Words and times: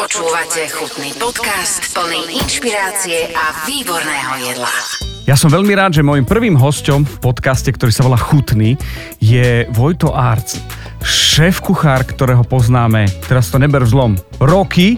Počúvate 0.00 0.64
chutný 0.72 1.12
podcast 1.20 1.92
plný 1.92 2.40
inšpirácie 2.40 3.36
a 3.36 3.68
výborného 3.68 4.48
jedla. 4.48 4.72
Ja 5.28 5.36
som 5.36 5.52
veľmi 5.52 5.76
rád, 5.76 6.00
že 6.00 6.06
môjim 6.08 6.24
prvým 6.24 6.56
hosťom 6.56 7.04
v 7.04 7.16
podcaste, 7.20 7.68
ktorý 7.68 7.92
sa 7.92 8.08
volá 8.08 8.16
Chutný, 8.16 8.80
je 9.20 9.68
Vojto 9.76 10.16
Arc. 10.16 10.56
Šéf 11.04 11.60
kuchár, 11.60 12.08
ktorého 12.08 12.40
poznáme, 12.48 13.12
teraz 13.28 13.52
to 13.52 13.60
neber 13.60 13.84
zlom, 13.84 14.16
roky, 14.40 14.96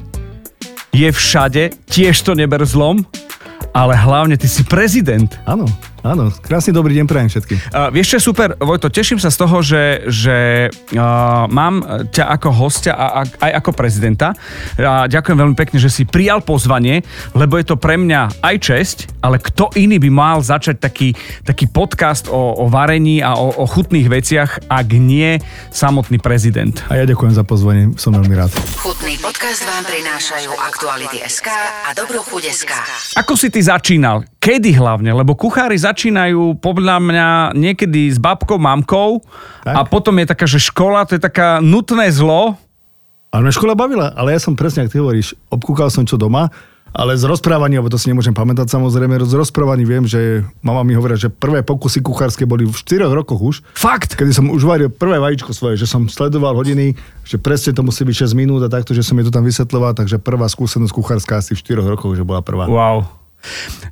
je 0.95 1.11
všade, 1.11 1.75
tiež 1.91 2.23
to 2.23 2.39
neber 2.39 2.63
zlom, 2.63 3.03
ale 3.75 3.99
hlavne 3.99 4.39
ty 4.39 4.47
si 4.47 4.63
prezident. 4.63 5.35
Áno, 5.51 5.67
Áno, 6.03 6.35
krásny 6.35 6.75
dobrý 6.75 6.99
deň 6.99 7.07
prajem 7.07 7.31
všetkým. 7.31 7.59
Uh, 7.71 7.87
vieš 7.95 8.11
čo 8.11 8.17
je 8.19 8.27
super, 8.27 8.59
Vojto, 8.59 8.91
teším 8.91 9.23
sa 9.23 9.31
z 9.31 9.39
toho, 9.39 9.63
že, 9.63 10.03
že 10.11 10.67
uh, 10.99 11.47
mám 11.47 11.79
ťa 12.11 12.27
ako 12.27 12.51
hostia 12.51 12.99
a, 12.99 13.23
a 13.23 13.39
aj 13.39 13.53
ako 13.63 13.71
prezidenta. 13.71 14.35
Uh, 14.75 15.07
ďakujem 15.07 15.39
veľmi 15.39 15.55
pekne, 15.55 15.79
že 15.79 15.95
si 15.95 16.03
prijal 16.03 16.43
pozvanie, 16.43 17.07
lebo 17.39 17.55
je 17.55 17.71
to 17.71 17.79
pre 17.79 17.95
mňa 17.95 18.43
aj 18.43 18.57
česť, 18.59 18.99
ale 19.23 19.39
kto 19.39 19.71
iný 19.79 20.03
by 20.03 20.11
mal 20.11 20.37
začať 20.43 20.83
taký, 20.83 21.15
taký 21.47 21.71
podcast 21.71 22.27
o, 22.27 22.59
o 22.59 22.67
varení 22.67 23.23
a 23.23 23.39
o, 23.39 23.63
o 23.63 23.65
chutných 23.71 24.11
veciach, 24.11 24.67
ak 24.67 24.89
nie 24.99 25.39
samotný 25.71 26.19
prezident. 26.19 26.83
A 26.91 26.99
ja 26.99 27.07
ďakujem 27.07 27.31
za 27.31 27.47
pozvanie, 27.47 27.95
som 27.95 28.11
veľmi 28.11 28.35
rád. 28.35 28.51
Chutný 28.83 29.23
podcast 29.23 29.63
vám 29.71 29.87
prinášajú 29.87 30.51
Aktuality 30.67 31.23
SK 31.31 31.47
a 31.87 31.95
Dobrú 31.95 32.27
chuť 32.27 32.43
SK. 32.51 32.73
Ako 33.23 33.39
si 33.39 33.55
ty 33.55 33.63
začínal? 33.63 34.27
Kedy 34.43 34.75
hlavne? 34.75 35.15
Lebo 35.15 35.39
kuchári 35.39 35.79
začínali 35.79 35.92
začínajú 35.93 36.57
podľa 36.59 36.97
mňa 36.99 37.29
niekedy 37.53 38.09
s 38.09 38.17
babkou, 38.17 38.57
mamkou 38.57 39.21
tak. 39.61 39.77
a 39.77 39.81
potom 39.85 40.17
je 40.17 40.27
taká, 40.27 40.49
že 40.49 40.59
škola, 40.59 41.05
to 41.05 41.21
je 41.21 41.23
taká 41.23 41.61
nutné 41.61 42.09
zlo. 42.09 42.57
Ale 43.29 43.45
mňa 43.45 43.57
škola 43.57 43.77
bavila, 43.77 44.09
ale 44.17 44.37
ja 44.37 44.41
som 44.41 44.57
presne, 44.57 44.89
ak 44.89 44.93
ty 44.93 45.01
hovoríš, 45.01 45.37
obkúkal 45.53 45.93
som 45.93 46.05
čo 46.09 46.17
doma, 46.17 46.49
ale 46.93 47.17
z 47.17 47.25
rozprávania, 47.25 47.81
lebo 47.81 47.89
to 47.89 47.97
si 47.97 48.13
nemôžem 48.13 48.37
pamätať 48.37 48.69
samozrejme, 48.69 49.17
z 49.25 49.33
rozprávaní 49.33 49.89
viem, 49.89 50.05
že 50.05 50.45
mama 50.61 50.85
mi 50.85 50.93
hovorila, 50.93 51.17
že 51.17 51.33
prvé 51.33 51.65
pokusy 51.65 52.05
kuchárske 52.05 52.45
boli 52.45 52.69
v 52.69 52.77
4 52.77 53.09
rokoch 53.09 53.41
už. 53.41 53.57
Fakt? 53.73 54.13
Kedy 54.13 54.33
som 54.37 54.53
už 54.53 54.69
varil 54.69 54.93
prvé 54.93 55.17
vajíčko 55.17 55.57
svoje, 55.57 55.81
že 55.81 55.89
som 55.89 56.05
sledoval 56.05 56.53
hodiny, 56.53 56.93
že 57.25 57.41
presne 57.41 57.73
to 57.73 57.81
musí 57.81 58.05
byť 58.05 58.29
6 58.29 58.37
minút 58.37 58.61
a 58.61 58.69
takto, 58.69 58.93
že 58.93 59.01
som 59.01 59.17
je 59.17 59.25
to 59.25 59.33
tam 59.33 59.49
vysvetloval, 59.49 59.97
takže 59.97 60.21
prvá 60.21 60.45
skúsenosť 60.45 60.93
kuchárska 60.93 61.41
asi 61.41 61.57
v 61.57 61.81
4 61.81 61.93
rokoch, 61.97 62.13
že 62.13 62.29
bola 62.29 62.45
prvá. 62.45 62.69
Wow. 62.69 63.22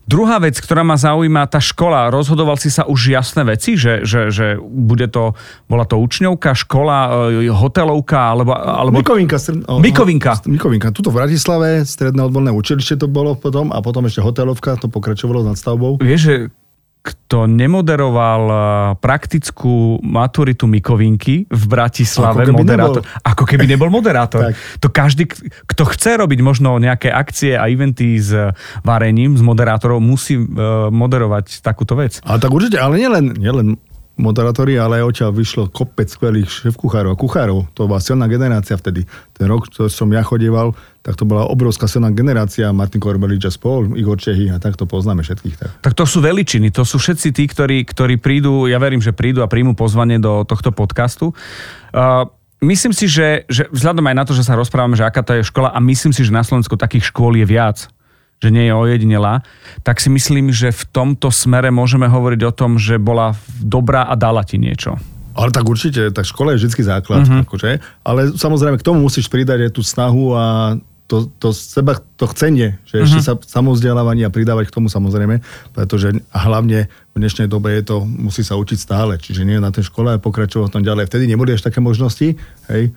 Druhá 0.06 0.39
vec, 0.43 0.59
ktorá 0.59 0.83
ma 0.83 0.98
zaujíma, 0.98 1.47
tá 1.51 1.62
škola. 1.62 2.11
Rozhodoval 2.11 2.59
si 2.59 2.70
sa 2.70 2.87
už 2.87 3.15
jasné 3.15 3.43
veci, 3.47 3.79
že, 3.79 4.03
že, 4.03 4.31
že 4.31 4.59
bude 4.59 5.06
to, 5.11 5.39
bola 5.70 5.87
to 5.87 5.98
učňovka, 5.98 6.55
škola, 6.55 7.31
e, 7.31 7.51
hotelovka, 7.51 8.34
alebo... 8.34 8.55
alebo... 8.55 8.98
Mikovinka. 9.03 9.39
Stred... 9.39 9.67
Mikovinka. 9.67 10.43
Mikovinka. 10.47 10.89
Tuto 10.91 11.15
v 11.15 11.23
Bratislave, 11.23 11.87
stredné 11.87 12.27
odborné 12.27 12.51
učilište 12.51 13.03
to 13.03 13.06
bolo 13.06 13.39
potom 13.39 13.71
a 13.71 13.78
potom 13.83 14.06
ešte 14.06 14.23
hotelovka, 14.23 14.78
to 14.78 14.91
pokračovalo 14.91 15.47
nad 15.47 15.59
stavbou. 15.59 15.98
Vieš, 16.03 16.21
že 16.21 16.34
kto 17.01 17.48
nemoderoval 17.48 18.43
eh, 18.45 18.59
praktickú 19.01 20.05
maturitu 20.05 20.69
Mikovinky 20.69 21.48
v 21.48 21.65
Bratislave, 21.65 22.45
ako 22.45 22.48
keby 22.53 22.61
moderátor, 22.61 23.03
nebol. 23.03 23.25
ako 23.25 23.45
keby 23.48 23.65
nebol 23.67 23.89
moderátor. 23.89 24.43
To 24.81 24.89
každý, 24.89 25.28
kto 25.67 25.83
chce 25.93 26.21
robiť 26.21 26.41
možno 26.41 26.81
nejaké 26.81 27.12
akcie 27.12 27.56
a 27.56 27.69
eventy 27.69 28.17
s 28.17 28.33
varením, 28.81 29.37
s 29.37 29.43
moderátorov, 29.45 30.01
musí 30.01 30.41
uh, 30.41 30.89
moderovať 30.89 31.61
takúto 31.61 31.97
vec. 31.97 32.21
A 32.25 32.41
tak 32.41 32.48
určite, 32.48 32.81
ale 32.81 32.97
nielen, 32.97 33.37
nielen 33.37 33.77
moderátori, 34.21 34.77
ale 34.77 35.01
odtiaľ 35.01 35.33
vyšlo 35.33 35.73
kopec 35.73 36.13
skvelých 36.13 36.47
šéf-kuchárov 36.47 37.17
a 37.17 37.19
kuchárov. 37.19 37.73
To 37.75 37.89
bola 37.89 37.99
silná 37.99 38.29
generácia 38.29 38.77
vtedy. 38.77 39.09
Ten 39.33 39.49
rok, 39.49 39.73
čo 39.73 39.89
som 39.89 40.12
ja 40.12 40.21
chodieval, 40.21 40.77
tak 41.01 41.17
to 41.17 41.25
bola 41.25 41.49
obrovská 41.49 41.89
silná 41.89 42.12
generácia. 42.12 42.69
Martin 42.77 43.01
Korbelič 43.01 43.49
a 43.49 43.53
spol, 43.53 43.97
Igor 43.97 44.21
Čehy 44.21 44.53
a 44.53 44.61
tak 44.61 44.77
to 44.77 44.85
poznáme 44.85 45.25
všetkých. 45.25 45.57
Tak. 45.57 45.71
tak 45.81 45.93
to 45.97 46.05
sú 46.05 46.21
veličiny, 46.21 46.69
to 46.69 46.85
sú 46.85 47.01
všetci 47.01 47.33
tí, 47.33 47.45
ktorí, 47.49 47.89
ktorí 47.89 48.21
prídu, 48.21 48.69
ja 48.69 48.77
verím, 48.77 49.00
že 49.00 49.17
prídu 49.17 49.41
a 49.41 49.49
príjmu 49.49 49.72
pozvanie 49.72 50.21
do 50.21 50.44
tohto 50.44 50.71
podcastu. 50.71 51.33
Uh, 51.91 52.28
myslím 52.61 52.93
si, 52.93 53.09
že, 53.09 53.49
že 53.49 53.67
vzhľadom 53.73 54.05
aj 54.05 54.17
na 54.21 54.25
to, 54.28 54.37
že 54.37 54.44
sa 54.44 54.55
rozprávame, 54.55 54.94
že 54.94 55.09
aká 55.09 55.25
to 55.25 55.41
je 55.41 55.49
škola 55.49 55.73
a 55.73 55.81
myslím 55.81 56.12
si, 56.12 56.21
že 56.21 56.31
na 56.31 56.44
Slovensku 56.44 56.77
takých 56.77 57.09
škôl 57.09 57.41
je 57.41 57.49
viac 57.49 57.89
že 58.41 58.49
nie 58.49 58.67
je 58.67 58.73
ojedinelá, 58.73 59.45
tak 59.84 60.01
si 60.01 60.09
myslím, 60.09 60.49
že 60.49 60.73
v 60.73 60.83
tomto 60.89 61.28
smere 61.28 61.69
môžeme 61.69 62.09
hovoriť 62.09 62.41
o 62.49 62.53
tom, 62.56 62.81
že 62.81 62.97
bola 62.97 63.37
dobrá 63.61 64.09
a 64.09 64.17
dala 64.17 64.43
ti 64.43 64.56
niečo. 64.56 64.97
Ale 65.37 65.55
tak 65.55 65.69
určite, 65.69 66.11
tak 66.11 66.27
škola 66.27 66.56
je 66.56 66.67
vždy 66.67 66.83
základ. 66.83 67.23
Uh-huh. 67.23 67.45
Akože, 67.47 67.79
ale 68.03 68.21
samozrejme 68.34 68.81
k 68.81 68.87
tomu 68.87 69.05
musíš 69.05 69.31
pridať 69.31 69.71
aj 69.71 69.73
tú 69.77 69.83
snahu 69.84 70.34
a 70.34 70.45
to, 71.06 71.27
to 71.43 71.50
seba, 71.50 71.99
to 72.19 72.27
chcenie, 72.31 72.79
že 72.87 73.03
uh-huh. 73.03 73.06
ešte 73.06 73.21
sa 73.23 73.33
samozdelávanie 73.39 74.27
a 74.27 74.34
pridávať 74.34 74.71
k 74.71 74.75
tomu 74.79 74.87
samozrejme, 74.91 75.43
pretože 75.75 76.15
hlavne 76.31 76.87
v 77.15 77.17
dnešnej 77.19 77.47
dobe 77.50 77.75
je 77.79 77.83
to, 77.83 77.97
musí 78.06 78.43
sa 78.47 78.59
učiť 78.59 78.79
stále, 78.79 79.19
čiže 79.19 79.43
nie 79.43 79.59
na 79.59 79.75
tej 79.75 79.91
škole 79.91 80.17
a 80.17 80.23
pokračovať 80.23 80.71
v 80.71 80.75
tom 80.81 80.84
ďalej. 80.87 81.11
Vtedy 81.11 81.31
neboli 81.31 81.55
až 81.55 81.67
také 81.67 81.83
možnosti, 81.83 82.39
hej, 82.71 82.95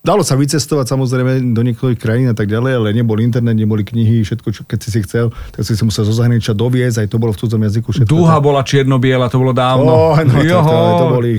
Dalo 0.00 0.24
sa 0.24 0.32
vycestovať 0.32 0.96
samozrejme 0.96 1.52
do 1.52 1.60
niektorých 1.60 2.00
krajín 2.00 2.32
a 2.32 2.36
tak 2.36 2.48
ďalej, 2.48 2.72
ale 2.72 2.88
nebol 2.96 3.20
internet, 3.20 3.52
neboli 3.52 3.84
knihy, 3.84 4.24
všetko, 4.24 4.48
čo, 4.48 4.64
keď 4.64 4.78
si 4.80 4.88
si 4.96 5.00
chcel, 5.04 5.28
tak 5.52 5.60
si 5.60 5.76
si 5.76 5.84
musel 5.84 6.08
zo 6.08 6.16
zahraničia 6.16 6.56
doviezť, 6.56 7.04
aj 7.04 7.08
to 7.12 7.20
bolo 7.20 7.36
v 7.36 7.44
cudzom 7.44 7.60
jazyku. 7.60 7.92
Všetko 7.92 8.08
Dúha 8.08 8.40
to... 8.40 8.44
bola 8.48 8.64
čierno-biela, 8.64 9.28
to 9.28 9.36
bolo 9.36 9.52
dávno. 9.52 9.92
Oh, 9.92 10.16
no, 10.16 10.40
to, 10.40 10.56
to, 10.56 10.76
to, 10.96 11.06
boli, 11.12 11.32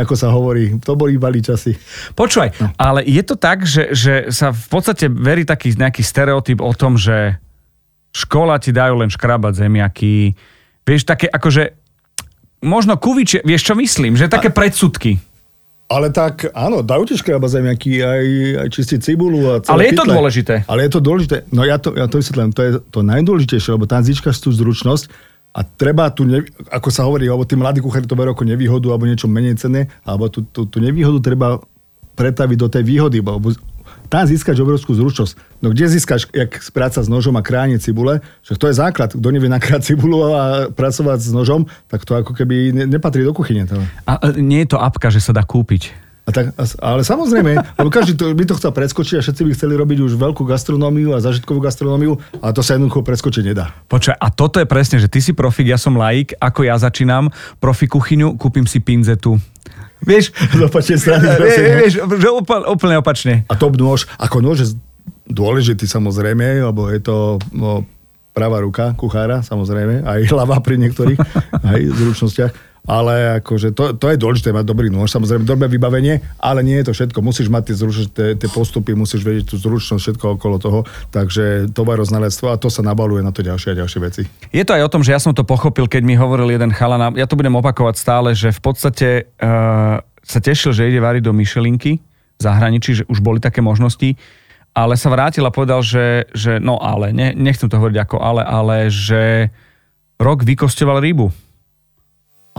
ako 0.00 0.14
sa 0.16 0.32
hovorí, 0.32 0.80
to 0.80 0.96
boli 0.96 1.20
bali 1.20 1.44
časy. 1.44 1.76
Počúvaj, 2.16 2.56
no. 2.56 2.72
ale 2.80 3.04
je 3.04 3.20
to 3.20 3.36
tak, 3.36 3.68
že, 3.68 3.92
že 3.92 4.32
sa 4.32 4.48
v 4.48 4.66
podstate 4.72 5.12
verí 5.12 5.44
taký 5.44 5.76
nejaký 5.76 6.00
stereotyp 6.00 6.64
o 6.64 6.72
tom, 6.72 6.96
že 6.96 7.36
škola 8.16 8.56
ti 8.64 8.72
dajú 8.72 8.96
len 8.96 9.12
škrabať 9.12 9.60
zemiaky, 9.60 10.32
vieš, 10.88 11.04
také 11.04 11.28
akože 11.28 11.76
možno 12.64 12.96
kuviče, 12.96 13.44
vieš 13.44 13.68
čo 13.68 13.74
myslím, 13.76 14.16
že 14.16 14.32
také 14.32 14.48
a... 14.48 14.56
predsudky. 14.56 15.20
Ale 15.90 16.14
tak, 16.14 16.46
áno, 16.54 16.86
dajú 16.86 17.02
ti 17.02 17.18
škraba 17.18 17.50
zemiaky, 17.50 17.98
aj, 17.98 18.24
aj 18.62 18.68
čistiť 18.70 18.98
cibulu 19.02 19.42
a 19.50 19.54
celé 19.58 19.74
Ale 19.74 19.82
je 19.90 19.92
to 19.98 20.06
dôležité. 20.06 20.54
Ale 20.70 20.80
je 20.86 20.90
to 20.94 21.00
dôležité. 21.02 21.36
No 21.50 21.66
ja 21.66 21.82
to, 21.82 21.90
ja 21.98 22.06
to 22.06 22.22
vysvetlím, 22.22 22.54
to 22.54 22.62
je 22.62 22.72
to 22.94 23.02
najdôležitejšie, 23.02 23.74
lebo 23.74 23.90
tam 23.90 24.06
získaš 24.06 24.38
tú 24.38 24.54
zručnosť 24.54 25.10
a 25.50 25.66
treba 25.66 26.06
tu, 26.14 26.22
ne, 26.22 26.46
ako 26.70 26.88
sa 26.94 27.02
hovorí, 27.02 27.26
alebo 27.26 27.42
tí 27.42 27.58
mladí 27.58 27.82
kuchári 27.82 28.06
to 28.06 28.14
berú 28.14 28.30
ako 28.30 28.46
nevýhodu 28.46 28.86
alebo 28.86 29.02
niečo 29.10 29.26
menej 29.26 29.58
cenné, 29.58 29.90
alebo 30.06 30.30
tú, 30.30 30.46
tú, 30.46 30.62
tú 30.70 30.78
nevýhodu 30.78 31.18
treba 31.18 31.58
pretaviť 32.14 32.56
do 32.60 32.68
tej 32.70 32.84
výhody, 32.86 33.18
lebo 33.18 33.50
tam 34.10 34.26
získaš 34.26 34.58
obrovskú 34.58 34.90
zručnosť. 34.98 35.62
No 35.62 35.70
kde 35.70 35.86
získaš, 35.86 36.26
jak 36.34 36.58
práca 36.74 36.98
s 36.98 37.06
nožom 37.06 37.38
a 37.38 37.42
kránie 37.46 37.78
cibule, 37.78 38.18
že 38.42 38.58
to 38.58 38.66
je 38.66 38.74
základ. 38.74 39.14
Kto 39.14 39.28
nevie 39.30 39.46
nakráť 39.46 39.94
cibulu 39.94 40.34
a 40.34 40.66
pracovať 40.68 41.18
s 41.22 41.30
nožom, 41.30 41.70
tak 41.86 42.02
to 42.02 42.18
ako 42.18 42.34
keby 42.34 42.74
nepatrí 42.74 43.22
do 43.22 43.30
kuchyne. 43.30 43.70
To. 43.70 43.78
A 44.10 44.34
nie 44.34 44.66
je 44.66 44.74
to 44.74 44.82
apka, 44.82 45.14
že 45.14 45.22
sa 45.22 45.30
dá 45.30 45.46
kúpiť? 45.46 46.10
A 46.28 46.30
tak, 46.30 46.54
ale 46.78 47.02
samozrejme, 47.02 47.58
lebo 47.80 47.88
každý 47.90 48.14
to, 48.14 48.30
by 48.36 48.44
to 48.46 48.54
chcel 48.54 48.70
preskočiť 48.70 49.18
a 49.18 49.24
všetci 49.24 49.40
by 49.40 49.50
chceli 49.56 49.74
robiť 49.74 49.98
už 50.04 50.14
veľkú 50.14 50.46
gastronómiu 50.46 51.16
a 51.16 51.18
zažitkovú 51.18 51.58
gastronómiu 51.58 52.22
a 52.38 52.54
to 52.54 52.62
sa 52.62 52.78
jednoducho 52.78 53.02
preskočiť 53.02 53.42
nedá. 53.50 53.74
Počkaj, 53.90 54.14
a 54.14 54.28
toto 54.30 54.62
je 54.62 54.68
presne, 54.68 55.02
že 55.02 55.10
ty 55.10 55.18
si 55.18 55.34
profik, 55.34 55.66
ja 55.66 55.80
som 55.80 55.98
laik, 55.98 56.36
ako 56.38 56.70
ja 56.70 56.78
začínam 56.78 57.34
profi 57.58 57.90
kuchyňu, 57.90 58.38
kúpim 58.38 58.62
si 58.62 58.78
pinzetu. 58.78 59.42
Vieš, 60.04 60.32
z 60.58 60.60
opačnej 60.64 60.98
strany. 60.98 61.24
Vieš, 61.84 61.94
že 62.04 62.28
úplne 62.68 62.96
opačne. 63.00 63.44
A 63.48 63.54
top 63.56 63.76
nôž, 63.76 64.08
ako 64.16 64.40
nôž 64.40 64.58
je 64.64 64.68
dôležitý 65.30 65.86
samozrejme, 65.86 66.64
lebo 66.64 66.90
je 66.90 67.00
to 67.00 67.38
no, 67.54 67.86
pravá 68.34 68.62
ruka 68.62 68.94
kuchára, 68.96 69.42
samozrejme, 69.44 70.02
aj 70.06 70.20
hlava 70.32 70.58
pri 70.62 70.80
niektorých, 70.80 71.18
aj 71.60 71.80
zručnostiach 71.94 72.52
ale 72.88 73.42
akože 73.44 73.76
to, 73.76 73.92
to 73.96 74.06
je 74.08 74.16
dôležité 74.16 74.56
mať 74.56 74.64
dobrý 74.64 74.88
nôž, 74.88 75.12
samozrejme 75.12 75.44
dobré 75.44 75.68
vybavenie, 75.68 76.24
ale 76.40 76.64
nie 76.64 76.80
je 76.80 76.88
to 76.88 76.92
všetko. 76.96 77.20
Musíš 77.20 77.52
mať 77.52 77.72
tie, 77.72 77.76
zručnosti, 77.76 78.12
tie, 78.16 78.28
tie 78.40 78.48
postupy, 78.48 78.96
musíš 78.96 79.22
vedieť 79.22 79.52
tú 79.52 79.56
zručnosť, 79.60 80.00
všetko 80.00 80.26
okolo 80.40 80.56
toho, 80.56 80.80
takže 81.12 81.70
tovaroznalectvo 81.76 82.50
a 82.50 82.56
to 82.56 82.72
sa 82.72 82.80
nabaluje 82.80 83.20
na 83.20 83.30
to 83.30 83.44
ďalšie 83.44 83.76
a 83.76 83.78
ďalšie 83.84 84.00
veci. 84.00 84.22
Je 84.50 84.64
to 84.64 84.72
aj 84.72 84.84
o 84.88 84.92
tom, 84.92 85.04
že 85.04 85.12
ja 85.12 85.20
som 85.20 85.36
to 85.36 85.44
pochopil, 85.44 85.84
keď 85.84 86.02
mi 86.02 86.16
hovoril 86.16 86.48
jeden 86.48 86.72
chalana, 86.72 87.12
ja 87.14 87.28
to 87.28 87.36
budem 87.36 87.54
opakovať 87.54 87.94
stále, 88.00 88.32
že 88.32 88.48
v 88.50 88.60
podstate 88.64 89.08
uh, 89.38 90.00
sa 90.24 90.38
tešil, 90.40 90.72
že 90.72 90.88
ide 90.88 91.02
variť 91.04 91.28
do 91.28 91.36
Michelinky 91.36 92.00
v 92.00 92.40
zahraničí, 92.40 93.04
že 93.04 93.04
už 93.10 93.20
boli 93.20 93.42
také 93.42 93.60
možnosti, 93.60 94.16
ale 94.72 94.94
sa 94.94 95.10
vrátil 95.10 95.44
a 95.44 95.52
povedal, 95.52 95.82
že, 95.82 96.30
že 96.32 96.62
no 96.62 96.78
ale, 96.78 97.10
ne, 97.10 97.34
nechcem 97.34 97.68
to 97.68 97.76
hovoriť 97.76 97.98
ako 98.06 98.16
ale, 98.22 98.42
ale 98.46 98.76
že 98.88 99.50
rok 100.16 100.46
vykostoval 100.46 101.02
rybu 101.02 101.49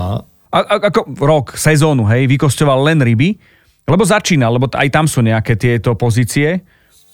a? 0.02 0.08
a 0.52 0.58
ako 0.90 1.16
rok, 1.22 1.46
sezónu, 1.56 2.04
hej, 2.10 2.26
vykosťoval 2.28 2.92
len 2.92 3.00
ryby, 3.00 3.38
lebo 3.88 4.04
začína, 4.04 4.50
lebo 4.50 4.68
aj 4.68 4.90
tam 4.90 5.06
sú 5.06 5.22
nejaké 5.22 5.56
tieto 5.56 5.94
pozície. 5.96 6.60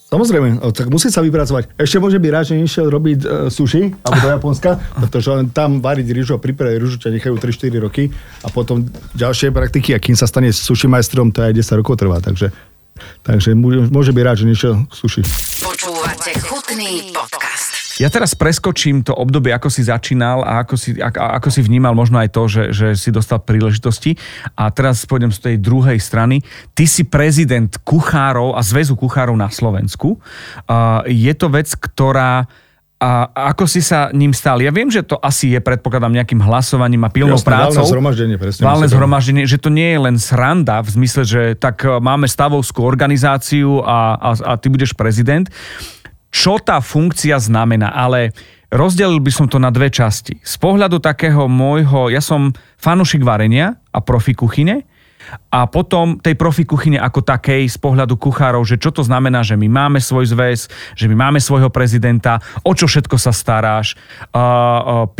Samozrejme, 0.07 0.63
tak 0.71 0.87
musí 0.87 1.11
sa 1.11 1.19
vypracovať. 1.19 1.75
Ešte 1.75 1.99
môže 1.99 2.15
byť 2.15 2.31
rád, 2.31 2.45
že 2.47 2.55
nešiel 2.55 2.87
robiť 2.87 3.19
uh, 3.27 3.29
sushi 3.51 3.91
alebo 4.07 4.19
do 4.23 4.29
Japonska, 4.39 4.79
pretože 4.95 5.27
len 5.27 5.51
tam 5.51 5.83
variť 5.83 6.07
rýžu 6.15 6.31
a 6.33 6.39
pripraviť 6.39 6.77
rýžu 6.79 6.95
ťa 7.03 7.11
nechajú 7.11 7.35
3-4 7.35 7.83
roky 7.83 8.07
a 8.41 8.47
potom 8.47 8.87
ďalšie 9.19 9.51
praktiky 9.51 9.91
a 9.91 9.99
kým 9.99 10.15
sa 10.15 10.23
stane 10.23 10.47
sushi 10.55 10.87
majstrom, 10.87 11.35
to 11.35 11.43
aj 11.43 11.51
10 11.51 11.79
rokov 11.83 11.99
trvá, 11.99 12.23
takže 12.23 12.55
Takže 13.21 13.53
môže 13.93 14.11
byť 14.13 14.23
rád, 14.25 14.37
že 14.41 14.45
nešiel 14.49 14.73
suši. 14.89 15.21
Počúvate 15.61 16.33
chutný 16.41 17.13
podcast. 17.13 17.66
Ja 17.97 18.09
teraz 18.13 18.37
preskočím 18.37 19.01
to 19.01 19.13
obdobie, 19.17 19.49
ako 19.53 19.73
si 19.73 19.85
začínal 19.85 20.45
a 20.45 20.61
ako 20.61 20.75
si, 20.77 20.97
ako, 20.97 21.17
ako 21.17 21.49
si 21.49 21.61
vnímal 21.65 21.97
možno 21.97 22.21
aj 22.21 22.29
to, 22.29 22.43
že, 22.45 22.63
že 22.73 22.87
si 22.93 23.09
dostal 23.09 23.41
príležitosti. 23.41 24.17
A 24.53 24.69
teraz 24.69 25.05
pôjdem 25.09 25.33
z 25.33 25.39
tej 25.41 25.55
druhej 25.57 25.97
strany. 25.97 26.45
Ty 26.77 26.85
si 26.85 27.03
prezident 27.05 27.73
kuchárov 27.81 28.53
a 28.53 28.61
zväzu 28.61 28.93
kuchárov 28.93 29.33
na 29.33 29.49
Slovensku. 29.49 30.21
Uh, 30.69 31.01
je 31.09 31.33
to 31.33 31.49
vec, 31.49 31.73
ktorá 31.73 32.45
a 32.97 33.29
ako 33.53 33.69
si 33.69 33.85
sa 33.85 34.09
ním 34.09 34.33
stal? 34.33 34.57
Ja 34.57 34.73
viem, 34.73 34.89
že 34.89 35.05
to 35.05 35.21
asi 35.21 35.53
je, 35.53 35.61
predpokladám, 35.61 36.09
nejakým 36.17 36.41
hlasovaním 36.41 37.05
a 37.05 37.13
pilnou 37.13 37.37
Jasné, 37.37 37.45
prácou. 37.45 37.85
Valné 37.85 37.93
zhromaždenie, 37.93 38.35
presne. 38.41 38.61
Valné 38.65 38.87
zhromaždenie, 38.89 39.43
že 39.45 39.61
to 39.61 39.69
nie 39.69 39.93
je 39.93 39.99
len 40.01 40.17
sranda 40.17 40.81
v 40.81 40.89
zmysle, 40.97 41.21
že 41.21 41.41
tak 41.61 41.85
e, 41.85 42.01
máme 42.01 42.25
stavovskú 42.25 42.81
organizáciu 42.81 43.85
a, 43.85 44.17
a, 44.17 44.29
a 44.33 44.51
ty 44.57 44.73
budeš 44.73 44.97
prezident. 44.97 45.45
Čo 46.33 46.59
tá 46.59 46.83
funkcia 46.83 47.39
znamená? 47.39 47.91
Ale 47.91 48.35
rozdelil 48.67 49.23
by 49.23 49.31
som 49.31 49.47
to 49.47 49.57
na 49.57 49.71
dve 49.71 49.87
časti. 49.87 50.39
Z 50.43 50.55
pohľadu 50.59 50.99
takého 50.99 51.47
môjho, 51.47 52.11
ja 52.11 52.19
som 52.19 52.51
fanušik 52.77 53.23
varenia 53.23 53.79
a 53.95 53.99
profi 54.03 54.35
kuchyne, 54.35 54.83
a 55.51 55.67
potom 55.67 56.23
tej 56.23 56.39
profi 56.39 56.63
kuchyne 56.63 56.95
ako 57.03 57.19
takej 57.19 57.67
z 57.67 57.75
pohľadu 57.83 58.15
kuchárov, 58.15 58.63
že 58.63 58.79
čo 58.79 58.95
to 58.95 59.03
znamená, 59.03 59.43
že 59.43 59.59
my 59.59 59.67
máme 59.67 59.99
svoj 59.99 60.23
zväz, 60.31 60.71
že 60.95 61.11
my 61.11 61.19
máme 61.19 61.43
svojho 61.43 61.67
prezidenta, 61.67 62.39
o 62.63 62.71
čo 62.71 62.87
všetko 62.87 63.19
sa 63.19 63.35
staráš. 63.35 63.99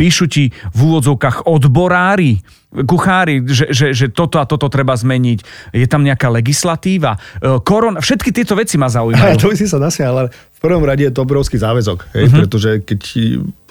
Píšu 0.00 0.24
ti 0.32 0.48
v 0.48 0.78
úvodzovkách 0.80 1.44
odborári, 1.44 2.40
kuchári, 2.68 3.40
že, 3.48 3.72
že, 3.72 3.86
že 3.96 4.06
toto 4.12 4.36
a 4.36 4.44
toto 4.44 4.68
treba 4.68 4.92
zmeniť. 4.92 5.72
Je 5.72 5.88
tam 5.88 6.04
nejaká 6.04 6.28
legislatíva. 6.28 7.16
Uh, 7.40 7.58
korona, 7.64 8.04
všetky 8.04 8.28
tieto 8.28 8.52
veci 8.52 8.76
ma 8.76 8.92
zaujímajú. 8.92 9.36
to 9.42 9.48
by 9.48 9.56
si 9.56 9.64
sa 9.64 9.80
nasial, 9.80 10.12
ale 10.12 10.28
v 10.28 10.60
prvom 10.60 10.84
rade 10.84 11.06
je 11.06 11.12
to 11.12 11.24
obrovský 11.24 11.56
záväzok, 11.56 12.12
hej, 12.12 12.28
uh-huh. 12.28 12.38
pretože 12.44 12.70
keď 12.84 13.00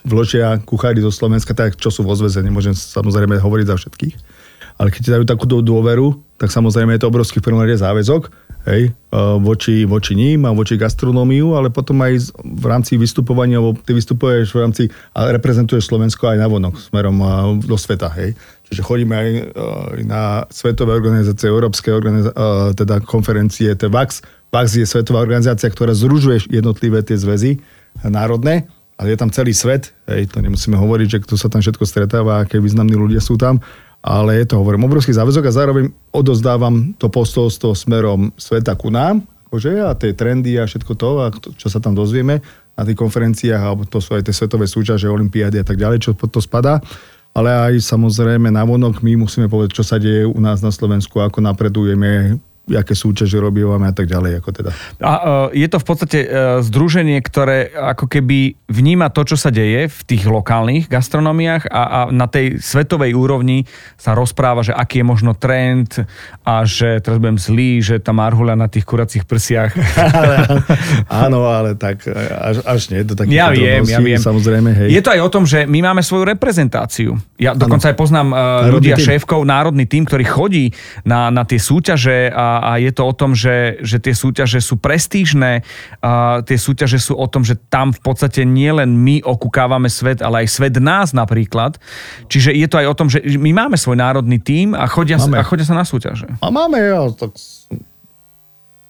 vložia 0.08 0.58
kuchári 0.64 1.04
zo 1.04 1.12
Slovenska, 1.12 1.54
tak 1.54 1.78
čo 1.78 1.94
sú 1.94 2.02
vo 2.02 2.16
zväze, 2.16 2.40
nemôžem 2.42 2.74
samozrejme 2.74 3.38
hovoriť 3.38 3.66
za 3.70 3.76
všetkých 3.76 4.16
ale 4.78 4.94
keď 4.94 5.02
ti 5.02 5.14
dajú 5.14 5.26
takúto 5.26 5.60
dôveru, 5.66 6.22
tak 6.38 6.54
samozrejme 6.54 6.94
je 6.96 7.02
to 7.02 7.10
obrovský 7.10 7.42
v 7.42 7.50
prvom 7.50 7.66
rade 7.66 7.82
záväzok 7.82 8.30
hej, 8.70 8.94
e, 8.94 9.20
voči, 9.42 9.90
voči 9.90 10.14
ním 10.14 10.46
a 10.46 10.54
voči 10.54 10.78
gastronómiu, 10.78 11.58
ale 11.58 11.74
potom 11.74 11.98
aj 12.06 12.30
v 12.38 12.66
rámci 12.70 13.00
vystupovania, 13.00 13.58
lebo 13.58 13.74
ty 13.74 13.98
vystupuješ 13.98 14.54
v 14.54 14.62
rámci 14.62 14.84
a 15.18 15.34
reprezentuješ 15.34 15.90
Slovensko 15.90 16.30
aj 16.30 16.38
na 16.38 16.48
vonok 16.52 16.78
smerom 16.78 17.18
e, 17.18 17.26
do 17.66 17.78
sveta. 17.80 18.14
Hej. 18.14 18.38
Čiže 18.68 18.84
chodíme 18.84 19.16
aj 19.16 19.30
e, 19.31 19.42
na 20.04 20.44
svetové 20.52 20.96
organizácie, 20.96 21.48
európske 21.48 21.90
organizácie, 21.90 22.36
teda 22.75 23.00
konferencie, 23.04 23.72
to 23.80 23.88
VAX. 23.88 24.22
VAX 24.52 24.75
je 24.75 24.84
svetová 24.84 25.24
organizácia, 25.24 25.72
ktorá 25.72 25.96
združuje 25.96 26.52
jednotlivé 26.52 27.04
tie 27.04 27.16
zväzy 27.16 27.64
národné, 28.04 28.68
ale 29.00 29.14
je 29.14 29.18
tam 29.19 29.31
celý 29.31 29.54
svet, 29.56 29.94
hej, 30.10 30.28
to 30.30 30.44
nemusíme 30.44 30.75
hovoriť, 30.75 31.08
že 31.08 31.24
kto 31.24 31.36
sa 31.40 31.48
tam 31.48 31.62
všetko 31.64 31.86
stretáva, 31.86 32.44
aké 32.44 32.58
významní 32.58 32.98
ľudia 32.98 33.24
sú 33.24 33.40
tam 33.40 33.62
ale 34.08 34.40
je 34.40 34.46
to, 34.48 34.62
hovorím, 34.62 34.88
obrovský 34.88 35.12
záväzok 35.12 35.52
a 35.52 35.58
zároveň 35.58 35.86
odozdávam 36.16 36.96
to 36.96 37.12
posolstvo 37.12 37.75
smerom 37.75 38.31
sveta 38.40 38.78
ku 38.80 38.88
nám, 38.88 39.25
akože, 39.52 39.84
a 39.84 39.92
tie 40.00 40.16
trendy 40.16 40.56
a 40.56 40.63
všetko 40.63 40.94
to, 40.96 41.10
a 41.24 41.28
to, 41.34 41.52
čo 41.60 41.68
sa 41.68 41.84
tam 41.84 41.92
dozvieme 41.92 42.40
na 42.78 42.84
tých 42.88 42.96
konferenciách, 43.00 43.60
alebo 43.60 43.84
to 43.84 43.98
sú 43.98 44.16
aj 44.16 44.30
tie 44.30 44.36
svetové 44.36 44.70
súťaže, 44.70 45.12
olimpiády 45.12 45.60
a 45.60 45.66
tak 45.66 45.75
ďalej, 45.75 45.98
čo 46.08 46.12
pod 46.16 46.30
to 46.30 46.40
spadá. 46.40 46.80
Ale 47.38 47.54
aj 47.54 47.86
samozrejme 47.86 48.50
na 48.50 48.66
vonok 48.66 49.06
my 49.06 49.13
musíme 49.22 49.45
povedať, 49.45 49.78
čo 49.78 49.86
sa 49.86 50.01
deje 50.01 50.25
u 50.25 50.42
nás 50.42 50.57
na 50.66 50.74
Slovensku, 50.74 51.22
ako 51.22 51.38
napredujeme, 51.38 52.42
aké 52.75 52.92
súťaže 52.92 53.40
robívame 53.40 53.88
a 53.88 53.94
tak 53.96 54.12
ďalej. 54.12 54.44
Ako 54.44 54.50
teda. 54.52 54.72
A 55.00 55.14
uh, 55.16 55.48
je 55.56 55.68
to 55.72 55.80
v 55.80 55.86
podstate 55.88 56.19
uh, 56.28 56.60
združenie, 56.60 57.19
ktoré 57.24 57.72
ako 57.72 58.12
keby 58.12 58.60
vníma 58.68 59.08
to, 59.16 59.24
čo 59.24 59.40
sa 59.40 59.48
deje 59.48 59.88
v 59.88 60.00
tých 60.04 60.28
lokálnych 60.28 60.92
gastronomiách 60.92 61.72
a, 61.72 61.81
a 61.81 62.00
na 62.12 62.28
tej 62.28 62.60
svetovej 62.60 63.16
úrovni 63.16 63.64
sa 63.96 64.12
rozpráva, 64.12 64.66
že 64.66 64.75
aký 64.75 65.00
je 65.00 65.06
možno 65.08 65.31
trend 65.38 66.04
a 66.44 66.68
že 66.68 67.00
teraz 67.00 67.24
budem 67.24 67.40
zlý, 67.40 67.80
že 67.80 68.04
tá 68.04 68.12
marhuľa 68.12 68.60
na 68.60 68.68
tých 68.68 68.84
kuracích 68.84 69.24
prsiach. 69.24 69.72
áno, 71.24 71.48
ale 71.48 71.80
tak 71.80 72.04
až, 72.08 72.63
až 72.68 72.81
nie 72.92 73.04
do 73.08 73.16
takých 73.16 73.38
Ja 73.40 73.48
viem, 73.54 73.84
ja 73.88 74.00
viem. 74.04 74.20
Samozrejme, 74.20 74.70
hej. 74.74 74.90
Je 74.92 75.02
to 75.04 75.13
aj 75.16 75.22
o 75.24 75.30
tom, 75.31 75.44
že 75.48 75.63
my 75.63 75.80
máme 75.92 76.02
svoju 76.04 76.28
reprezentáciu. 76.28 77.16
Ja 77.40 77.56
dokonca 77.56 77.88
ano. 77.88 77.92
aj 77.94 77.98
poznám 77.98 78.28
uh, 78.34 78.40
ľudia, 78.68 78.96
tým. 79.00 79.06
šéfkov, 79.16 79.46
národný 79.46 79.86
tým, 79.86 80.04
ktorý 80.04 80.25
chodí 80.25 80.66
na, 81.06 81.30
na 81.30 81.48
tie 81.48 81.62
súťaže 81.62 82.34
a 82.34 82.56
a 82.59 82.81
je 82.81 82.92
to 82.92 83.04
o 83.06 83.13
tom, 83.13 83.38
že, 83.38 83.81
že 83.86 84.01
tie 84.01 84.13
súťaže 84.13 84.59
sú 84.62 84.77
prestížne, 84.77 85.62
a 86.01 86.42
tie 86.44 86.57
súťaže 86.57 87.00
sú 87.00 87.13
o 87.15 87.27
tom, 87.30 87.45
že 87.45 87.57
tam 87.69 87.94
v 87.94 88.01
podstate 88.01 88.44
nielen 88.44 88.98
my 88.98 89.24
okúkávame 89.24 89.88
svet, 89.88 90.21
ale 90.21 90.45
aj 90.45 90.48
svet 90.50 90.75
nás 90.81 91.12
napríklad. 91.13 91.77
Čiže 92.27 92.54
je 92.54 92.68
to 92.69 92.80
aj 92.81 92.88
o 92.88 92.98
tom, 92.98 93.07
že 93.07 93.24
my 93.24 93.51
máme 93.54 93.77
svoj 93.80 93.98
národný 94.00 94.42
tím 94.42 94.74
a 94.74 94.89
chodia, 94.89 95.18
a 95.18 95.44
chodia 95.45 95.65
sa 95.65 95.75
na 95.77 95.86
súťaže. 95.86 96.27
A 96.42 96.48
máme, 96.50 96.77
ja, 96.80 97.06
tak 97.13 97.36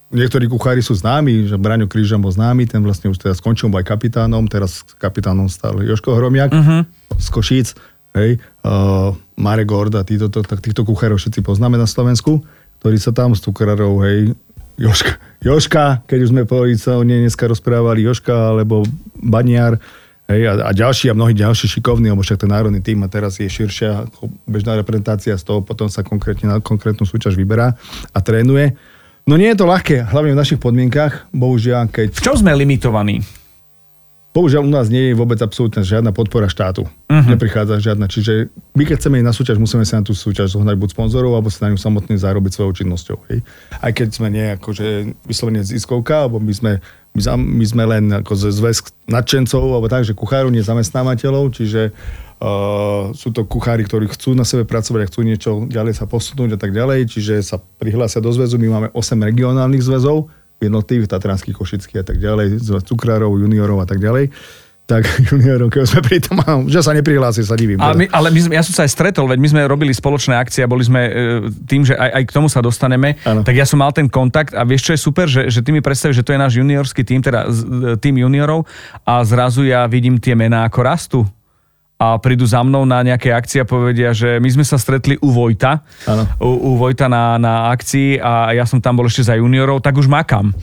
Niektorí 0.07 0.47
kuchári 0.47 0.79
sú 0.79 0.95
známi, 0.95 1.51
že 1.51 1.59
Braňo 1.59 1.91
Krížan 1.91 2.23
bol 2.23 2.31
známy, 2.31 2.63
ten 2.63 2.79
vlastne 2.79 3.11
už 3.11 3.19
teraz 3.19 3.43
skončil, 3.43 3.67
aj 3.67 3.83
kapitánom, 3.83 4.47
teraz 4.47 4.79
kapitánom 4.95 5.51
stal 5.51 5.83
Joško 5.83 6.15
Hromiak 6.15 6.47
uh-huh. 6.55 6.87
z 7.19 7.27
Košíc, 7.27 7.75
hej, 8.15 8.39
uh, 8.63 9.11
Marek 9.35 9.67
Gord 9.67 9.91
a 9.99 10.07
týchto, 10.07 10.31
tak 10.31 10.63
týchto 10.63 10.87
kuchárov 10.87 11.19
všetci 11.19 11.43
poznáme 11.43 11.75
na 11.75 11.83
Slovensku 11.83 12.39
ktorí 12.79 12.97
sa 13.01 13.11
tam 13.13 13.33
s 13.33 13.43
cukrárov, 13.43 14.01
hej, 14.05 14.33
Joška, 14.77 15.17
Joška, 15.41 16.05
keď 16.05 16.19
už 16.21 16.29
sme 16.29 16.45
povedali 16.45 16.77
sa 16.77 17.01
o 17.01 17.03
nej 17.03 17.25
dneska 17.25 17.49
rozprávali, 17.49 18.05
Joška 18.05 18.53
alebo 18.53 18.85
Baniar, 19.17 19.81
hej, 20.29 20.45
a, 20.45 20.69
a 20.69 20.71
ďalší 20.73 21.09
a 21.09 21.17
mnohí 21.17 21.33
ďalší 21.33 21.65
šikovní, 21.65 22.13
lebo 22.13 22.21
však 22.21 22.45
ten 22.45 22.53
národný 22.53 22.85
tým 22.85 23.01
a 23.01 23.09
teraz 23.09 23.41
je 23.41 23.49
širšia 23.49 24.05
bežná 24.45 24.77
reprezentácia, 24.77 25.33
z 25.33 25.43
toho 25.43 25.65
potom 25.65 25.89
sa 25.89 26.05
konkrétne 26.05 26.53
na 26.53 26.57
konkrétnu 26.61 27.09
súťaž 27.09 27.33
vyberá 27.33 27.73
a 28.13 28.19
trénuje. 28.21 28.77
No 29.27 29.35
nie 29.35 29.49
je 29.51 29.59
to 29.59 29.67
ľahké, 29.67 30.07
hlavne 30.07 30.37
v 30.37 30.39
našich 30.39 30.61
podmienkach, 30.61 31.27
bohužiaľ, 31.35 31.91
keď... 31.91 32.15
V 32.15 32.23
čom 32.23 32.37
sme 32.39 32.55
limitovaní? 32.55 33.19
Bohužiaľ 34.37 34.69
u 34.69 34.71
nás 34.71 34.85
nie 34.93 35.09
je 35.09 35.17
vôbec 35.17 35.41
absolútne 35.41 35.81
žiadna 35.81 36.13
podpora 36.13 36.45
štátu. 36.45 36.85
Uh-huh. 36.85 37.25
Neprichádza 37.25 37.81
žiadna. 37.81 38.05
Čiže 38.05 38.53
my 38.77 38.85
keď 38.85 39.01
chceme 39.01 39.17
ísť 39.17 39.25
na 39.25 39.33
súťaž, 39.33 39.57
musíme 39.57 39.81
sa 39.81 39.97
na 39.97 40.05
tú 40.05 40.13
súťaž 40.13 40.53
zohnať 40.53 40.77
buď 40.77 40.93
sponzorov, 40.93 41.33
alebo 41.33 41.49
sa 41.49 41.65
na 41.65 41.73
ňu 41.73 41.81
samotný 41.81 42.21
zarobiť 42.21 42.53
svojou 42.53 42.77
činnosťou. 42.77 43.17
Hej. 43.33 43.41
Aj 43.81 43.89
keď 43.89 44.13
sme 44.13 44.29
nie 44.29 44.53
akože 44.53 45.17
vyslovene 45.25 45.65
ziskovka, 45.65 46.29
alebo 46.29 46.37
my 46.37 46.53
sme, 46.53 46.77
my, 47.17 47.21
my 47.33 47.65
sme 47.65 47.83
len 47.89 48.13
ako 48.13 48.37
zväz 48.37 48.85
nadšencov, 49.09 49.57
alebo 49.73 49.89
tak, 49.89 50.05
že 50.05 50.13
kuchárov, 50.13 50.53
nie 50.53 50.61
zamestnávateľov, 50.61 51.57
čiže 51.57 51.89
uh, 51.89 53.09
sú 53.17 53.33
to 53.33 53.41
kuchári, 53.49 53.89
ktorí 53.89 54.05
chcú 54.13 54.37
na 54.37 54.45
sebe 54.45 54.69
pracovať 54.69 55.01
a 55.01 55.09
chcú 55.09 55.25
niečo 55.25 55.49
ďalej 55.65 55.97
sa 55.97 56.05
posunúť 56.05 56.53
a 56.53 56.59
tak 56.61 56.77
ďalej, 56.77 57.09
čiže 57.09 57.41
sa 57.41 57.57
prihlásia 57.57 58.21
do 58.21 58.29
zväzu. 58.29 58.61
My 58.61 58.69
máme 58.69 58.87
8 58.93 59.17
regionálnych 59.17 59.81
zväzov, 59.81 60.29
jednotlivých, 60.57 61.09
tatranských, 61.09 61.55
košických 61.55 62.01
a 62.01 62.05
tak 62.05 62.17
ďalej, 62.17 62.61
z 62.61 62.69
cukrárov, 62.81 63.37
juniorov 63.37 63.83
a 63.83 63.87
tak 63.87 64.01
ďalej 64.01 64.33
tak 64.87 65.03
juniorov, 65.29 65.67
keď 65.67 65.83
sme 65.83 66.01
pri 66.01 66.17
tom, 66.23 66.39
že 66.73 66.79
sa 66.79 66.95
neprihlási, 66.95 67.43
sa 67.43 67.59
divím. 67.59 67.77
A 67.83 67.91
my, 67.91 68.07
ale 68.07 68.31
my 68.31 68.39
sme, 68.39 68.53
ja 68.55 68.63
som 68.63 68.71
sa 68.71 68.87
aj 68.87 68.91
stretol, 68.95 69.27
veď 69.27 69.39
my 69.43 69.47
sme 69.51 69.61
robili 69.67 69.91
spoločné 69.91 70.39
akcie 70.39 70.63
a 70.63 70.71
boli 70.71 70.87
sme 70.87 71.01
e, 71.03 71.11
tým, 71.67 71.83
že 71.83 71.93
aj, 71.93 72.09
aj 72.15 72.23
k 72.23 72.31
tomu 72.31 72.47
sa 72.47 72.63
dostaneme, 72.63 73.19
ano. 73.27 73.43
tak 73.43 73.53
ja 73.59 73.67
som 73.67 73.83
mal 73.83 73.91
ten 73.91 74.07
kontakt 74.07 74.55
a 74.55 74.63
vieš, 74.63 74.89
čo 74.89 74.91
je 74.95 74.99
super, 75.03 75.27
že, 75.27 75.51
že 75.51 75.59
ty 75.59 75.75
mi 75.75 75.83
predstavíš, 75.83 76.23
že 76.23 76.25
to 76.25 76.31
je 76.31 76.39
náš 76.39 76.55
juniorský 76.55 77.03
tým, 77.03 77.19
teda 77.19 77.45
e, 77.45 77.99
tým 77.99 78.15
juniorov 78.23 78.63
a 79.03 79.19
zrazu 79.27 79.67
ja 79.67 79.83
vidím 79.91 80.17
tie 80.23 80.33
mená 80.33 80.63
ako 80.63 80.79
rastú 80.79 81.19
a 81.97 82.21
prídu 82.21 82.45
za 82.45 82.61
mnou 82.61 82.85
na 82.85 83.01
nejaké 83.01 83.33
akcie 83.33 83.65
a 83.65 83.65
povedia, 83.65 84.13
že 84.13 84.37
my 84.37 84.49
sme 84.53 84.65
sa 84.65 84.77
stretli 84.77 85.17
u 85.17 85.33
Vojta, 85.33 85.81
u, 86.37 86.45
u 86.45 86.71
Vojta 86.77 87.09
na, 87.09 87.41
na 87.41 87.73
akcii 87.73 88.21
a 88.21 88.53
ja 88.53 88.69
som 88.69 88.77
tam 88.77 89.01
bol 89.01 89.09
ešte 89.09 89.25
za 89.25 89.33
juniorov, 89.33 89.81
tak 89.81 89.97
už 89.97 90.05
makám. 90.05 90.53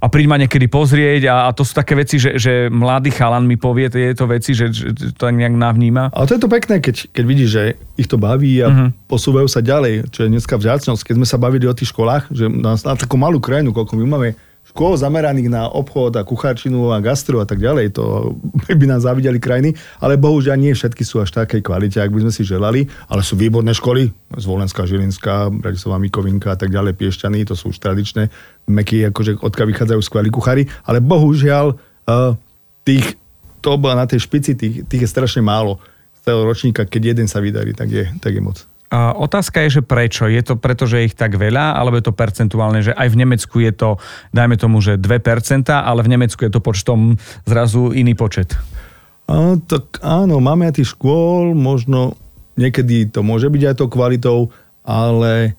A 0.00 0.08
príď 0.08 0.26
ma 0.32 0.40
niekedy 0.40 0.64
pozrieť 0.64 1.28
a, 1.28 1.36
a 1.46 1.50
to 1.52 1.60
sú 1.60 1.76
také 1.76 1.92
veci, 1.92 2.16
že, 2.16 2.40
že 2.40 2.72
mladý 2.72 3.12
chalan 3.12 3.44
mi 3.44 3.60
povie 3.60 3.92
tieto 3.92 4.24
veci, 4.24 4.56
že, 4.56 4.72
že 4.72 5.12
to 5.12 5.28
nejak 5.28 5.52
navníma. 5.52 6.16
Ale 6.16 6.24
to 6.24 6.40
je 6.40 6.42
to 6.42 6.48
pekné, 6.48 6.80
keď, 6.80 7.12
keď 7.12 7.24
vidíš, 7.28 7.50
že 7.52 7.62
ich 8.00 8.08
to 8.08 8.16
baví 8.16 8.64
a 8.64 8.72
uh-huh. 8.72 8.88
posúvajú 9.12 9.44
sa 9.44 9.60
ďalej, 9.60 10.08
čo 10.08 10.24
je 10.24 10.32
dneska 10.32 10.56
vďačnosť. 10.56 11.04
Keď 11.04 11.14
sme 11.20 11.28
sa 11.28 11.36
bavili 11.36 11.68
o 11.68 11.76
tých 11.76 11.92
školách, 11.92 12.32
že 12.32 12.48
na, 12.48 12.80
na 12.80 12.94
takú 12.96 13.20
malú 13.20 13.44
krajinu, 13.44 13.76
koľko 13.76 14.00
my 14.00 14.06
máme 14.08 14.28
škôl 14.70 14.94
zameraných 14.94 15.50
na 15.50 15.66
obchod 15.66 16.14
a 16.14 16.22
kuchárčinu 16.22 16.94
a 16.94 17.02
gastro 17.02 17.42
a 17.42 17.46
tak 17.46 17.58
ďalej, 17.58 17.98
to 17.98 18.38
by 18.80 18.86
nás 18.86 19.02
zavideli 19.02 19.42
krajiny, 19.42 19.74
ale 19.98 20.14
bohužiaľ 20.14 20.56
nie 20.56 20.70
všetky 20.70 21.02
sú 21.02 21.18
až 21.18 21.34
takej 21.34 21.66
kvalite, 21.66 21.98
ak 21.98 22.14
by 22.14 22.22
sme 22.22 22.32
si 22.32 22.46
želali, 22.46 22.86
ale 23.10 23.26
sú 23.26 23.34
výborné 23.34 23.74
školy, 23.74 24.14
Zvolenská, 24.38 24.86
Žilinská, 24.86 25.50
Bratislavá, 25.50 25.98
Mikovinka 25.98 26.54
a 26.54 26.58
tak 26.58 26.70
ďalej, 26.70 26.94
Piešťany, 26.94 27.42
to 27.42 27.58
sú 27.58 27.74
už 27.74 27.82
tradičné 27.82 28.30
meky, 28.70 29.10
akože 29.10 29.42
odkiaľ 29.42 29.66
vychádzajú 29.74 30.00
skvelí 30.06 30.30
kuchári, 30.30 30.70
ale 30.86 31.02
bohužiaľ 31.02 31.74
uh, 31.74 32.38
tých, 32.86 33.18
to 33.58 33.74
na 33.76 34.06
tej 34.06 34.22
špici, 34.22 34.54
tých, 34.54 34.86
tých 34.86 35.02
je 35.04 35.10
strašne 35.10 35.42
málo 35.42 35.82
z 36.22 36.30
celého 36.30 36.46
ročníka, 36.46 36.86
keď 36.86 37.02
jeden 37.16 37.26
sa 37.26 37.42
vydarí, 37.42 37.74
tak 37.74 37.90
je, 37.90 38.06
tak 38.22 38.38
je 38.38 38.42
moc. 38.42 38.62
Otázka 38.90 39.62
je, 39.62 39.78
že 39.78 39.82
prečo? 39.86 40.26
Je 40.26 40.42
to 40.42 40.58
preto, 40.58 40.82
že 40.82 40.98
je 40.98 41.06
ich 41.10 41.16
tak 41.16 41.38
veľa, 41.38 41.78
alebo 41.78 41.94
je 41.94 42.10
to 42.10 42.14
percentuálne, 42.14 42.82
že 42.82 42.90
aj 42.90 43.08
v 43.14 43.16
Nemecku 43.22 43.62
je 43.62 43.70
to, 43.70 44.02
dajme 44.34 44.58
tomu, 44.58 44.82
že 44.82 44.98
2%, 44.98 45.70
ale 45.70 46.02
v 46.02 46.10
Nemecku 46.10 46.42
je 46.42 46.50
to 46.50 46.58
počtom 46.58 47.14
zrazu 47.46 47.94
iný 47.94 48.18
počet? 48.18 48.58
A, 49.30 49.54
tak 49.62 50.02
áno, 50.02 50.42
máme 50.42 50.66
aj 50.66 50.82
tých 50.82 50.98
škôl, 50.98 51.54
možno 51.54 52.18
niekedy 52.58 53.06
to 53.06 53.22
môže 53.22 53.46
byť 53.46 53.62
aj 53.62 53.74
tou 53.78 53.86
kvalitou, 53.86 54.38
ale 54.82 55.54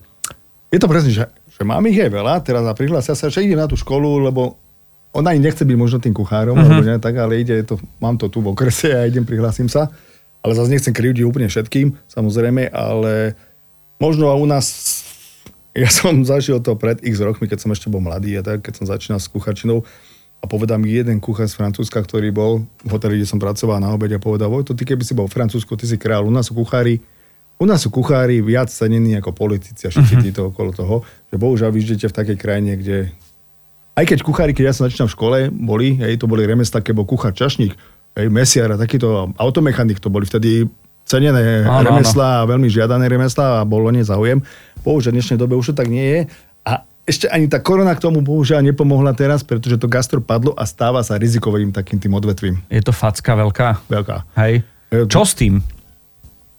je 0.68 0.80
to 0.84 0.92
presne, 0.92 1.16
že, 1.16 1.24
že 1.56 1.64
mám 1.64 1.88
ich 1.88 2.04
aj 2.04 2.12
veľa, 2.12 2.44
teraz 2.44 2.68
a 2.68 2.76
prihlásia 2.76 3.16
sa, 3.16 3.32
že 3.32 3.48
idem 3.48 3.64
na 3.64 3.72
tú 3.72 3.80
školu, 3.80 4.28
lebo 4.28 4.60
ona 5.16 5.32
ani 5.32 5.40
nechce 5.40 5.64
byť 5.64 5.78
možno 5.80 6.04
tým 6.04 6.12
kuchárom, 6.12 6.60
uh-huh. 6.60 6.68
alebo 6.68 6.84
ne, 6.84 7.00
tak, 7.00 7.16
ale 7.16 7.40
ide, 7.40 7.64
to, 7.64 7.80
mám 8.04 8.20
to 8.20 8.28
tu 8.28 8.44
v 8.44 8.52
okrese 8.52 8.92
a 8.92 9.08
idem, 9.08 9.24
prihlásim 9.24 9.72
sa. 9.72 9.88
Ale 10.42 10.58
zase 10.58 10.74
nechcem 10.74 10.94
krivdiť 10.94 11.22
úplne 11.22 11.46
všetkým, 11.46 11.94
samozrejme, 12.10 12.74
ale 12.74 13.38
možno 14.02 14.34
u 14.34 14.46
nás, 14.50 14.66
ja 15.78 15.90
som 15.90 16.22
zažil 16.32 16.58
to 16.62 16.74
pred 16.74 16.98
x 17.06 17.22
rokmi, 17.22 17.46
keď 17.46 17.62
som 17.62 17.72
ešte 17.74 17.94
bol 17.94 18.02
mladý, 18.02 18.38
a 18.38 18.46
tak, 18.46 18.66
keď 18.66 18.74
som 18.82 18.86
začínal 18.90 19.22
s 19.22 19.30
kucharčinou, 19.30 19.86
a 20.42 20.50
povedal 20.50 20.82
mi 20.82 20.90
jeden 20.90 21.22
kuchár 21.22 21.46
z 21.46 21.54
Francúzska, 21.54 22.02
ktorý 22.02 22.34
bol 22.34 22.66
v 22.82 22.90
hoteli, 22.90 23.22
kde 23.22 23.30
som 23.30 23.38
pracoval 23.38 23.78
na 23.78 23.94
obede 23.94 24.18
a 24.18 24.22
povedal, 24.22 24.50
Vojto, 24.50 24.74
ty 24.74 24.90
keby 24.90 25.06
si 25.06 25.14
bol 25.14 25.30
v 25.30 25.38
Francúzsku, 25.38 25.78
ty 25.78 25.86
si 25.86 26.02
král, 26.02 26.26
u 26.26 26.34
nás 26.34 26.50
sú 26.50 26.58
kuchári, 26.58 26.98
u 27.62 27.66
nás 27.70 27.86
sú 27.86 27.94
kuchári 27.94 28.42
viac 28.42 28.74
cenení 28.74 29.14
ako 29.22 29.38
politici 29.38 29.86
a 29.86 29.94
všetci 29.94 30.14
uh-huh. 30.18 30.26
títo 30.26 30.42
okolo 30.50 30.74
toho, 30.74 31.06
že 31.30 31.38
bohužiaľ 31.38 31.70
vy 31.70 31.80
žijete 31.86 32.10
v 32.10 32.18
takej 32.18 32.38
krajine, 32.42 32.74
kde 32.74 33.14
aj 33.94 34.06
keď 34.10 34.20
kuchári, 34.26 34.52
keď 34.58 34.66
ja 34.66 34.74
som 34.74 34.90
začínal 34.90 35.12
v 35.12 35.16
škole, 35.16 35.38
boli, 35.54 35.94
hej, 36.02 36.18
to 36.18 36.26
boli 36.26 36.50
remesla, 36.50 36.82
keď 36.82 36.94
bol 36.98 37.06
kuchár 37.06 37.38
čašník, 37.38 37.78
hej, 38.18 38.28
mesiar 38.32 38.74
a 38.74 38.78
takýto 38.80 39.32
automechanik, 39.36 40.00
to 40.00 40.12
boli 40.12 40.28
vtedy 40.28 40.68
cenené 41.08 41.66
áno, 41.68 41.92
remesla, 41.92 42.44
áno. 42.44 42.56
veľmi 42.56 42.68
žiadané 42.72 43.06
remesla 43.12 43.62
a 43.62 43.68
bolo 43.68 43.92
nezáujem. 43.92 44.40
Bohužiaľ 44.86 45.12
v 45.12 45.18
dnešnej 45.20 45.38
dobe 45.40 45.60
už 45.60 45.74
to 45.74 45.84
tak 45.84 45.90
nie 45.92 46.06
je. 46.06 46.20
A 46.64 46.86
ešte 47.04 47.26
ani 47.28 47.50
tá 47.50 47.60
korona 47.60 47.92
k 47.98 48.04
tomu 48.04 48.22
bohužiaľ 48.24 48.64
nepomohla 48.64 49.12
teraz, 49.18 49.42
pretože 49.44 49.76
to 49.82 49.92
gastro 49.92 50.22
padlo 50.22 50.56
a 50.56 50.64
stáva 50.64 51.02
sa 51.02 51.18
rizikovým 51.18 51.74
takým 51.74 51.98
tým 52.00 52.14
odvetvím. 52.16 52.62
Je 52.70 52.80
to 52.80 52.94
facka 52.94 53.34
veľká? 53.36 53.90
Veľká. 53.90 54.18
Hej. 54.38 54.64
Čo 55.10 55.26
s 55.26 55.34
tým? 55.36 55.60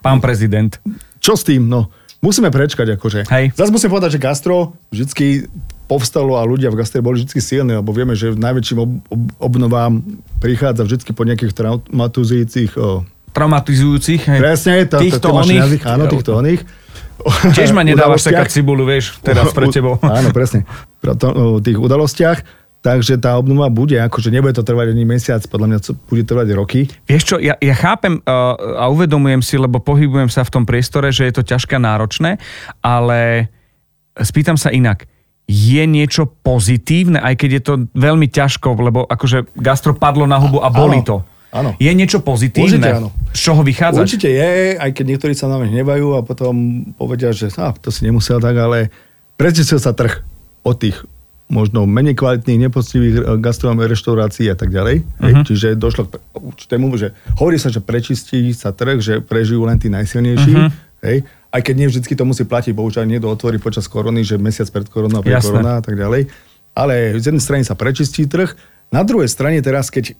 Pán 0.02 0.18
prezident. 0.18 0.74
Čo 1.22 1.38
s 1.38 1.46
tým? 1.46 1.70
No, 1.70 1.94
musíme 2.18 2.50
prečkať 2.50 2.98
akože. 2.98 3.30
Hej. 3.30 3.54
Zas 3.54 3.70
musím 3.70 3.94
povedať, 3.94 4.18
že 4.18 4.20
gastro 4.20 4.74
vždycky 4.90 5.46
povstalo 5.86 6.38
a 6.38 6.42
ľudia 6.46 6.72
v 6.72 6.80
gastre 6.80 7.04
boli 7.04 7.22
vždy 7.22 7.38
silní, 7.38 7.72
lebo 7.78 7.90
vieme, 7.92 8.16
že 8.16 8.32
najväčším 8.32 8.78
ob- 8.80 9.02
ob- 9.10 9.32
obnovám 9.38 10.00
prichádza 10.38 10.86
vždy 10.86 11.12
po 11.12 11.24
nejakých 11.26 11.52
traumatizujúcich... 11.52 12.70
O, 12.78 13.04
traumatizujúcich, 13.32 14.20
hej. 14.28 14.38
Presne, 14.40 14.72
to, 14.88 14.98
týchto 15.00 15.20
to, 15.20 15.28
to 15.28 15.40
oných. 15.42 15.62
Jazyk, 15.64 15.82
áno, 15.88 16.04
týchto 16.08 16.30
oných. 16.36 16.60
Tiež 17.54 17.70
ma 17.76 17.82
nedávaš 17.88 18.28
sekať 18.28 18.48
cibulu, 18.50 18.84
vieš, 18.88 19.20
teraz 19.20 19.52
pre 19.52 19.68
tebou. 19.68 20.00
Áno, 20.02 20.32
presne. 20.34 20.68
Pri 21.00 21.16
tých 21.64 21.78
udalostiach 21.78 22.62
Takže 22.82 23.14
tá 23.22 23.38
obnova 23.38 23.70
bude, 23.70 23.94
akože 23.94 24.34
nebude 24.34 24.58
to 24.58 24.66
trvať 24.66 24.90
ani 24.90 25.06
mesiac, 25.06 25.38
podľa 25.46 25.66
mňa 25.70 25.78
bude 26.10 26.26
trvať 26.26 26.48
roky. 26.58 26.90
Vieš 27.06 27.22
čo, 27.22 27.36
ja, 27.38 27.54
ja 27.62 27.78
chápem 27.78 28.18
uh, 28.18 28.58
a 28.58 28.90
uvedomujem 28.90 29.38
si, 29.38 29.54
lebo 29.54 29.78
pohybujem 29.78 30.26
sa 30.26 30.42
v 30.42 30.50
tom 30.50 30.64
priestore, 30.66 31.14
že 31.14 31.30
je 31.30 31.34
to 31.38 31.46
ťažké 31.46 31.78
náročné, 31.78 32.42
ale 32.82 33.46
spýtam 34.18 34.58
sa 34.58 34.74
inak. 34.74 35.06
Je 35.50 35.82
niečo 35.84 36.30
pozitívne, 36.40 37.18
aj 37.18 37.34
keď 37.36 37.50
je 37.50 37.62
to 37.62 37.74
veľmi 37.92 38.30
ťažko, 38.30 38.68
lebo 38.78 39.04
akože 39.04 39.52
gastro 39.58 39.92
padlo 39.92 40.24
na 40.24 40.38
hubu 40.38 40.62
a 40.62 40.70
boli 40.70 41.02
to. 41.02 41.20
Áno. 41.52 41.76
Je 41.76 41.92
niečo 41.92 42.24
pozitívne? 42.24 42.80
Určite 42.80 42.90
áno. 42.96 43.08
Z 43.36 43.40
čoho 43.44 43.60
vychádza? 43.60 44.00
Určite 44.00 44.32
je, 44.32 44.80
aj 44.80 44.90
keď 44.96 45.04
niektorí 45.04 45.36
sa 45.36 45.52
na 45.52 45.60
mňa 45.60 45.68
hnevajú 45.68 46.16
a 46.16 46.24
potom 46.24 46.86
povedia, 46.96 47.28
že 47.36 47.52
ah, 47.60 47.76
to 47.76 47.92
si 47.92 48.08
nemusel 48.08 48.40
tak, 48.40 48.56
ale 48.56 48.88
prečo 49.36 49.60
sa 49.60 49.92
trh 49.92 50.24
od 50.64 50.76
tých 50.80 51.04
možno 51.52 51.84
menej 51.84 52.16
kvalitných, 52.16 52.72
nepoctivých 52.72 53.16
eh, 53.20 53.22
gastronomných 53.36 53.92
reštaurácií 53.92 54.48
a 54.48 54.56
tak 54.56 54.72
ďalej. 54.72 55.04
Uh-huh. 55.04 55.44
Čiže 55.44 55.76
došlo 55.76 56.08
k 56.08 56.16
určitému, 56.32 56.88
že 56.96 57.12
hovorí 57.36 57.60
sa, 57.60 57.68
že 57.68 57.84
prečistí 57.84 58.48
sa 58.56 58.72
trh, 58.72 59.04
že 59.04 59.20
prežijú 59.20 59.68
len 59.68 59.76
tí 59.76 59.92
najsilnejší. 59.92 60.52
Uh-huh. 60.56 60.72
Hej? 61.04 61.28
Aj 61.52 61.60
keď 61.60 61.74
nie 61.76 61.88
vždy 61.92 62.16
to 62.16 62.24
musí 62.24 62.48
platiť, 62.48 62.72
bohužiaľ 62.72 63.04
niekto 63.04 63.28
otvorí 63.28 63.60
počas 63.60 63.84
korony, 63.84 64.24
že 64.24 64.40
mesiac 64.40 64.72
pred 64.72 64.88
koronou 64.88 65.20
a 65.20 65.40
korona 65.40 65.78
a 65.78 65.82
tak 65.84 66.00
ďalej. 66.00 66.32
Ale 66.72 67.12
z 67.20 67.28
jednej 67.28 67.44
strany 67.44 67.62
sa 67.62 67.76
prečistí 67.76 68.24
trh, 68.24 68.56
na 68.88 69.04
druhej 69.04 69.28
strane 69.28 69.60
teraz, 69.60 69.92
keď 69.92 70.16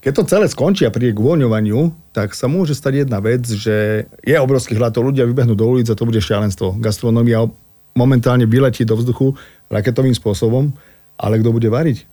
keď 0.00 0.12
to 0.16 0.30
celé 0.32 0.46
skončí 0.48 0.88
a 0.88 0.94
príde 0.94 1.12
k 1.12 1.20
uvoľňovaniu, 1.20 1.92
tak 2.16 2.32
sa 2.32 2.48
môže 2.48 2.72
stať 2.72 3.04
jedna 3.04 3.20
vec, 3.20 3.44
že 3.44 4.08
je 4.24 4.36
obrovský 4.40 4.72
hlad, 4.72 4.96
to 4.96 5.04
ľudia 5.04 5.28
vybehnú 5.28 5.52
do 5.52 5.68
ulic 5.68 5.92
a 5.92 5.98
to 5.98 6.08
bude 6.08 6.16
šialenstvo. 6.24 6.80
Gastronomia 6.80 7.44
momentálne 7.92 8.48
vyletí 8.48 8.88
do 8.88 8.96
vzduchu 8.96 9.36
raketovým 9.68 10.16
spôsobom, 10.16 10.72
ale 11.20 11.36
kto 11.44 11.52
bude 11.52 11.68
variť? 11.68 12.08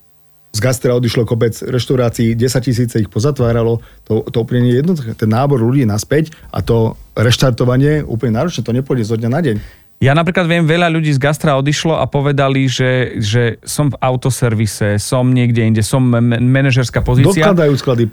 Z 0.56 0.60
gastra 0.64 0.96
odišlo 0.96 1.28
kopec 1.28 1.54
reštaurácií, 1.54 2.34
10 2.34 2.66
tisíce 2.66 2.96
ich 2.98 3.12
pozatváralo, 3.12 3.84
to, 4.08 4.26
to 4.32 4.38
úplne 4.42 4.66
nie 4.66 4.74
je 4.74 4.80
jednoduché. 4.82 5.12
Ten 5.14 5.30
nábor 5.30 5.60
ľudí 5.60 5.84
naspäť 5.84 6.34
a 6.50 6.64
to 6.64 6.96
reštartovanie 7.14 8.02
úplne 8.02 8.40
náročné, 8.40 8.64
to 8.64 8.74
nepôjde 8.74 9.06
zo 9.06 9.20
dňa 9.20 9.30
na 9.30 9.42
deň. 9.44 9.58
Ja 9.98 10.14
napríklad 10.14 10.46
viem, 10.46 10.62
veľa 10.62 10.94
ľudí 10.94 11.10
z 11.10 11.18
gastra 11.18 11.58
odišlo 11.58 11.98
a 11.98 12.06
povedali, 12.06 12.70
že, 12.70 13.18
že 13.18 13.58
som 13.66 13.90
v 13.90 13.98
autoservise, 13.98 15.02
som 15.02 15.26
niekde 15.34 15.66
inde, 15.66 15.82
som 15.82 16.06
manažerská 16.06 17.02
pozícia. 17.02 17.42
Dokladajú 17.42 17.74
sklady, 17.82 18.06
e, 18.06 18.12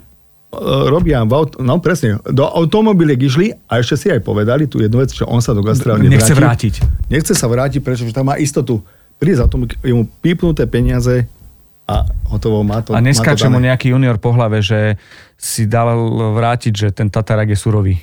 robia 0.88 1.20
v 1.28 1.32
auto, 1.36 1.60
no 1.60 1.76
presne, 1.84 2.24
do 2.24 2.48
automobiliek 2.48 3.20
išli 3.20 3.52
a 3.68 3.84
ešte 3.84 3.94
si 4.00 4.06
aj 4.08 4.24
povedali 4.24 4.64
tú 4.64 4.80
jednu 4.80 5.04
vec, 5.04 5.12
že 5.12 5.28
on 5.28 5.44
sa 5.44 5.52
do 5.52 5.60
gastra 5.60 6.00
Nechce 6.00 6.32
vrátiť. 6.32 6.80
Nechce 7.12 7.36
sa 7.36 7.52
vrátiť, 7.52 7.84
pretože 7.84 8.16
tam 8.16 8.32
má 8.32 8.40
istotu 8.40 8.80
príde 9.20 9.36
za 9.36 9.46
tom, 9.46 9.68
je 9.68 9.92
mu 9.92 10.08
pípnuté 10.24 10.64
peniaze 10.64 11.28
a 11.84 12.08
hotovo 12.32 12.64
má 12.64 12.80
to. 12.80 12.96
A 12.96 13.00
neskáče 13.04 13.48
mu 13.52 13.60
nejaký 13.60 13.92
junior 13.92 14.16
po 14.16 14.32
hlave, 14.32 14.64
že 14.64 14.96
si 15.36 15.68
dal 15.68 15.92
vrátiť, 16.32 16.72
že 16.72 16.88
ten 16.96 17.12
Tatarak 17.12 17.52
je 17.52 17.58
surový. 17.60 17.96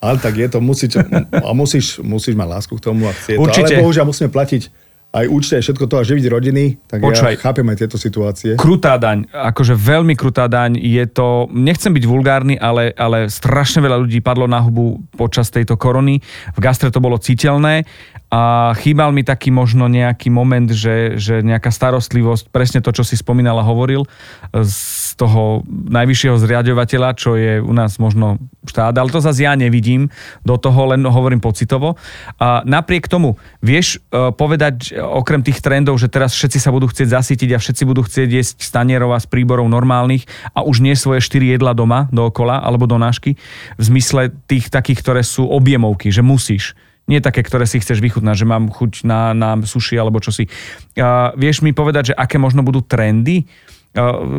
Ale 0.00 0.16
tak 0.16 0.34
je 0.40 0.48
to, 0.48 0.64
musíš, 0.64 0.96
a 1.30 1.50
musíš, 1.52 2.00
musíš 2.00 2.32
mať 2.32 2.48
lásku 2.48 2.72
k 2.72 2.82
tomu 2.82 3.04
a 3.04 3.12
chcieť 3.12 3.36
Určite. 3.36 3.68
to. 3.68 3.76
Ale 3.76 3.84
bohužiaľ 3.84 4.06
musíme 4.08 4.32
platiť 4.32 4.62
aj 5.10 5.26
účte, 5.26 5.58
aj 5.58 5.66
všetko 5.66 5.84
to 5.90 5.96
a 5.98 6.06
živiť 6.06 6.24
rodiny, 6.30 6.64
tak 6.86 7.02
Počúvaj, 7.02 7.34
ja 7.34 7.42
chápem 7.42 7.66
aj 7.66 7.78
tieto 7.82 7.98
situácie. 7.98 8.54
Krutá 8.54 8.94
daň, 8.94 9.26
akože 9.26 9.74
veľmi 9.74 10.14
krutá 10.14 10.46
daň, 10.46 10.78
je 10.78 11.02
to, 11.10 11.50
nechcem 11.50 11.90
byť 11.90 12.04
vulgárny, 12.06 12.54
ale, 12.54 12.94
ale 12.94 13.26
strašne 13.26 13.82
veľa 13.82 14.06
ľudí 14.06 14.22
padlo 14.22 14.46
na 14.46 14.62
hubu 14.62 15.02
počas 15.18 15.50
tejto 15.50 15.74
korony. 15.74 16.22
V 16.54 16.60
gastre 16.62 16.94
to 16.94 17.02
bolo 17.02 17.18
citeľné 17.18 17.82
a 18.30 18.70
chýbal 18.78 19.10
mi 19.10 19.26
taký 19.26 19.50
možno 19.50 19.90
nejaký 19.90 20.30
moment, 20.30 20.70
že, 20.70 21.18
že 21.18 21.42
nejaká 21.42 21.74
starostlivosť, 21.74 22.54
presne 22.54 22.78
to, 22.78 22.94
čo 22.94 23.02
si 23.02 23.18
spomínal 23.18 23.58
a 23.58 23.66
hovoril, 23.66 24.06
z 24.54 25.09
toho 25.20 25.60
najvyššieho 25.68 26.40
zriadovateľa, 26.40 27.08
čo 27.12 27.36
je 27.36 27.60
u 27.60 27.72
nás 27.76 28.00
možno 28.00 28.40
štát, 28.64 28.96
ale 28.96 29.12
to 29.12 29.20
zase 29.20 29.44
ja 29.44 29.52
nevidím 29.52 30.08
do 30.40 30.56
toho, 30.56 30.96
len 30.96 31.04
hovorím 31.04 31.44
pocitovo. 31.44 32.00
A 32.40 32.64
napriek 32.64 33.04
tomu, 33.04 33.36
vieš 33.60 34.00
e, 34.08 34.32
povedať, 34.32 34.96
okrem 34.96 35.44
tých 35.44 35.60
trendov, 35.60 36.00
že 36.00 36.08
teraz 36.08 36.32
všetci 36.32 36.56
sa 36.56 36.72
budú 36.72 36.88
chcieť 36.88 37.12
zasítiť 37.12 37.52
a 37.52 37.60
všetci 37.60 37.82
budú 37.84 38.00
chcieť 38.08 38.28
jesť 38.32 38.56
stanierov 38.64 39.12
a 39.12 39.20
z 39.20 39.28
príborov 39.28 39.68
normálnych 39.68 40.24
a 40.56 40.64
už 40.64 40.80
nie 40.80 40.96
svoje 40.96 41.20
štyri 41.20 41.52
jedla 41.52 41.76
doma 41.76 42.08
dookola 42.08 42.64
alebo 42.64 42.88
do 42.88 42.96
nášky, 42.96 43.36
v 43.76 43.82
zmysle 43.84 44.32
tých 44.48 44.72
takých, 44.72 45.04
ktoré 45.04 45.20
sú 45.20 45.44
objemovky, 45.44 46.08
že 46.08 46.24
musíš 46.24 46.72
nie 47.10 47.18
také, 47.18 47.42
ktoré 47.42 47.66
si 47.66 47.82
chceš 47.82 47.98
vychutnať, 47.98 48.36
že 48.38 48.46
mám 48.46 48.70
chuť 48.70 49.02
na, 49.02 49.34
na 49.34 49.58
suši 49.58 49.98
alebo 49.98 50.22
čo 50.22 50.30
si. 50.30 50.46
Uh, 50.94 51.34
vieš 51.34 51.66
mi 51.66 51.74
povedať, 51.74 52.14
že 52.14 52.18
aké 52.18 52.38
možno 52.38 52.62
budú 52.62 52.86
trendy 52.86 53.50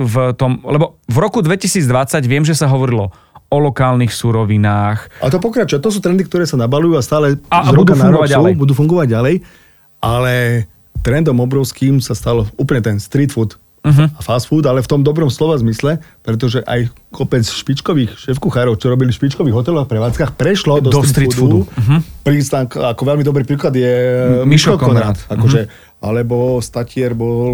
v 0.07 0.15
tom, 0.39 0.63
lebo 0.63 1.01
v 1.11 1.17
roku 1.19 1.43
2020 1.43 2.23
viem, 2.23 2.43
že 2.47 2.55
sa 2.55 2.71
hovorilo 2.71 3.11
o 3.51 3.57
lokálnych 3.59 4.15
surovinách. 4.15 5.11
A 5.19 5.27
to 5.27 5.43
pokračuje. 5.43 5.83
To 5.83 5.91
sú 5.91 5.99
trendy, 5.99 6.23
ktoré 6.23 6.47
sa 6.47 6.55
nabalujú 6.55 6.95
a 6.95 7.03
stále 7.03 7.35
a, 7.51 7.67
a 7.67 7.75
budú 7.75 7.99
fungovať 7.99 8.29
sú, 8.31 8.35
ďalej. 8.39 8.51
budú 8.55 8.73
fungovať 8.73 9.07
ďalej, 9.11 9.35
ale 9.99 10.33
trendom 11.03 11.35
obrovským 11.43 11.99
sa 11.99 12.15
stalo 12.15 12.47
úplne 12.55 12.79
ten 12.79 12.95
street 12.95 13.35
food 13.35 13.59
uh-huh. 13.83 14.07
a 14.07 14.21
fast 14.23 14.47
food, 14.47 14.63
ale 14.63 14.79
v 14.79 14.87
tom 14.87 15.03
dobrom 15.03 15.27
slova 15.27 15.59
zmysle, 15.59 15.99
pretože 16.23 16.63
aj 16.63 16.87
kopec 17.11 17.43
špičkových 17.43 18.15
šéf-kuchárov, 18.15 18.79
čo 18.79 18.87
robili 18.87 19.11
v 19.11 19.19
špičkových 19.19 19.51
hoteloch 19.51 19.83
a 19.83 19.89
prevádzkach, 19.89 20.39
prešlo 20.39 20.79
do, 20.79 20.87
do 20.93 21.03
street, 21.03 21.33
street 21.33 21.35
foodu. 21.35 21.67
Uh-huh. 21.67 21.99
Prístan, 22.23 22.71
ako 22.71 23.03
veľmi 23.03 23.27
dobrý 23.27 23.43
príklad 23.43 23.75
je 23.75 23.93
Mišo 24.47 24.79
Konrad. 24.79 25.19
Akože, 25.27 25.67
uh-huh. 25.67 25.89
Alebo 26.01 26.57
Statier 26.65 27.13
bol, 27.13 27.53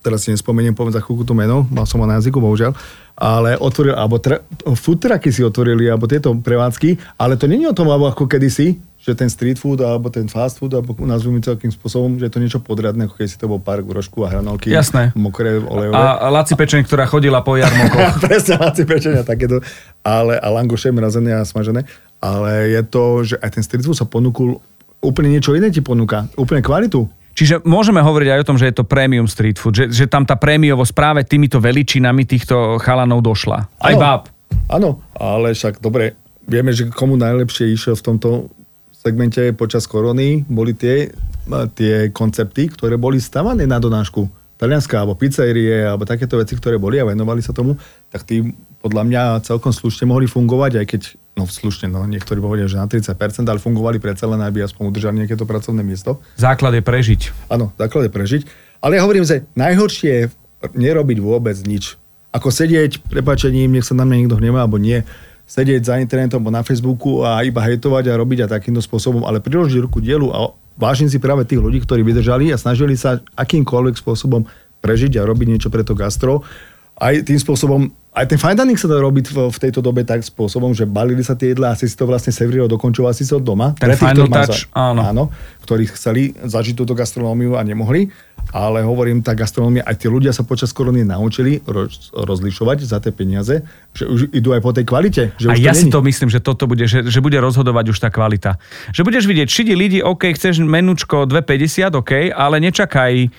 teraz 0.00 0.24
si 0.24 0.32
nespomeniem, 0.32 0.72
poviem 0.72 0.96
za 0.96 1.04
chvíľku 1.04 1.24
to 1.28 1.36
meno, 1.36 1.68
mal 1.68 1.84
som 1.84 2.00
ho 2.00 2.06
na 2.08 2.16
jazyku, 2.20 2.40
bohužiaľ, 2.40 2.72
ale 3.20 3.56
otvoril, 3.60 3.92
alebo 3.92 4.16
tra, 4.16 4.40
food 4.76 5.00
trucky 5.04 5.28
si 5.28 5.44
otvorili, 5.44 5.88
alebo 5.88 6.08
tieto 6.08 6.32
prevádzky, 6.32 7.20
ale 7.20 7.36
to 7.36 7.44
není 7.44 7.68
o 7.68 7.76
tom, 7.76 7.92
ako 7.92 8.24
kedysi, 8.24 8.80
že 9.00 9.16
ten 9.16 9.32
street 9.32 9.56
food 9.56 9.80
alebo 9.80 10.12
ten 10.12 10.28
fast 10.28 10.60
food, 10.60 10.76
alebo 10.76 10.92
nazvime 11.08 11.40
to 11.40 11.56
takým 11.56 11.72
spôsobom, 11.72 12.20
že 12.20 12.28
je 12.28 12.32
to 12.36 12.40
niečo 12.40 12.60
podradné, 12.60 13.08
ako 13.08 13.16
keď 13.16 13.28
si 13.32 13.40
to 13.40 13.48
bol 13.48 13.56
park, 13.56 13.88
rožku 13.88 14.24
a 14.24 14.28
hranolky. 14.28 14.68
Jasné. 14.68 15.16
Mokré, 15.16 15.56
olejové. 15.56 15.96
A, 15.96 16.20
a 16.20 16.26
Laci 16.28 16.52
pečenie, 16.52 16.84
ktorá 16.84 17.08
chodila 17.08 17.40
po 17.40 17.56
jarmokoch. 17.56 18.20
Presne, 18.28 18.60
Laci 18.60 18.84
pečenia, 18.84 19.24
takéto. 19.24 19.64
Ale, 20.04 20.36
a 20.36 20.48
langoše 20.52 20.92
mrazené 20.92 21.32
a 21.32 21.48
smažené. 21.48 21.88
ale 22.20 22.76
je 22.76 22.82
to, 22.84 23.04
že 23.24 23.34
aj 23.40 23.50
ten 23.56 23.64
street 23.64 23.88
food 23.88 23.96
sa 23.96 24.04
ponúkul 24.04 24.60
úplne 25.00 25.32
niečo 25.32 25.56
iné 25.56 25.72
ti 25.72 25.80
ponúka, 25.80 26.28
úplne 26.36 26.60
kvalitu. 26.60 27.08
Čiže 27.40 27.64
môžeme 27.64 28.04
hovoriť 28.04 28.28
aj 28.36 28.40
o 28.44 28.48
tom, 28.52 28.60
že 28.60 28.68
je 28.68 28.76
to 28.76 28.84
premium 28.84 29.24
street 29.24 29.56
food, 29.56 29.72
že, 29.72 29.88
že 29.88 30.04
tam 30.04 30.28
tá 30.28 30.36
prémiovosť 30.36 30.92
práve 30.92 31.20
týmito 31.24 31.56
veličinami 31.56 32.28
týchto 32.28 32.76
chalanov 32.84 33.24
došla. 33.24 33.64
Aj 33.80 33.96
Áno. 33.96 34.00
báb. 34.04 34.22
Áno, 34.68 34.90
ale 35.16 35.56
však 35.56 35.80
dobre, 35.80 36.20
vieme, 36.44 36.76
že 36.76 36.92
komu 36.92 37.16
najlepšie 37.16 37.72
išiel 37.72 37.96
v 37.96 38.04
tomto 38.04 38.28
segmente 38.92 39.40
počas 39.56 39.88
korony, 39.88 40.44
boli 40.44 40.76
tie, 40.76 41.08
tie 41.72 42.12
koncepty, 42.12 42.68
ktoré 42.68 43.00
boli 43.00 43.16
stavané 43.16 43.64
na 43.64 43.80
donášku. 43.80 44.28
Talianska 44.60 45.00
alebo 45.00 45.16
pizzerie, 45.16 45.88
alebo 45.88 46.04
takéto 46.04 46.36
veci, 46.36 46.52
ktoré 46.52 46.76
boli 46.76 47.00
a 47.00 47.08
venovali 47.08 47.40
sa 47.40 47.56
tomu, 47.56 47.80
tak 48.12 48.28
tí 48.28 48.44
podľa 48.80 49.02
mňa 49.04 49.22
celkom 49.44 49.72
slušne 49.72 50.08
mohli 50.08 50.24
fungovať, 50.24 50.80
aj 50.80 50.86
keď, 50.88 51.02
no 51.36 51.44
slušne, 51.44 51.92
no 51.92 52.04
niektorí 52.08 52.40
povedia, 52.40 52.64
že 52.66 52.80
na 52.80 52.88
30%, 52.88 53.12
ale 53.44 53.60
fungovali 53.60 54.00
predsa 54.00 54.24
len, 54.24 54.40
aby 54.40 54.64
aspoň 54.64 54.88
udržali 54.88 55.14
nejaké 55.24 55.36
to 55.36 55.44
pracovné 55.44 55.84
miesto. 55.84 56.18
Základ 56.40 56.72
je 56.76 56.82
prežiť. 56.84 57.52
Áno, 57.52 57.72
základ 57.76 58.08
je 58.08 58.12
prežiť. 58.12 58.42
Ale 58.80 58.96
ja 58.96 59.04
hovorím, 59.04 59.28
že 59.28 59.44
najhoršie 59.52 60.10
je 60.10 60.24
nerobiť 60.72 61.18
vôbec 61.20 61.56
nič. 61.68 62.00
Ako 62.32 62.48
sedieť, 62.48 63.04
prepačením, 63.12 63.76
nech 63.76 63.84
sa 63.84 63.92
na 63.92 64.08
mňa 64.08 64.16
nikto 64.24 64.36
hnevá, 64.40 64.64
alebo 64.64 64.80
nie, 64.80 65.04
sedieť 65.50 65.82
za 65.82 65.94
internetom 65.98 66.38
alebo 66.40 66.54
na 66.54 66.62
Facebooku 66.62 67.26
a 67.26 67.42
iba 67.42 67.58
hejtovať 67.58 68.06
a 68.06 68.18
robiť 68.22 68.46
a 68.46 68.52
takýmto 68.54 68.78
spôsobom, 68.78 69.26
ale 69.26 69.42
priložiť 69.42 69.82
ruku 69.82 69.98
dielu 69.98 70.30
a 70.30 70.54
vážim 70.78 71.10
si 71.10 71.18
práve 71.18 71.42
tých 71.42 71.58
ľudí, 71.58 71.82
ktorí 71.82 72.06
vydržali 72.06 72.54
a 72.54 72.56
snažili 72.56 72.94
sa 72.94 73.18
akýmkoľvek 73.34 73.98
spôsobom 73.98 74.46
prežiť 74.78 75.18
a 75.18 75.26
robiť 75.26 75.46
niečo 75.50 75.68
pre 75.68 75.82
to 75.82 75.98
gastro. 75.98 76.46
Aj 77.00 77.16
tým 77.24 77.40
spôsobom, 77.40 77.88
aj 78.10 78.26
ten 78.28 78.36
fine 78.36 78.58
dining 78.58 78.76
sa 78.76 78.90
dá 78.90 79.00
robiť 79.00 79.32
v, 79.32 79.38
v 79.48 79.58
tejto 79.62 79.80
dobe 79.80 80.04
tak 80.04 80.20
spôsobom, 80.20 80.74
že 80.76 80.84
balili 80.84 81.24
sa 81.24 81.38
tie 81.38 81.56
jedlá 81.56 81.72
a 81.72 81.78
si 81.78 81.88
si 81.88 81.96
to 81.96 82.04
vlastne 82.04 82.34
severilo, 82.34 82.68
dokončoval 82.68 83.16
si 83.16 83.24
to 83.24 83.40
doma. 83.40 83.72
Ten 83.78 83.88
Pre 83.88 83.96
tých, 83.96 84.12
ktorí 84.18 84.30
touch, 84.34 84.68
áno. 84.76 85.00
áno. 85.00 85.24
Ktorí 85.64 85.88
chceli 85.94 86.34
zažiť 86.36 86.74
túto 86.74 86.92
gastronómiu 86.92 87.56
a 87.56 87.62
nemohli. 87.64 88.12
Ale 88.50 88.82
hovorím, 88.82 89.22
tá 89.22 89.30
gastronómia, 89.30 89.86
aj 89.86 89.94
tí 90.00 90.10
ľudia 90.10 90.34
sa 90.34 90.42
počas 90.42 90.74
korony 90.74 91.06
naučili 91.06 91.62
roz, 91.70 92.10
rozlišovať 92.10 92.82
za 92.82 92.98
tie 92.98 93.14
peniaze, 93.14 93.62
že 93.94 94.04
už 94.10 94.34
idú 94.34 94.50
aj 94.50 94.60
po 94.64 94.74
tej 94.74 94.84
kvalite. 94.90 95.22
Že 95.38 95.46
A 95.46 95.54
ja 95.54 95.70
si 95.70 95.86
to 95.86 96.02
myslím, 96.02 96.26
že 96.26 96.42
toto 96.42 96.66
bude, 96.66 96.82
že, 96.90 97.06
že 97.06 97.22
bude 97.22 97.38
rozhodovať 97.38 97.94
už 97.94 97.98
tá 98.02 98.10
kvalita. 98.10 98.58
Že 98.90 99.06
budeš 99.06 99.24
vidieť, 99.30 99.46
šidi 99.46 99.74
lidi, 99.78 99.98
OK, 100.02 100.34
chceš 100.34 100.58
menučko 100.66 101.30
2,50, 101.30 101.94
OK, 101.94 102.12
ale 102.34 102.58
nečakaj. 102.58 103.30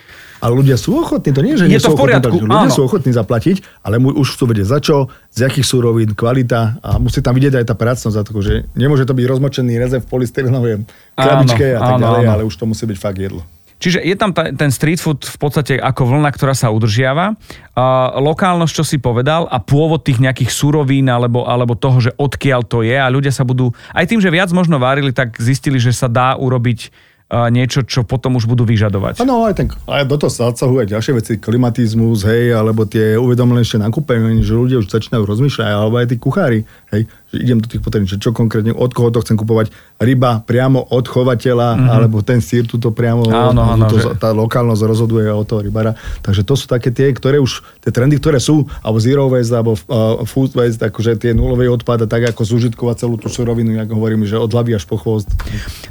Ale 0.42 0.58
ľudia 0.58 0.74
sú 0.74 0.98
ochotní, 0.98 1.30
to 1.32 1.46
nie 1.46 1.54
je, 1.54 1.64
že 1.64 1.66
Je 1.70 1.72
nie 1.78 1.82
to 1.82 1.94
sú 1.94 1.96
v 1.96 2.10
poriadku, 2.10 2.34
ochotní, 2.34 2.50
ľudia 2.50 2.70
áno. 2.70 2.76
sú 2.76 2.82
ochotní 2.82 3.12
zaplatiť, 3.14 3.58
ale 3.86 4.02
mu 4.02 4.10
už 4.10 4.28
chcú 4.34 4.44
vedieť 4.50 4.68
za 4.68 4.80
čo, 4.82 5.08
z 5.30 5.40
akých 5.46 5.68
súrovín, 5.70 6.18
kvalita 6.18 6.82
a 6.82 6.98
musí 6.98 7.22
tam 7.22 7.38
vidieť 7.38 7.62
aj 7.62 7.66
tá 7.70 7.76
pracnosť, 7.78 8.16
za 8.18 8.24
to, 8.26 8.42
že 8.42 8.66
nemôže 8.74 9.06
to 9.06 9.14
byť 9.14 9.26
rozmočený 9.30 9.74
rezev 9.78 10.02
v 10.02 10.10
polystyrenovej 10.10 10.74
krabičke 11.14 11.78
a 11.78 11.80
tak 11.80 11.94
áno, 12.02 12.06
ďalej, 12.10 12.26
áno. 12.26 12.34
ale 12.34 12.42
už 12.50 12.58
to 12.58 12.66
musí 12.66 12.90
byť 12.90 12.98
fakt 12.98 13.22
jedlo. 13.22 13.46
Čiže 13.82 14.06
je 14.06 14.14
tam 14.14 14.30
ta, 14.30 14.54
ten 14.54 14.70
street 14.70 15.02
food 15.02 15.26
v 15.26 15.38
podstate 15.42 15.74
ako 15.74 16.14
vlna, 16.14 16.30
ktorá 16.30 16.54
sa 16.54 16.70
udržiava. 16.70 17.34
A 17.74 18.14
lokálnosť, 18.22 18.74
čo 18.78 18.86
si 18.86 19.02
povedal, 19.02 19.50
a 19.50 19.58
pôvod 19.58 20.06
tých 20.06 20.22
nejakých 20.22 20.54
surovín 20.54 21.10
alebo, 21.10 21.50
alebo 21.50 21.74
toho, 21.74 21.98
že 21.98 22.14
odkiaľ 22.14 22.62
to 22.70 22.86
je 22.86 22.94
a 22.94 23.10
ľudia 23.10 23.34
sa 23.34 23.42
budú, 23.42 23.74
aj 23.98 24.06
tým, 24.06 24.22
že 24.22 24.30
viac 24.30 24.54
možno 24.54 24.78
varili, 24.78 25.10
tak 25.10 25.34
zistili, 25.42 25.82
že 25.82 25.98
sa 25.98 26.06
dá 26.06 26.38
urobiť 26.38 26.94
niečo, 27.32 27.88
čo 27.88 28.04
potom 28.04 28.36
už 28.36 28.44
budú 28.44 28.68
vyžadovať. 28.68 29.24
Áno, 29.24 29.48
aj, 29.48 29.56
ten, 29.56 29.68
aj 29.88 30.04
do 30.04 30.20
toho 30.20 30.32
sa 30.32 30.52
odsahujú 30.52 30.84
aj 30.84 30.92
ďalšie 30.92 31.14
veci, 31.16 31.34
klimatizmus, 31.40 32.28
hej, 32.28 32.52
alebo 32.52 32.84
tie 32.84 33.16
uvedomenejšie 33.16 33.80
nakúpenie, 33.80 34.44
že 34.44 34.52
ľudia 34.52 34.84
už 34.84 34.92
začínajú 34.92 35.24
rozmýšľať, 35.24 35.68
alebo 35.72 35.96
aj 35.96 36.08
tí 36.12 36.16
kuchári, 36.20 36.60
hej, 36.92 37.08
že 37.32 37.38
idem 37.40 37.64
do 37.64 37.68
tých 37.68 37.80
potravín, 37.80 38.08
že 38.08 38.20
čo 38.20 38.36
konkrétne, 38.36 38.76
od 38.76 38.92
koho 38.92 39.08
to 39.10 39.24
chcem 39.24 39.40
kupovať, 39.40 39.72
ryba 40.04 40.44
priamo 40.44 40.84
od 40.92 41.06
chovateľa, 41.08 41.80
mm-hmm. 41.80 41.90
alebo 41.90 42.20
ten 42.22 42.44
sír 42.44 42.68
tuto 42.68 42.92
priamo, 42.92 43.24
Áno, 43.32 43.64
áno, 43.64 43.88
to, 43.88 43.98
že- 43.98 44.20
tá 44.20 44.36
lokálnosť 44.36 44.84
rozhoduje 44.84 45.32
od 45.32 45.48
toho 45.48 45.64
rybára. 45.64 45.96
Takže 46.20 46.44
to 46.44 46.60
sú 46.60 46.68
také 46.68 46.92
tie, 46.92 47.16
ktoré 47.16 47.40
už, 47.40 47.64
tie 47.80 47.96
trendy, 47.96 48.20
ktoré 48.20 48.44
sú, 48.44 48.68
alebo 48.84 49.00
zero 49.00 49.32
waste, 49.32 49.56
alebo 49.56 49.80
uh, 49.80 50.28
food 50.28 50.52
waste, 50.52 50.84
akože 50.84 51.16
tie 51.16 51.32
nulovej 51.32 51.72
odpad 51.82 52.04
a 52.04 52.08
tak 52.08 52.36
ako 52.36 52.44
zúžitkovať 52.44 53.08
celú 53.08 53.16
tú 53.16 53.32
surovinu, 53.32 53.80
ako 53.80 53.96
hovorím, 53.96 54.28
že 54.28 54.36
od 54.36 54.52
hlavy 54.52 54.76
až 54.76 54.84
po 54.84 55.00
chvost. 55.00 55.32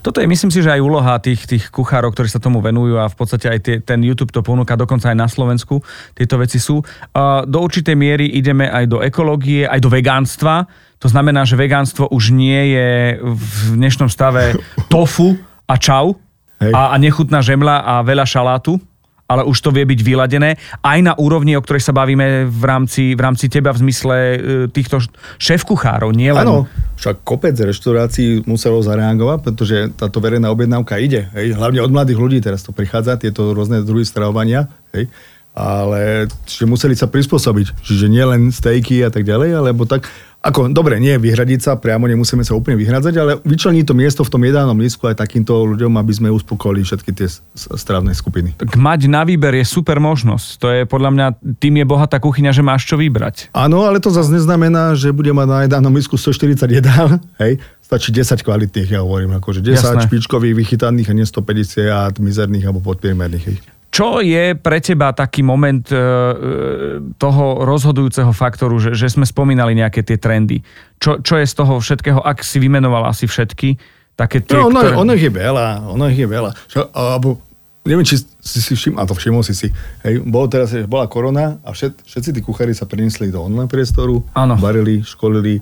Toto 0.05 0.21
je, 0.21 0.29
myslím 0.29 0.53
si, 0.53 0.61
že 0.61 0.77
aj 0.77 0.81
úloha 0.85 1.17
tých, 1.25 1.49
tých 1.49 1.65
kuchárov, 1.73 2.13
ktorí 2.13 2.29
sa 2.29 2.43
tomu 2.43 2.61
venujú 2.61 3.01
a 3.01 3.09
v 3.09 3.17
podstate 3.17 3.49
aj 3.49 3.59
tie, 3.65 3.77
ten 3.81 4.05
YouTube 4.05 4.31
to 4.31 4.45
ponúka, 4.45 4.77
dokonca 4.77 5.09
aj 5.09 5.17
na 5.17 5.29
Slovensku 5.31 5.81
tieto 6.13 6.37
veci 6.37 6.61
sú. 6.61 6.85
A 7.17 7.49
do 7.49 7.65
určitej 7.65 7.97
miery 7.97 8.27
ideme 8.37 8.69
aj 8.69 8.85
do 8.91 8.99
ekológie, 9.01 9.65
aj 9.65 9.81
do 9.81 9.89
vegánstva. 9.89 10.69
To 11.01 11.09
znamená, 11.09 11.49
že 11.49 11.57
vegánstvo 11.57 12.13
už 12.13 12.37
nie 12.37 12.77
je 12.77 13.19
v 13.25 13.57
dnešnom 13.75 14.13
stave 14.13 14.57
tofu 14.93 15.37
a 15.65 15.81
čau 15.81 16.21
Hej. 16.61 16.77
a, 16.77 16.93
a 16.93 16.97
nechutná 17.01 17.41
žemla 17.41 17.81
a 17.81 18.05
veľa 18.05 18.29
šalátu 18.29 18.77
ale 19.31 19.47
už 19.47 19.63
to 19.63 19.71
vie 19.71 19.87
byť 19.87 20.01
vyladené 20.03 20.59
aj 20.83 20.99
na 21.07 21.15
úrovni, 21.15 21.55
o 21.55 21.63
ktorej 21.63 21.87
sa 21.87 21.95
bavíme 21.95 22.51
v 22.51 22.63
rámci, 22.67 23.15
v 23.15 23.21
rámci 23.23 23.47
teba 23.47 23.71
v 23.71 23.87
zmysle 23.87 24.17
e, 24.19 24.39
týchto 24.75 24.99
šéf-kuchárov, 25.39 26.11
nie 26.11 26.35
len... 26.35 26.43
Áno, 26.43 26.67
však 26.99 27.23
kopec 27.23 27.55
reštaurácií 27.55 28.43
muselo 28.51 28.83
zareagovať, 28.83 29.39
pretože 29.47 29.77
táto 29.95 30.19
verejná 30.19 30.51
objednávka 30.51 30.99
ide. 30.99 31.31
Hej. 31.39 31.55
Hlavne 31.55 31.79
od 31.79 31.95
mladých 31.95 32.19
ľudí 32.19 32.39
teraz 32.43 32.67
to 32.67 32.75
prichádza, 32.75 33.23
tieto 33.23 33.55
rôzne 33.55 33.87
druhy 33.87 34.03
stravovania. 34.03 34.67
Hej. 34.91 35.07
Ale 35.55 36.27
čiže 36.47 36.67
museli 36.67 36.99
sa 36.99 37.07
prispôsobiť. 37.07 37.87
Čiže 37.87 38.07
nie 38.11 38.23
len 38.27 38.51
stejky 38.51 39.07
a 39.07 39.15
tak 39.15 39.23
ďalej, 39.23 39.63
alebo 39.63 39.87
tak... 39.87 40.11
Ako, 40.41 40.73
dobre, 40.73 40.97
nie 40.97 41.13
vyhradiť 41.15 41.61
sa, 41.61 41.77
priamo 41.77 42.09
nemusíme 42.09 42.41
sa 42.41 42.57
úplne 42.57 42.81
vyhradzať, 42.81 43.15
ale 43.15 43.33
vyčleniť 43.39 43.85
to 43.85 43.93
miesto 43.93 44.25
v 44.25 44.33
tom 44.33 44.41
jedálnom 44.41 44.73
lístku 44.75 45.05
aj 45.05 45.21
takýmto 45.21 45.53
ľuďom, 45.69 45.93
aby 45.95 46.13
sme 46.17 46.29
uspokojili 46.33 46.81
všetky 46.81 47.13
tie 47.13 47.29
s- 47.29 47.45
s- 47.53 47.69
stravné 47.69 48.09
skupiny. 48.11 48.57
Tak 48.57 48.73
mať 48.73 49.05
na 49.05 49.21
výber 49.21 49.53
je 49.53 49.69
super 49.69 50.01
možnosť. 50.01 50.47
To 50.57 50.67
je 50.71 50.81
podľa 50.85 51.11
mňa, 51.13 51.27
tým 51.55 51.75
je 51.77 51.85
bohatá 51.85 52.17
kuchyňa, 52.17 52.51
že 52.51 52.65
máš 52.65 52.89
čo 52.89 52.97
vybrať. 52.97 53.53
Áno, 53.53 53.85
ale 53.85 54.01
to 54.01 54.09
zase 54.09 54.33
neznamená, 54.33 54.97
že 54.97 55.13
bude 55.13 55.29
mať 55.29 55.47
na 55.47 55.59
jedálnom 55.69 55.93
lístku 55.93 56.17
140 56.17 56.57
jedál, 56.73 57.21
hej, 57.45 57.61
stačí 57.85 58.09
10 58.09 58.41
kvalitných, 58.41 58.89
ja 58.91 59.05
hovorím, 59.05 59.37
akože 59.37 59.61
10 59.61 59.77
Jasné. 59.77 60.09
špičkových 60.09 60.57
vychytaných 60.57 61.13
a 61.13 61.15
nie 61.15 61.29
150 61.29 62.17
mizerných 62.17 62.65
alebo 62.65 62.81
podpriemerných. 62.81 63.61
Čo 63.91 64.23
je 64.23 64.55
pre 64.55 64.79
teba 64.79 65.11
taký 65.11 65.43
moment 65.43 65.83
e, 65.91 65.95
e, 65.95 66.01
toho 67.19 67.67
rozhodujúceho 67.67 68.31
faktoru, 68.31 68.79
že, 68.79 68.95
že 68.95 69.11
sme 69.11 69.27
spomínali 69.27 69.75
nejaké 69.75 70.07
tie 70.07 70.15
trendy? 70.15 70.63
Čo, 71.03 71.19
čo 71.19 71.35
je 71.35 71.45
z 71.45 71.55
toho 71.59 71.83
všetkého, 71.83 72.23
ak 72.23 72.39
si 72.41 72.63
vymenoval 72.63 73.11
asi 73.11 73.27
všetky, 73.27 73.75
také 74.15 74.47
tie, 74.47 74.55
No, 74.55 74.71
ono, 74.71 74.79
ktoré... 74.79 74.95
ono 74.95 75.15
je 75.19 75.27
veľa, 75.27 75.67
ono 75.91 76.07
je 76.07 76.23
veľa. 76.23 76.51
Čo, 76.71 76.87
alebo, 76.95 77.43
neviem, 77.83 78.07
či 78.07 78.23
si 78.39 78.63
si 78.63 78.79
všim, 78.79 78.95
a 78.95 79.03
to 79.03 79.19
všimol 79.19 79.43
si 79.43 79.59
si, 79.59 79.67
hej, 80.07 80.23
bolo 80.23 80.47
teraz, 80.47 80.71
bola 80.87 81.11
korona 81.11 81.59
a 81.67 81.75
všet, 81.75 82.07
všetci 82.07 82.31
tí 82.31 82.41
kuchári 82.47 82.71
sa 82.71 82.87
preniesli 82.87 83.27
do 83.35 83.43
online 83.43 83.67
priestoru, 83.67 84.23
Áno. 84.39 84.55
varili, 84.55 85.03
školili. 85.03 85.59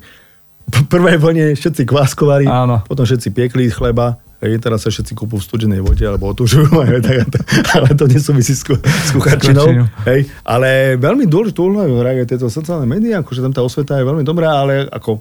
V 0.68 0.84
prvej 0.84 1.16
vlne 1.16 1.56
všetci 1.56 1.88
kváskovali, 1.88 2.44
Áno. 2.44 2.84
potom 2.84 3.08
všetci 3.08 3.32
piekli 3.32 3.72
chleba, 3.72 4.20
hej, 4.42 4.59
teraz 4.62 4.87
sa 4.87 4.90
všetci 4.90 5.12
kúpujú 5.14 5.40
v 5.42 5.46
studenej 5.46 5.81
vode 5.83 6.05
alebo 6.07 6.31
otužujú, 6.31 6.70
ale 7.74 7.88
to 7.94 8.05
nesúvisí 8.07 8.55
s, 8.55 8.62
s 8.62 9.11
kuchárčinou. 9.11 9.87
Hej, 10.07 10.31
ale 10.46 10.94
veľmi 10.98 11.27
dôležitú 11.27 11.66
úlohu 11.66 11.98
hrajú 11.98 12.27
tieto 12.27 12.46
sociálne 12.46 12.87
médiá, 12.87 13.22
akože 13.22 13.42
tam 13.42 13.53
tá 13.55 13.62
osveta 13.62 13.98
je 13.98 14.07
veľmi 14.07 14.22
dobrá, 14.22 14.62
ale 14.62 14.87
ako 14.90 15.18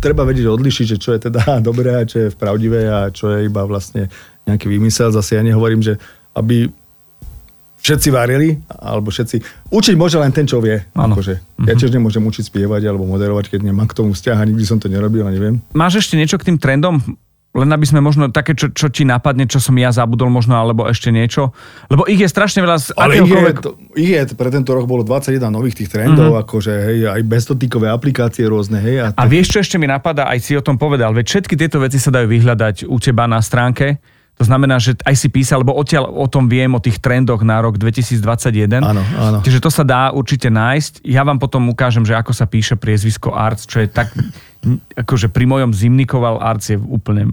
treba 0.00 0.22
vedieť 0.22 0.46
odlišiť, 0.46 0.86
že 0.94 0.96
čo 1.00 1.10
je 1.16 1.20
teda 1.28 1.58
dobré 1.68 1.96
a 1.96 2.08
čo 2.08 2.26
je 2.26 2.34
pravdivé 2.34 2.88
a 2.88 3.10
čo 3.12 3.34
je 3.34 3.48
iba 3.48 3.62
vlastne 3.64 4.08
nejaký 4.48 4.68
vymysel. 4.70 5.12
Zase 5.12 5.36
ja 5.36 5.42
nehovorím, 5.44 5.84
že 5.84 6.00
aby 6.32 6.70
všetci 7.78 8.08
varili, 8.10 8.58
alebo 8.68 9.08
všetci... 9.08 9.68
Učiť 9.70 9.94
môže 9.94 10.18
len 10.18 10.34
ten, 10.34 10.44
čo 10.44 10.58
vie. 10.58 10.82
Akože. 10.98 11.62
Ja 11.62 11.78
tiež 11.78 11.94
nemôžem 11.94 12.22
učiť 12.26 12.50
spievať 12.50 12.90
alebo 12.90 13.06
moderovať, 13.06 13.54
keď 13.54 13.60
nemám 13.70 13.86
k 13.86 13.96
tomu 14.02 14.18
vzťah 14.18 14.34
a 14.34 14.48
nikdy 14.50 14.64
som 14.66 14.82
to 14.82 14.90
nerobil 14.90 15.24
a 15.24 15.30
neviem. 15.30 15.62
Máš 15.72 16.02
ešte 16.02 16.18
niečo 16.18 16.36
k 16.42 16.52
tým 16.52 16.58
trendom? 16.58 16.98
Len 17.58 17.68
aby 17.68 17.82
sme 17.82 17.98
možno 17.98 18.30
také, 18.30 18.54
čo, 18.54 18.70
čo 18.70 18.86
ti 18.86 19.02
napadne, 19.02 19.50
čo 19.50 19.58
som 19.58 19.74
ja 19.74 19.90
zabudol 19.90 20.30
možno, 20.30 20.54
alebo 20.54 20.86
ešte 20.86 21.10
niečo. 21.10 21.50
Lebo 21.90 22.06
ich 22.06 22.22
je 22.22 22.30
strašne 22.30 22.62
veľa 22.62 22.76
z 22.78 22.86
Ale 22.94 23.18
ich 23.18 23.26
je, 23.26 23.54
to, 23.58 23.70
ich 23.98 24.10
je, 24.14 24.20
pre 24.38 24.48
tento 24.48 24.70
rok 24.70 24.86
bolo 24.86 25.02
21 25.02 25.50
nových 25.50 25.82
tých 25.82 25.90
trendov, 25.90 26.38
Mhm. 26.38 26.40
akože 26.46 26.72
hej, 26.86 26.98
aj 27.10 27.22
bezdotykové 27.26 27.90
aplikácie 27.90 28.46
rôzne, 28.46 28.78
hej. 28.78 29.02
A, 29.02 29.06
A 29.12 29.26
vieš, 29.26 29.50
čo 29.50 29.58
ešte 29.58 29.76
mi 29.76 29.90
napadá, 29.90 30.30
aj 30.30 30.38
si 30.38 30.54
o 30.54 30.62
tom 30.62 30.78
povedal, 30.78 31.10
veď 31.10 31.26
všetky 31.26 31.58
tieto 31.58 31.82
veci 31.82 31.98
sa 31.98 32.14
dajú 32.14 32.30
vyhľadať 32.30 32.86
u 32.86 32.96
teba 33.02 33.26
na 33.26 33.42
stránke. 33.42 33.98
To 34.38 34.46
znamená, 34.46 34.78
že 34.78 34.94
aj 35.02 35.18
si 35.18 35.26
písal, 35.26 35.66
lebo 35.66 35.74
odtiaľ 35.74 36.14
o 36.14 36.30
tom 36.30 36.46
viem, 36.46 36.70
o 36.70 36.78
tých 36.78 37.02
trendoch 37.02 37.42
na 37.42 37.58
rok 37.58 37.74
2021. 37.74 38.78
Áno, 38.78 39.02
áno. 39.02 39.38
Čiže 39.42 39.58
to 39.58 39.66
sa 39.66 39.82
dá 39.82 40.14
určite 40.14 40.46
nájsť. 40.46 41.02
Ja 41.02 41.26
vám 41.26 41.42
potom 41.42 41.66
ukážem, 41.66 42.06
že 42.06 42.14
ako 42.14 42.30
sa 42.30 42.46
píše 42.46 42.78
priezvisko 42.78 43.34
Arts, 43.34 43.66
čo 43.66 43.82
je 43.82 43.90
tak, 43.90 44.14
akože 44.94 45.34
pri 45.34 45.42
mojom 45.50 45.74
zimnikoval 45.74 46.38
Arts 46.38 46.70
je 46.70 46.78
úplne 46.78 47.26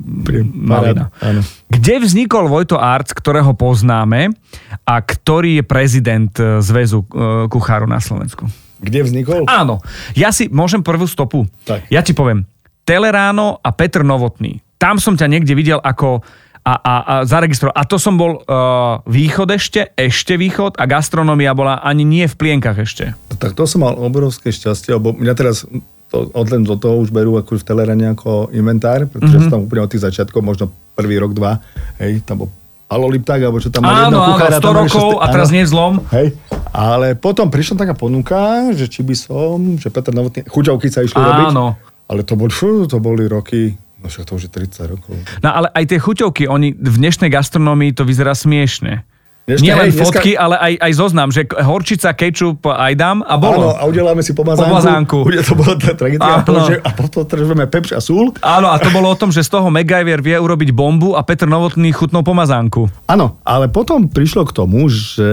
malina. 0.49 1.13
áno. 1.21 1.45
Kde 1.69 2.01
vznikol 2.01 2.49
Vojto 2.49 2.81
Arts, 2.81 3.13
ktorého 3.13 3.53
poznáme 3.53 4.33
a 4.81 4.95
ktorý 4.97 5.61
je 5.61 5.63
prezident 5.63 6.33
e, 6.41 6.57
Zväzu 6.65 7.05
e, 7.05 7.45
kuchárov 7.45 7.85
na 7.85 8.01
Slovensku? 8.01 8.49
Kde 8.81 9.05
vznikol? 9.05 9.45
Áno, 9.45 9.77
ja 10.17 10.33
si 10.33 10.49
môžem 10.49 10.81
prvú 10.81 11.05
stopu. 11.05 11.45
Tak. 11.69 11.85
Ja 11.93 12.01
ti 12.01 12.17
poviem, 12.17 12.49
Teleráno 12.85 13.57
a 13.65 13.73
Petr 13.73 14.05
Novotný. 14.05 14.61
Tam 14.77 15.01
som 15.01 15.17
ťa 15.17 15.25
niekde 15.25 15.57
videl 15.57 15.81
ako 15.81 16.21
a, 16.65 16.73
a, 16.73 16.95
a 16.97 17.13
zaregistroval. 17.29 17.77
A 17.77 17.85
to 17.85 18.01
som 18.01 18.17
bol 18.17 18.41
uh, 18.41 18.97
východ 19.05 19.53
ešte, 19.53 19.93
ešte 19.93 20.33
východ 20.33 20.81
a 20.81 20.89
gastronomia 20.89 21.53
bola 21.53 21.77
ani 21.85 22.01
nie 22.01 22.25
v 22.25 22.33
plienkach 22.33 22.81
ešte. 22.81 23.13
Tak 23.37 23.53
to 23.53 23.69
som 23.69 23.85
mal 23.85 23.93
obrovské 23.93 24.49
šťastie, 24.49 24.97
lebo 24.97 25.13
mňa 25.13 25.33
teraz 25.37 25.61
to, 26.09 26.33
odlen 26.33 26.65
do 26.65 26.73
toho 26.73 26.97
už 27.05 27.13
berú 27.13 27.37
ako 27.37 27.61
v 27.61 27.65
Telerane 27.69 28.17
ako 28.17 28.49
inventár, 28.49 29.05
pretože 29.05 29.37
mm-hmm. 29.37 29.51
som 29.53 29.61
tam 29.61 29.65
úplne 29.69 29.85
od 29.85 29.91
tých 29.93 30.05
začiatkov, 30.09 30.41
možno 30.41 30.73
prvý 30.97 31.21
rok, 31.21 31.37
dva, 31.37 31.61
hej, 32.01 32.25
tam 32.25 32.45
bol 32.45 32.49
Alo 32.85 33.09
Lipták, 33.09 33.41
alebo 33.41 33.57
čo 33.57 33.73
tam 33.73 33.81
mali 33.81 33.97
jedno 33.97 34.21
Áno, 34.21 34.21
áno, 34.21 34.29
kuchára, 34.37 34.57
100 34.57 34.61
tam 34.61 34.69
mali 34.69 34.81
rokov 34.85 35.09
šesté- 35.09 35.21
a 35.21 35.25
teraz 35.33 35.47
áno. 35.49 35.55
nie 35.57 35.63
zlom. 35.65 35.93
Hej, 36.13 36.27
ale 36.69 37.07
potom 37.17 37.47
prišla 37.49 37.75
taká 37.81 37.93
ponuka, 37.97 38.69
že 38.77 38.85
či 38.85 39.01
by 39.01 39.15
som, 39.17 39.57
že 39.81 39.89
Peter 39.89 40.13
Novotný, 40.13 40.45
chuťovky 40.45 40.87
sa 40.93 41.01
išli 41.01 41.17
robiť. 41.17 41.49
Áno. 41.49 41.77
Ale 42.05 42.21
to, 42.21 42.37
bol, 42.37 42.53
to 42.85 42.97
boli 43.01 43.25
roky, 43.25 43.73
no 44.05 44.07
však 44.07 44.23
to 44.23 44.37
už 44.37 44.43
je 44.45 44.51
30 44.53 44.85
rokov. 44.87 45.17
No 45.41 45.49
ale 45.49 45.67
aj 45.67 45.83
tie 45.89 45.97
chuťovky, 45.97 46.45
oni 46.45 46.71
v 46.71 46.95
dnešnej 46.95 47.27
gastronomii 47.27 47.91
to 47.91 48.05
vyzerá 48.05 48.31
smiešne. 48.31 49.01
Dneska- 49.45 49.61
Nie 49.61 49.73
len 49.75 49.85
hej, 49.85 49.93
dneska- 49.93 50.05
fotky, 50.17 50.31
ale 50.33 50.57
aj, 50.57 50.73
aj 50.81 50.91
zoznam, 50.97 51.29
že 51.29 51.45
horčica, 51.45 52.09
kečup 52.13 52.65
aj 52.65 52.93
dám 52.93 53.21
a 53.21 53.37
bolo. 53.37 53.73
Áno, 53.73 53.77
a 53.77 53.85
udeláme 53.85 54.25
si 54.25 54.33
pomazánku. 54.33 54.65
Pomazánku. 54.65 55.17
Bude 55.21 55.41
to 55.41 55.53
bola 55.53 55.77
tá 55.77 55.93
tragédia. 55.93 56.25
A, 56.25 56.41
Áno. 56.41 56.65
a 56.65 56.89
potom 56.91 57.21
trveme 57.23 57.65
pepš 57.65 57.93
a 57.93 58.01
súl. 58.01 58.33
Áno, 58.41 58.73
a 58.73 58.77
to 58.77 58.89
bolo 58.89 59.05
o 59.05 59.13
tom, 59.13 59.29
že 59.29 59.41
z 59.41 59.53
toho 59.53 59.69
MacGyver 59.69 60.17
vie 60.21 60.33
urobiť 60.33 60.73
bombu 60.73 61.13
a 61.13 61.21
Petr 61.21 61.45
Novotný 61.45 61.93
chutnou 61.93 62.25
pomazánku. 62.25 62.89
Áno, 63.05 63.37
ale 63.41 63.69
potom 63.69 64.09
prišlo 64.09 64.45
k 64.45 64.51
tomu, 64.51 64.89
že 64.89 65.29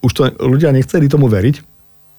už 0.00 0.12
to 0.12 0.22
ľudia 0.44 0.68
nechceli 0.68 1.08
tomu 1.08 1.24
veriť. 1.24 1.73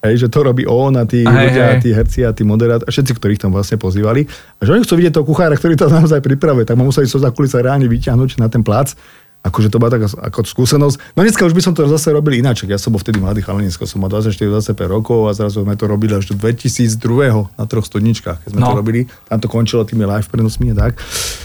Hej, 0.06 0.16
že 0.18 0.28
to 0.28 0.40
robí 0.42 0.64
on 0.64 0.94
a 0.94 1.04
tí 1.04 1.22
Hej, 1.22 1.34
ľudia, 1.50 1.66
hej. 1.68 1.80
tí 1.80 1.90
herci 1.90 2.20
a 2.22 2.30
tí 2.30 2.42
moderátori, 2.42 2.86
všetci, 2.88 3.12
ktorých 3.12 3.40
tam 3.40 3.52
vlastne 3.52 3.76
pozývali. 3.76 4.30
A 4.56 4.62
že 4.62 4.72
oni 4.72 4.82
chcú 4.82 4.94
vidieť 4.96 5.14
toho 5.14 5.26
kuchára, 5.26 5.54
ktorý 5.54 5.74
to 5.74 5.90
naozaj 5.90 6.20
pripravuje, 6.20 6.64
tak 6.64 6.74
ma 6.74 6.84
museli 6.84 7.06
so 7.06 7.18
za 7.18 7.30
kulisa 7.30 7.60
reálne 7.60 7.86
vyťahnuť 7.86 8.38
na 8.38 8.48
ten 8.48 8.62
plac. 8.62 8.94
Akože 9.42 9.70
to 9.70 9.78
bola 9.78 9.94
taká 9.94 10.10
ako 10.10 10.42
skúsenosť. 10.42 11.14
No 11.14 11.22
dneska 11.22 11.42
už 11.42 11.54
by 11.54 11.62
som 11.62 11.72
to 11.72 11.86
zase 11.86 12.10
robil 12.10 12.34
ináč. 12.34 12.66
Ja 12.66 12.76
som 12.76 12.90
bol 12.90 12.98
vtedy 12.98 13.18
mladý 13.18 13.40
chalanisko, 13.40 13.86
som 13.86 14.02
mal 14.02 14.10
24-25 14.10 14.50
rokov 14.88 15.30
a 15.30 15.38
zrazu 15.38 15.62
sme 15.62 15.74
to 15.74 15.86
robili 15.86 16.12
až 16.12 16.26
do 16.28 16.36
2002 16.36 16.98
na 17.54 17.64
troch 17.64 17.84
studničkách, 17.84 18.42
keď 18.42 18.50
sme 18.50 18.60
No. 18.60 18.74
to 18.74 18.82
robili. 18.82 19.06
Tam 19.24 19.38
to 19.38 19.46
končilo 19.46 19.82
tými 19.82 20.02
live 20.04 20.26
prenosmi 20.26 20.74
a 20.74 20.78
tak. 20.80 20.98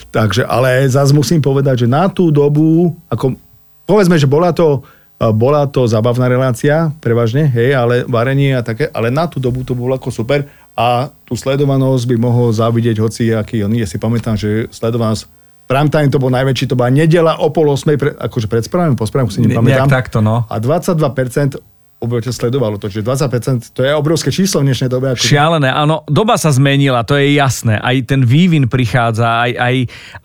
Takže, 0.09 0.43
ale 0.43 0.89
zase 0.89 1.13
musím 1.13 1.39
povedať, 1.39 1.85
že 1.85 1.87
na 1.87 2.09
tú 2.09 2.29
dobu, 2.31 2.97
ako 3.07 3.37
povedzme, 3.85 4.17
že 4.17 4.25
bola 4.25 4.51
to, 4.51 4.81
bola 5.29 5.69
to 5.69 5.85
zábavná 5.85 6.25
relácia, 6.33 6.89
prevažne, 7.05 7.45
hej, 7.45 7.77
ale 7.77 8.09
varenie 8.09 8.57
a 8.57 8.65
také, 8.65 8.89
ale 8.89 9.13
na 9.13 9.29
tú 9.29 9.37
dobu 9.37 9.61
to 9.61 9.77
bolo 9.77 9.93
ako 9.93 10.09
super 10.09 10.49
a 10.73 11.13
tú 11.29 11.37
sledovanosť 11.37 12.09
by 12.09 12.17
mohol 12.17 12.49
závidieť 12.57 12.97
hoci 13.05 13.29
aký 13.37 13.61
on. 13.61 13.77
Ja 13.77 13.85
si 13.85 14.01
pamätám, 14.01 14.41
že 14.41 14.73
sledovanosť 14.73 15.29
Prime 15.71 15.87
time 15.87 16.11
to 16.11 16.19
bol 16.19 16.35
najväčší, 16.35 16.67
to 16.67 16.75
bola 16.75 16.91
nedela 16.91 17.39
o 17.39 17.47
pol 17.55 17.71
osmej, 17.71 17.95
pre, 17.95 18.11
akože 18.11 18.51
pred 18.51 18.67
správami, 18.67 18.99
po 18.99 19.07
správami 19.07 19.31
si 19.31 19.39
Ne- 19.39 19.55
nepamätám. 19.55 19.87
nejak 19.87 19.87
takto, 19.87 20.19
no. 20.19 20.43
A 20.51 20.59
22% 20.59 21.63
obyvateľ 22.03 22.33
sledovalo 22.35 22.75
to, 22.81 22.91
čiže 22.91 23.07
20% 23.07 23.71
to 23.77 23.87
je 23.87 23.93
obrovské 23.95 24.35
číslo 24.35 24.65
v 24.65 24.73
dnešnej 24.73 24.91
dobe. 24.91 25.15
Ako... 25.15 25.23
Šialené, 25.23 25.71
áno, 25.71 26.03
doba 26.11 26.35
sa 26.41 26.51
zmenila, 26.51 27.07
to 27.07 27.15
je 27.15 27.39
jasné. 27.39 27.79
Aj 27.79 27.95
ten 28.03 28.27
vývin 28.27 28.67
prichádza, 28.67 29.47
aj, 29.47 29.53
aj, 29.55 29.75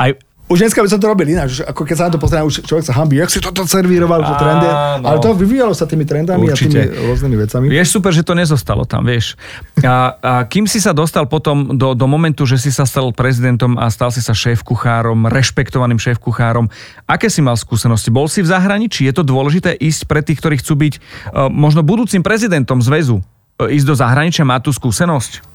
aj 0.02 0.10
Už 0.46 0.62
dneska 0.62 0.78
by 0.78 0.86
som 0.86 1.02
to 1.02 1.10
robil 1.10 1.26
ináč, 1.26 1.66
ako 1.66 1.82
keď 1.82 1.96
sa 1.98 2.06
na 2.06 2.12
to 2.14 2.22
pozrie, 2.22 2.46
už 2.46 2.70
človek 2.70 2.86
sa 2.86 2.94
hambí, 2.94 3.18
jak 3.18 3.34
si 3.34 3.42
toto 3.42 3.66
servíroval, 3.66 4.22
že 4.22 4.34
trendy. 4.38 4.70
Ale 5.02 5.18
to 5.18 5.34
vyvíjalo 5.34 5.74
sa 5.74 5.90
tými 5.90 6.06
trendami 6.06 6.46
Určite. 6.46 6.78
a 6.78 6.86
tými 6.86 7.02
rôznymi 7.02 7.36
vecami. 7.42 7.66
Vieš, 7.74 7.90
super, 7.90 8.14
že 8.14 8.22
to 8.22 8.38
nezostalo 8.38 8.86
tam, 8.86 9.10
vieš. 9.10 9.34
A, 9.82 10.14
a 10.22 10.32
kým 10.46 10.70
si 10.70 10.78
sa 10.78 10.94
dostal 10.94 11.26
potom 11.26 11.74
do, 11.74 11.98
do 11.98 12.06
momentu, 12.06 12.46
že 12.46 12.62
si 12.62 12.70
sa 12.70 12.86
stal 12.86 13.10
prezidentom 13.10 13.74
a 13.82 13.90
stal 13.90 14.14
si 14.14 14.22
sa 14.22 14.38
šéf-kuchárom, 14.38 15.26
rešpektovaným 15.34 15.98
šéf-kuchárom, 15.98 16.70
aké 17.10 17.26
si 17.26 17.42
mal 17.42 17.58
skúsenosti? 17.58 18.14
Bol 18.14 18.30
si 18.30 18.46
v 18.46 18.54
zahraničí? 18.54 19.02
Je 19.10 19.18
to 19.18 19.26
dôležité 19.26 19.74
ísť 19.74 20.06
pre 20.06 20.22
tých, 20.22 20.38
ktorí 20.46 20.62
chcú 20.62 20.78
byť 20.78 20.94
uh, 21.02 21.50
možno 21.50 21.82
budúcim 21.82 22.22
prezidentom 22.22 22.86
zväzu? 22.86 23.26
Uh, 23.58 23.74
ísť 23.74 23.88
do 23.90 23.96
zahraničia, 23.98 24.46
má 24.46 24.62
tú 24.62 24.70
skúsenosť? 24.70 25.55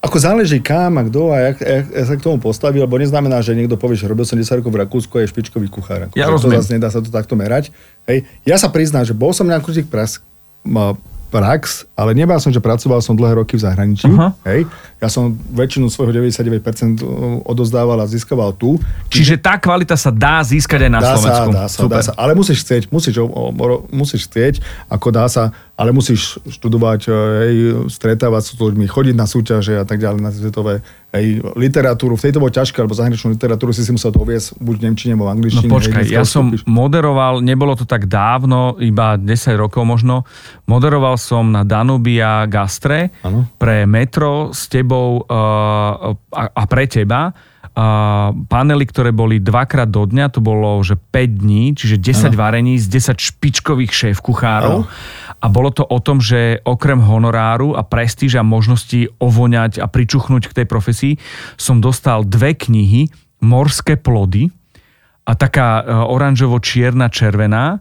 Ako 0.00 0.16
záleží 0.16 0.58
kam 0.58 0.96
a 0.96 1.04
kto 1.04 1.28
a 1.28 1.36
jak, 1.42 1.56
jak, 1.60 1.84
jak 1.86 2.06
sa 2.06 2.14
k 2.14 2.24
tomu 2.24 2.38
postaví, 2.38 2.80
lebo 2.80 2.96
neznamená, 2.96 3.38
že 3.38 3.52
niekto 3.52 3.76
povie, 3.76 3.94
že 3.94 4.08
robil 4.08 4.24
som 4.24 4.34
10 4.34 4.48
rokov 4.56 4.70
v 4.70 4.80
Rakúsku 4.80 5.12
a 5.12 5.20
je 5.20 5.28
špičkový 5.28 5.68
kuchár. 5.68 6.08
Ako, 6.08 6.14
Ja 6.14 6.24
že 6.24 6.28
to 6.30 6.36
rozumiem. 6.40 6.56
zase 6.58 6.72
nedá 6.72 6.88
sa 6.88 6.98
to 6.98 7.08
takto 7.08 7.34
merať. 7.34 7.68
Hej. 8.04 8.24
Ja 8.42 8.56
sa 8.56 8.66
priznám, 8.66 9.04
že 9.04 9.12
bol 9.12 9.30
som 9.30 9.44
na 9.44 9.56
kurzik 9.56 9.86
prax, 9.86 10.24
ma- 10.62 10.96
prax, 11.30 11.86
ale 11.94 12.10
nebal 12.12 12.42
som, 12.42 12.50
že 12.50 12.58
pracoval 12.58 12.98
som 12.98 13.14
dlhé 13.14 13.38
roky 13.38 13.54
v 13.54 13.62
zahraničí. 13.62 14.10
Aha. 14.10 14.34
Hej. 14.42 14.66
Ja 14.98 15.08
som 15.08 15.32
väčšinu 15.32 15.88
svojho 15.88 16.12
99% 16.12 17.00
odozdával 17.46 18.02
a 18.02 18.06
získaval 18.10 18.52
tu. 18.58 18.76
Čiže 19.08 19.38
tá 19.38 19.56
kvalita 19.56 19.94
sa 19.94 20.10
dá 20.10 20.42
získať 20.42 20.90
aj 20.90 20.92
na 20.92 21.00
dá 21.00 21.14
Slovensku. 21.14 21.48
Sa, 21.48 21.56
dá 21.56 21.66
sa, 21.70 21.78
Super. 21.86 21.94
dá 21.96 22.00
sa, 22.04 22.12
ale 22.18 22.32
musíš 22.34 22.66
chcieť, 22.66 22.90
musíš, 22.90 23.16
musíš 23.94 24.28
chcieť, 24.28 24.54
ako 24.90 25.08
dá 25.14 25.24
sa, 25.30 25.54
ale 25.78 25.96
musíš 25.96 26.36
študovať, 26.44 27.00
hej, 27.46 27.56
stretávať 27.88 28.42
sa 28.44 28.52
s 28.52 28.60
ľuďmi, 28.60 28.84
chodiť 28.84 29.14
na 29.16 29.24
súťaže 29.24 29.80
a 29.80 29.88
tak 29.88 30.02
ďalej, 30.02 30.20
na 30.20 30.28
svetové, 30.28 30.84
hej, 31.10 31.26
literatúru. 31.54 32.14
V 32.14 32.22
tejto 32.22 32.38
bolo 32.38 32.48
ťažké, 32.48 32.78
lebo 32.78 32.92
zahraničnú 32.92 33.30
literatúru 33.30 33.70
si 33.70 33.80
si 33.80 33.90
musel 33.90 34.10
doviesť 34.10 34.56
buď 34.56 34.74
v 34.74 34.82
Nemčine, 34.82 35.12
alebo 35.12 35.24
v 35.24 35.28
No 35.28 35.34
angličtine. 35.34 35.68
počkaj, 35.68 36.02
hej, 36.02 36.12
ja 36.12 36.22
som 36.22 36.50
vstúpiš. 36.50 36.66
moderoval, 36.66 37.34
nebolo 37.40 37.74
to 37.74 37.84
tak 37.84 38.06
dávno, 38.06 38.78
iba 38.78 39.14
10 39.14 39.26
rokov 39.54 39.82
možno, 39.82 40.22
moderoval 40.64 41.14
som 41.14 41.48
na 41.48 41.62
Danubia 41.62 42.46
Gastre 42.46 43.10
Áno. 43.20 43.46
pre 43.54 43.84
Metro 43.84 44.50
s 44.50 44.66
tebou 44.66 45.20
uh, 45.20 45.34
a, 46.30 46.42
a 46.46 46.62
pre 46.64 46.86
teba. 46.86 47.34
Panely, 48.50 48.84
ktoré 48.84 49.14
boli 49.14 49.38
dvakrát 49.38 49.86
do 49.86 50.02
dňa, 50.04 50.34
to 50.34 50.42
bolo, 50.42 50.82
že 50.82 50.98
5 50.98 51.42
dní, 51.42 51.64
čiže 51.78 52.02
10 52.02 52.34
varení 52.34 52.76
z 52.82 52.90
10 52.90 53.16
špičkových 53.16 53.92
šéf 53.94 54.18
kuchárov. 54.18 54.90
A 55.40 55.46
bolo 55.48 55.72
to 55.72 55.86
o 55.86 55.98
tom, 56.02 56.20
že 56.20 56.60
okrem 56.66 57.00
honoráru 57.00 57.72
a 57.72 57.86
prestíža 57.86 58.44
a 58.44 58.46
možnosti 58.46 59.08
ovoňať 59.22 59.80
a 59.80 59.88
pričuchnúť 59.88 60.50
k 60.50 60.56
tej 60.62 60.66
profesii, 60.68 61.14
som 61.56 61.80
dostal 61.80 62.26
dve 62.26 62.52
knihy, 62.52 63.08
Morské 63.40 63.96
plody, 63.96 64.52
a 65.30 65.32
taká 65.38 65.80
e, 65.80 65.82
oranžovo-čierna 65.94 67.06
červená, 67.12 67.78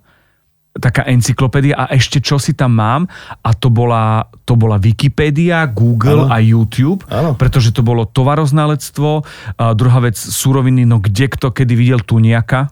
taká 0.72 1.04
encyklopédia 1.06 1.76
a 1.76 1.86
ešte 1.90 2.20
čo 2.20 2.38
si 2.38 2.54
tam 2.54 2.72
mám 2.72 3.02
a 3.42 3.50
to 3.52 3.68
bola, 3.68 4.22
to 4.46 4.54
bola 4.54 4.78
Wikipédia, 4.78 5.66
Google 5.66 6.30
Áno. 6.30 6.32
a 6.32 6.38
YouTube, 6.38 7.02
Áno. 7.08 7.34
pretože 7.34 7.72
to 7.72 7.82
bolo 7.82 8.06
tovaroznalectvo, 8.06 9.10
a 9.56 9.74
druhá 9.74 10.00
vec 10.00 10.16
suroviny, 10.16 10.86
no 10.86 11.02
kde 11.02 11.26
kto 11.28 11.50
kedy 11.50 11.74
videl 11.74 12.00
tuniaka, 12.00 12.70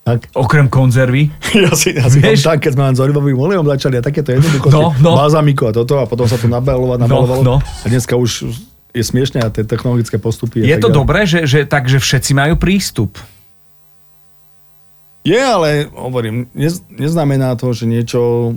Tak. 0.00 0.30
okrem 0.32 0.68
konzervy. 0.68 1.32
Ja 1.56 1.72
si, 1.74 1.92
ja 1.92 2.06
si 2.06 2.20
Vieš? 2.20 2.44
keď 2.46 2.72
sme 2.72 2.84
len 2.86 2.94
s 2.94 3.00
olivovým 3.00 3.36
olejom 3.36 3.66
začali 3.66 3.98
a 3.98 4.02
takéto 4.02 4.30
jednoduchosti, 4.30 4.76
No, 4.76 4.92
no. 5.00 5.12
balzamiku 5.16 5.68
a 5.68 5.72
toto 5.72 5.96
a 5.96 6.04
potom 6.04 6.24
sa 6.24 6.36
to 6.36 6.46
nabalovalo, 6.46 7.00
nabalovalo. 7.00 7.42
no. 7.42 7.56
A 7.58 7.86
dneska 7.86 8.14
už 8.14 8.46
je 8.90 9.02
smiešne 9.02 9.38
a 9.38 9.48
tie 9.48 9.62
technologické 9.62 10.18
postupy. 10.18 10.60
Je 10.60 10.72
tak 10.72 10.82
to 10.82 10.88
dobré, 10.90 11.22
že, 11.22 11.46
že, 11.46 11.62
tak, 11.62 11.86
že 11.86 11.98
všetci 11.98 12.32
majú 12.32 12.54
prístup. 12.54 13.16
Je, 15.30 15.38
ale 15.38 15.86
hovorím, 15.94 16.50
nez, 16.50 16.82
neznamená 16.90 17.54
to, 17.54 17.70
že 17.70 17.86
niečo 17.86 18.52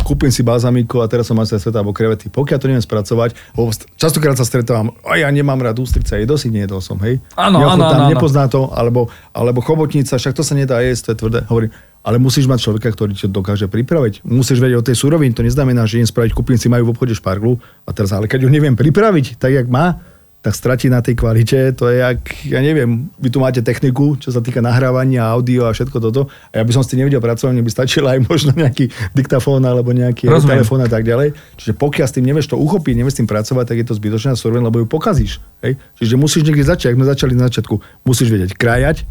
kúpim 0.00 0.32
si 0.32 0.42
balzamiku 0.42 1.00
a 1.00 1.06
teraz 1.06 1.30
som 1.30 1.36
majster 1.38 1.60
sveta 1.60 1.80
alebo 1.80 1.94
krevety. 1.94 2.26
Pokiaľ 2.32 2.58
to 2.58 2.66
neviem 2.66 2.82
spracovať, 2.82 3.36
lebo 3.54 3.70
st- 3.70 3.86
častokrát 3.94 4.34
sa 4.34 4.44
stretávam, 4.44 4.90
a 5.06 5.20
ja 5.20 5.28
nemám 5.30 5.60
rád 5.62 5.80
ústrice, 5.80 6.18
jedol 6.18 6.36
si, 6.36 6.50
nejedol 6.50 6.82
som, 6.82 6.98
hej. 7.04 7.22
Áno, 7.38 7.62
áno, 7.62 7.84
áno. 7.86 8.10
Nepozná 8.10 8.50
to, 8.50 8.68
alebo, 8.74 9.08
alebo 9.30 9.62
chobotnica, 9.62 10.18
však 10.18 10.34
to 10.34 10.42
sa 10.42 10.58
nedá 10.58 10.82
jesť, 10.82 11.00
to 11.00 11.10
je 11.12 11.18
tvrdé. 11.24 11.40
Hovorím, 11.46 11.70
ale 12.04 12.16
musíš 12.20 12.44
mať 12.44 12.68
človeka, 12.68 12.92
ktorý 12.92 13.16
to 13.16 13.32
dokáže 13.32 13.64
pripraviť. 13.70 14.26
Musíš 14.28 14.60
vedieť 14.60 14.82
o 14.82 14.86
tej 14.86 14.96
surovine, 14.98 15.32
to 15.32 15.46
neznamená, 15.46 15.88
že 15.88 16.02
idem 16.02 16.10
spraviť, 16.10 16.36
kúpim 16.36 16.60
si 16.60 16.68
majú 16.68 16.90
v 16.90 16.92
obchode 16.92 17.16
šparglu 17.16 17.56
a 17.88 17.90
teraz, 17.96 18.12
ale 18.12 18.28
keď 18.28 18.44
ju 18.44 18.50
neviem 18.52 18.76
pripraviť 18.76 19.40
tak, 19.40 19.56
jak 19.56 19.68
má, 19.70 20.04
tak 20.44 20.52
stratí 20.52 20.92
na 20.92 21.00
tej 21.00 21.16
kvalite. 21.16 21.72
To 21.80 21.88
je 21.88 22.04
jak, 22.04 22.20
ja 22.44 22.60
neviem, 22.60 23.08
vy 23.16 23.32
tu 23.32 23.40
máte 23.40 23.64
techniku, 23.64 24.20
čo 24.20 24.28
sa 24.28 24.44
týka 24.44 24.60
nahrávania, 24.60 25.24
audio 25.24 25.64
a 25.64 25.72
všetko 25.72 25.96
toto. 26.04 26.28
A 26.52 26.60
ja 26.60 26.64
by 26.68 26.72
som 26.76 26.84
s 26.84 26.92
tým 26.92 27.00
nevedel 27.00 27.24
pracovať, 27.24 27.56
mne 27.56 27.64
by 27.64 27.72
stačil 27.72 28.04
aj 28.04 28.28
možno 28.28 28.52
nejaký 28.52 28.92
diktafón 29.16 29.64
alebo 29.64 29.96
nejaký 29.96 30.28
Rozumiem. 30.28 30.60
telefón 30.60 30.84
a 30.84 30.88
tak 30.92 31.08
ďalej. 31.08 31.32
Čiže 31.56 31.72
pokiaľ 31.80 32.06
s 32.06 32.14
tým 32.20 32.28
nevieš 32.28 32.52
to 32.52 32.60
uchopiť, 32.60 32.92
nevieš 32.92 33.16
s 33.16 33.18
tým 33.24 33.28
pracovať, 33.32 33.64
tak 33.72 33.76
je 33.80 33.86
to 33.88 33.96
zbytočná 33.96 34.36
surovina, 34.36 34.68
lebo 34.68 34.84
ju 34.84 34.86
pokazíš. 34.86 35.40
Hej? 35.64 35.80
Čiže 35.96 36.20
musíš 36.20 36.44
niekde 36.44 36.68
začať, 36.68 36.92
ak 36.92 36.96
sme 37.00 37.06
začali 37.08 37.32
na 37.32 37.48
začiatku, 37.48 38.04
musíš 38.04 38.28
vedieť 38.28 38.52
krájať, 38.52 39.08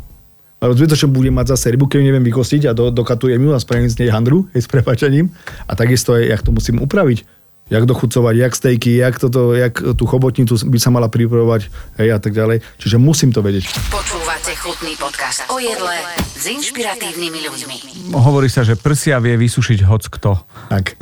lebo 0.62 0.78
zbytočne 0.78 1.10
budem 1.10 1.34
mať 1.34 1.58
zase 1.58 1.74
rybu, 1.74 1.90
keď 1.90 1.98
ju 1.98 2.06
neviem 2.14 2.24
vykostiť 2.30 2.70
a 2.70 2.78
do, 2.78 2.94
dokatujem 2.94 3.42
ju 3.42 3.52
a 3.52 3.60
spravím 3.60 3.90
z 3.90 4.06
nej 4.06 4.14
handru, 4.14 4.46
hej, 4.54 4.64
s 4.64 4.70
prepačením. 4.70 5.34
A 5.66 5.74
takisto 5.74 6.14
je, 6.14 6.30
jak 6.30 6.46
to 6.46 6.54
musím 6.54 6.78
upraviť. 6.78 7.43
Jak 7.72 7.84
dochucovať, 7.88 8.36
jak 8.36 8.54
stejky, 8.56 8.92
jak, 9.00 9.16
toto, 9.20 9.56
jak 9.56 9.80
tú 9.80 10.04
chobotnicu 10.04 10.60
by 10.68 10.80
sa 10.80 10.92
mala 10.92 11.08
pripravovať 11.08 11.72
hej, 12.00 12.10
a 12.12 12.20
tak 12.20 12.36
ďalej. 12.36 12.60
Čiže 12.80 13.00
musím 13.00 13.32
to 13.32 13.40
vedieť. 13.40 13.72
Počúvate 13.88 14.52
chutný 14.60 14.94
podcast 15.00 15.48
o 15.48 15.58
jedle 15.64 15.96
s 16.20 16.44
inšpiratívnymi 16.44 17.40
ľuďmi. 17.40 17.76
Hovorí 18.12 18.52
sa, 18.52 18.68
že 18.68 18.76
prsia 18.76 19.16
vie 19.24 19.40
vysušiť 19.40 19.80
hoc 19.88 20.04
kto. 20.12 20.36
Tak. 20.68 21.00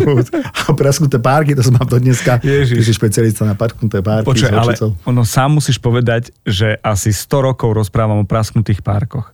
a 0.68 0.70
prasknuté 0.76 1.16
párky, 1.16 1.56
to 1.56 1.64
som 1.64 1.80
mám 1.80 1.88
do 1.88 1.96
dneska. 1.96 2.44
Ježiš. 2.44 2.76
Ty 2.76 2.84
si 2.84 2.92
špecialista 2.92 3.42
na 3.48 3.56
prasknuté 3.56 4.04
párky. 4.04 4.28
Počuj, 4.28 4.52
s 4.52 4.52
ale 4.52 4.72
ono 5.08 5.24
sám 5.24 5.56
musíš 5.56 5.80
povedať, 5.80 6.28
že 6.44 6.76
asi 6.84 7.08
100 7.16 7.48
rokov 7.48 7.72
rozprávam 7.72 8.20
o 8.20 8.28
prasknutých 8.28 8.84
párkoch. 8.84 9.32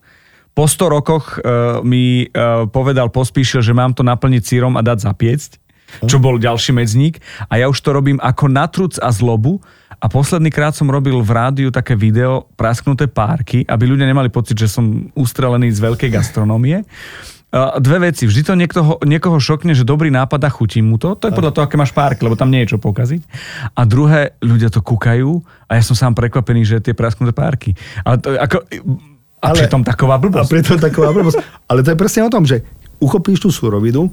Po 0.55 0.67
100 0.67 0.95
rokoch 0.95 1.39
uh, 1.39 1.79
mi 1.87 2.27
uh, 2.27 2.67
povedal 2.67 3.15
Pospíšil, 3.15 3.63
že 3.63 3.71
mám 3.71 3.95
to 3.95 4.03
naplniť 4.03 4.43
sírom 4.43 4.75
a 4.75 4.83
dať 4.83 5.07
zapiecť, 5.07 5.51
čo 6.05 6.21
bol 6.21 6.37
ďalší 6.37 6.77
medzník. 6.77 7.19
A 7.49 7.59
ja 7.59 7.67
už 7.67 7.79
to 7.81 7.91
robím 7.93 8.19
ako 8.21 8.47
natruc 8.47 8.97
a 9.01 9.09
zlobu. 9.09 9.59
A 9.99 10.07
posledný 10.07 10.55
krát 10.55 10.79
som 10.79 10.87
robil 10.87 11.19
v 11.19 11.31
rádiu 11.35 11.69
také 11.75 11.99
video 11.99 12.47
prasknuté 12.55 13.11
párky, 13.11 13.67
aby 13.67 13.83
ľudia 13.83 14.07
nemali 14.07 14.31
pocit, 14.31 14.55
že 14.55 14.71
som 14.71 15.11
ustrelený 15.19 15.75
z 15.75 15.83
veľkej 15.83 16.11
gastronómie. 16.15 16.87
Uh, 17.49 17.81
Dve 17.81 18.13
veci. 18.13 18.29
Vždy 18.29 18.43
to 18.45 18.53
niektoho, 18.55 19.01
niekoho 19.09 19.41
šokne, 19.41 19.73
že 19.73 19.83
dobrý 19.83 20.13
nápad 20.13 20.39
a 20.45 20.51
chutí 20.53 20.85
mu 20.85 21.01
to. 21.01 21.17
To 21.17 21.27
je 21.27 21.35
podľa 21.35 21.51
toho, 21.57 21.65
aké 21.65 21.81
máš 21.81 21.97
párky, 21.97 22.21
lebo 22.23 22.37
tam 22.37 22.53
nie 22.53 22.63
je 22.63 22.77
čo 22.77 22.79
pokaziť. 22.79 23.25
A 23.73 23.89
druhé, 23.89 24.37
ľudia 24.45 24.69
to 24.69 24.85
kúkajú 24.85 25.41
a 25.67 25.73
ja 25.75 25.83
som 25.83 25.97
sám 25.97 26.13
prekvapený, 26.13 26.69
že 26.69 26.85
tie 26.85 26.93
prasknuté 26.93 27.33
párky. 27.33 27.73
Ale 28.05 28.21
to, 28.21 28.37
ako, 28.37 28.57
a 29.41 29.47
Ale- 29.51 29.65
pritom 29.65 29.81
taková 29.81 30.19
A 30.19 30.23
blbosť. 30.23 30.51
preto 30.53 30.77
je 30.77 30.83
taková 30.93 31.11
blbosť. 31.11 31.41
Ale 31.67 31.81
to 31.81 31.91
je 31.91 31.99
presne 31.99 32.23
o 32.23 32.31
tom, 32.31 32.45
že 32.45 32.63
uchopíš 33.01 33.41
tú 33.41 33.49
surovinu, 33.49 34.13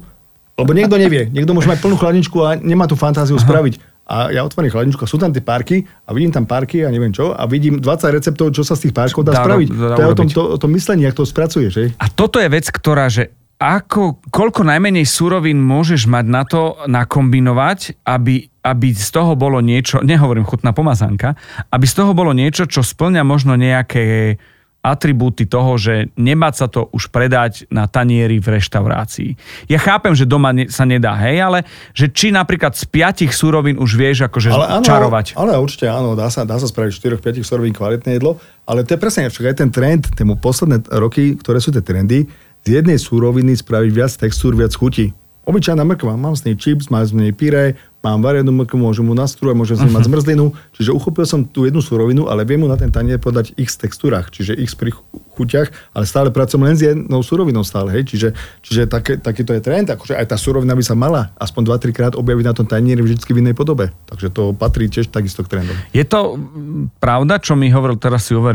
lebo 0.56 0.72
niekto 0.72 0.96
nevie. 0.96 1.28
Niekto 1.28 1.52
môže 1.52 1.68
mať 1.68 1.78
plnú 1.78 1.96
chladničku 1.96 2.36
a 2.40 2.56
nemá 2.56 2.88
tú 2.88 2.96
fantáziu 2.96 3.36
Aha. 3.36 3.44
spraviť. 3.44 3.74
A 4.06 4.30
ja 4.30 4.46
otvorím 4.46 4.70
chladničku 4.70 5.02
a 5.02 5.10
sú 5.10 5.18
tam 5.18 5.34
tie 5.34 5.42
párky 5.42 5.82
a 6.06 6.14
vidím 6.14 6.30
tam 6.30 6.46
párky 6.46 6.80
a 6.80 6.88
neviem 6.88 7.10
čo 7.10 7.34
a 7.34 7.42
vidím 7.44 7.82
20 7.82 8.16
receptov, 8.16 8.54
čo 8.54 8.62
sa 8.62 8.72
z 8.72 8.86
tých 8.86 8.94
párkov 8.94 9.26
dá, 9.26 9.34
Dá 9.34 9.42
spraviť. 9.42 9.68
ro- 9.68 9.78
dá 9.82 9.96
to 9.98 10.02
je 10.02 10.08
o 10.08 10.16
tom, 10.16 10.28
to, 10.30 10.42
o 10.46 10.58
tom 10.62 10.70
myslení, 10.72 11.02
jak 11.02 11.18
to 11.18 11.26
spracuješ. 11.26 11.72
Hej? 11.74 11.88
A 11.98 12.06
toto 12.06 12.38
je 12.38 12.46
vec, 12.46 12.70
ktorá, 12.70 13.10
že 13.10 13.34
ako, 13.56 14.20
koľko 14.28 14.62
najmenej 14.62 15.08
surovín 15.08 15.58
môžeš 15.58 16.06
mať 16.06 16.24
na 16.28 16.44
to 16.46 16.76
nakombinovať, 16.86 18.04
aby, 18.04 18.46
aby 18.62 18.88
z 18.92 19.08
toho 19.10 19.32
bolo 19.34 19.58
niečo, 19.58 20.04
nehovorím 20.04 20.44
chutná 20.44 20.70
pomazánka, 20.70 21.34
aby 21.72 21.84
z 21.88 21.94
toho 21.96 22.12
bolo 22.12 22.30
niečo, 22.30 22.68
čo 22.68 22.84
splňa 22.84 23.24
možno 23.24 23.56
nejaké 23.56 24.36
atribúty 24.86 25.50
toho, 25.50 25.74
že 25.74 26.14
nebáť 26.14 26.54
sa 26.54 26.66
to 26.70 26.86
už 26.94 27.10
predať 27.10 27.66
na 27.74 27.90
tanieri 27.90 28.38
v 28.38 28.54
reštaurácii. 28.54 29.30
Ja 29.66 29.82
chápem, 29.82 30.14
že 30.14 30.22
doma 30.22 30.54
ne, 30.54 30.70
sa 30.70 30.86
nedá, 30.86 31.18
hej, 31.18 31.42
ale 31.42 31.58
že 31.90 32.06
či 32.06 32.30
napríklad 32.30 32.78
z 32.78 32.86
piatich 32.86 33.34
surovín 33.34 33.82
už 33.82 33.98
vieš 33.98 34.30
akože 34.30 34.54
čarovať. 34.86 35.34
Ale 35.34 35.58
určite 35.58 35.90
áno, 35.90 36.14
dá 36.14 36.30
sa, 36.30 36.46
dá 36.46 36.54
sa 36.62 36.70
spraviť 36.70 37.18
4-5 37.18 37.42
surovín 37.42 37.74
kvalitné 37.74 38.22
jedlo, 38.22 38.38
ale 38.62 38.86
to 38.86 38.94
je 38.94 39.02
presne 39.02 39.26
však 39.26 39.50
aj 39.50 39.56
ten 39.58 39.70
trend, 39.74 40.02
tému 40.14 40.38
posledné 40.38 40.86
roky, 40.94 41.34
ktoré 41.34 41.58
sú 41.58 41.74
tie 41.74 41.82
trendy, 41.82 42.30
z 42.62 42.82
jednej 42.82 42.98
súroviny 42.98 43.58
spraviť 43.58 43.90
viac 43.90 44.12
textúr, 44.14 44.54
viac 44.54 44.74
chutí. 44.74 45.10
Obyčajná 45.46 45.86
mrkva, 45.86 46.18
mám 46.18 46.34
z 46.34 46.50
nej 46.50 46.58
chips, 46.58 46.90
mám 46.90 47.06
z 47.06 47.14
nej 47.14 47.30
pyré, 47.30 47.78
mám 48.02 48.18
varenú 48.18 48.50
mrkvu, 48.50 48.82
môžem 48.82 49.06
mu 49.06 49.14
nastrúvať, 49.14 49.54
môžem 49.54 49.76
z 49.78 49.86
nej 49.86 49.94
mať 49.94 50.10
zmrzlinu. 50.10 50.50
Čiže 50.74 50.90
uchopil 50.90 51.22
som 51.22 51.46
tú 51.46 51.70
jednu 51.70 51.78
súrovinu, 51.78 52.26
ale 52.26 52.42
viem 52.42 52.58
mu 52.58 52.66
na 52.66 52.74
ten 52.74 52.90
tanier 52.90 53.22
podať 53.22 53.54
x 53.54 53.78
textúrach, 53.78 54.34
čiže 54.34 54.58
x 54.58 54.74
chuťach, 55.36 55.68
ale 55.92 56.04
stále 56.08 56.32
pracujem 56.32 56.64
len 56.64 56.76
s 56.76 56.82
jednou 56.82 57.20
súrovinou 57.20 57.60
stále, 57.62 57.92
hej. 58.00 58.08
Čiže, 58.08 58.28
čiže 58.64 58.82
také, 58.88 59.20
takýto 59.20 59.52
je 59.52 59.60
trend, 59.60 59.92
akože 59.92 60.16
aj 60.16 60.32
tá 60.32 60.36
súrovina 60.40 60.72
by 60.72 60.84
sa 60.84 60.96
mala 60.96 61.36
aspoň 61.36 61.76
2-3 61.76 61.96
krát 61.96 62.12
objaviť 62.16 62.44
na 62.48 62.54
tom 62.56 62.66
tanieri 62.66 63.04
vždy 63.04 63.20
v 63.20 63.40
inej 63.44 63.54
podobe. 63.54 63.92
Takže 64.08 64.32
to 64.32 64.56
patrí 64.56 64.88
tiež 64.88 65.12
takisto 65.12 65.44
k 65.44 65.52
trendom. 65.58 65.76
Je 65.92 66.02
to 66.08 66.40
pravda, 66.98 67.36
čo 67.36 67.52
mi 67.52 67.68
hovoril, 67.68 68.00
teraz 68.00 68.26
si 68.26 68.32
uh, 68.32 68.46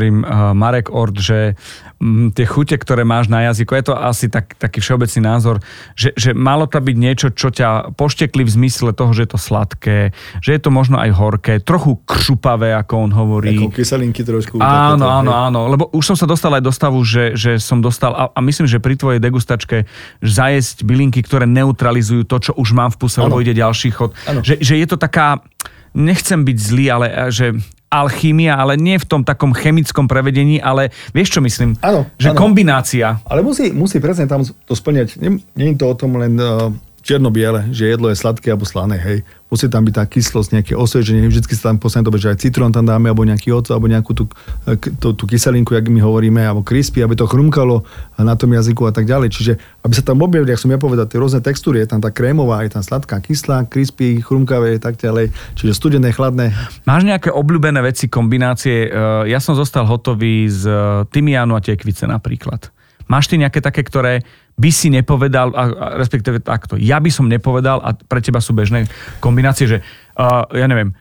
Marek 0.52 0.90
Ord, 0.90 1.14
že 1.14 1.54
mm, 2.02 2.34
tie 2.34 2.46
chute, 2.48 2.74
ktoré 2.74 3.06
máš 3.06 3.30
na 3.30 3.46
jazyku, 3.52 3.78
je 3.78 3.84
to 3.92 3.94
asi 3.94 4.26
tak, 4.26 4.58
taký 4.58 4.82
všeobecný 4.82 5.20
názor, 5.22 5.62
že, 5.94 6.10
že 6.18 6.34
malo 6.34 6.66
to 6.66 6.82
byť 6.82 6.96
niečo, 6.98 7.28
čo 7.30 7.54
ťa 7.54 7.94
poštekli 7.94 8.42
v 8.42 8.50
zmysle 8.50 8.90
toho, 8.96 9.14
že 9.14 9.28
je 9.28 9.30
to 9.30 9.38
sladké, 9.38 10.10
že 10.42 10.50
je 10.56 10.60
to 10.60 10.74
možno 10.74 10.98
aj 10.98 11.10
horké, 11.14 11.62
trochu 11.62 12.00
křupavé, 12.02 12.74
ako 12.74 13.06
on 13.06 13.12
hovorí. 13.14 13.54
Ako 13.54 13.70
kyselinky 13.70 14.26
trošku. 14.26 14.58
Áno, 14.58 15.06
áno, 15.06 15.30
áno, 15.30 15.60
lebo 15.70 15.92
už 15.94 16.12
som 16.12 16.16
sa 16.18 16.26
dostal 16.26 16.50
aj 16.56 16.64
do 16.64 16.71
stavu, 16.72 17.04
že, 17.04 17.36
že 17.36 17.60
som 17.60 17.78
dostal, 17.84 18.16
a, 18.16 18.32
a 18.32 18.40
myslím, 18.40 18.66
že 18.66 18.82
pri 18.82 18.96
tvojej 18.96 19.20
degustačke 19.20 19.84
zajesť 20.24 20.82
bylinky, 20.82 21.20
ktoré 21.22 21.44
neutralizujú 21.46 22.24
to, 22.26 22.36
čo 22.40 22.52
už 22.56 22.72
mám 22.72 22.90
v 22.90 22.98
puse, 23.04 23.20
lebo 23.20 23.38
ide 23.38 23.52
ďalší 23.52 23.92
chod. 23.92 24.16
Že, 24.42 24.58
že 24.64 24.74
je 24.80 24.86
to 24.88 24.96
taká, 24.96 25.44
nechcem 25.92 26.42
byť 26.42 26.56
zlý, 26.58 26.86
ale 26.88 27.06
že 27.28 27.52
alchímia, 27.92 28.56
ale 28.56 28.80
nie 28.80 28.96
v 28.96 29.04
tom 29.04 29.20
takom 29.20 29.52
chemickom 29.52 30.08
prevedení, 30.08 30.56
ale 30.56 30.88
vieš 31.12 31.36
čo 31.36 31.40
myslím? 31.44 31.76
Áno, 31.84 32.08
Že 32.16 32.32
áno. 32.32 32.38
kombinácia. 32.40 33.20
Ale 33.28 33.44
musí, 33.44 33.68
musí 33.68 34.00
presne 34.00 34.24
tam 34.24 34.40
to 34.40 34.72
splňať. 34.72 35.20
Je 35.20 35.76
to 35.76 35.92
o 35.92 35.94
tom 35.94 36.16
len 36.16 36.40
uh, 36.40 36.72
čierno-biele, 37.04 37.68
že 37.74 37.92
jedlo 37.92 38.08
je 38.08 38.16
sladké 38.16 38.48
alebo 38.48 38.64
slané, 38.64 38.96
hej. 38.96 39.18
Musí 39.52 39.68
tam 39.68 39.84
byť 39.84 39.92
tá 39.92 40.08
kyslosť, 40.08 40.48
nejaké 40.56 40.72
osveženie. 40.72 41.28
Vždycky 41.28 41.52
sa 41.52 41.68
tam 41.68 41.76
v 41.76 41.84
poslednej 41.84 42.08
dobe, 42.08 42.16
že 42.16 42.32
aj 42.32 42.40
citrón 42.40 42.72
tam 42.72 42.88
dáme, 42.88 43.12
alebo 43.12 43.20
nejaký 43.20 43.52
oco, 43.52 43.68
alebo 43.68 43.84
nejakú 43.84 44.16
tú, 44.16 44.24
k- 44.64 44.96
tú, 44.96 45.12
tú 45.12 45.28
kyselinku, 45.28 45.76
jak 45.76 45.84
my 45.86 46.00
hovoríme, 46.00 46.40
alebo 46.40 46.64
crispy, 46.64 47.04
aby 47.04 47.12
to 47.12 47.28
chrumkalo 47.28 47.84
na 48.16 48.32
tom 48.32 48.48
jazyku 48.48 48.88
a 48.88 48.96
tak 48.96 49.04
ďalej. 49.04 49.28
Čiže 49.28 49.52
aby 49.84 49.92
sa 49.92 50.00
tam 50.00 50.24
objavili, 50.24 50.48
jak 50.48 50.62
som 50.64 50.72
ja 50.72 50.80
povedal, 50.80 51.04
tie 51.04 51.20
rôzne 51.20 51.44
textúry, 51.44 51.84
je 51.84 51.92
tam 51.92 52.00
tá 52.00 52.08
krémová, 52.08 52.64
je 52.64 52.72
tam 52.72 52.80
sladká, 52.80 53.20
kyslá, 53.20 53.68
crispy, 53.68 54.24
chrumkavé, 54.24 54.80
tak 54.80 54.96
ďalej. 54.96 55.28
Čiže 55.52 55.76
studené, 55.76 56.16
chladné. 56.16 56.56
Máš 56.88 57.04
nejaké 57.04 57.28
obľúbené 57.28 57.84
veci, 57.84 58.08
kombinácie? 58.08 58.88
Eh, 58.88 59.28
Ja 59.28 59.36
som 59.36 59.52
zostal 59.52 59.84
hotový 59.84 60.48
z 60.48 60.64
eh, 60.64 60.76
tymiánu 61.12 61.52
a 61.52 61.60
tekvice 61.60 62.08
napríklad. 62.08 62.72
Máš 63.04 63.28
ty 63.28 63.36
nejaké 63.36 63.60
také, 63.60 63.84
ktoré 63.84 64.24
by 64.56 64.70
si 64.70 64.92
nepovedal, 64.92 65.50
a, 65.56 65.62
a 65.68 65.86
respektíve 65.96 66.38
takto, 66.44 66.76
ja 66.76 67.00
by 67.00 67.10
som 67.10 67.26
nepovedal 67.26 67.80
a 67.80 67.96
pre 67.96 68.20
teba 68.20 68.38
sú 68.38 68.52
bežné 68.52 68.86
kombinácie, 69.18 69.64
že 69.66 69.78
uh, 70.16 70.44
ja 70.52 70.66
neviem, 70.68 70.92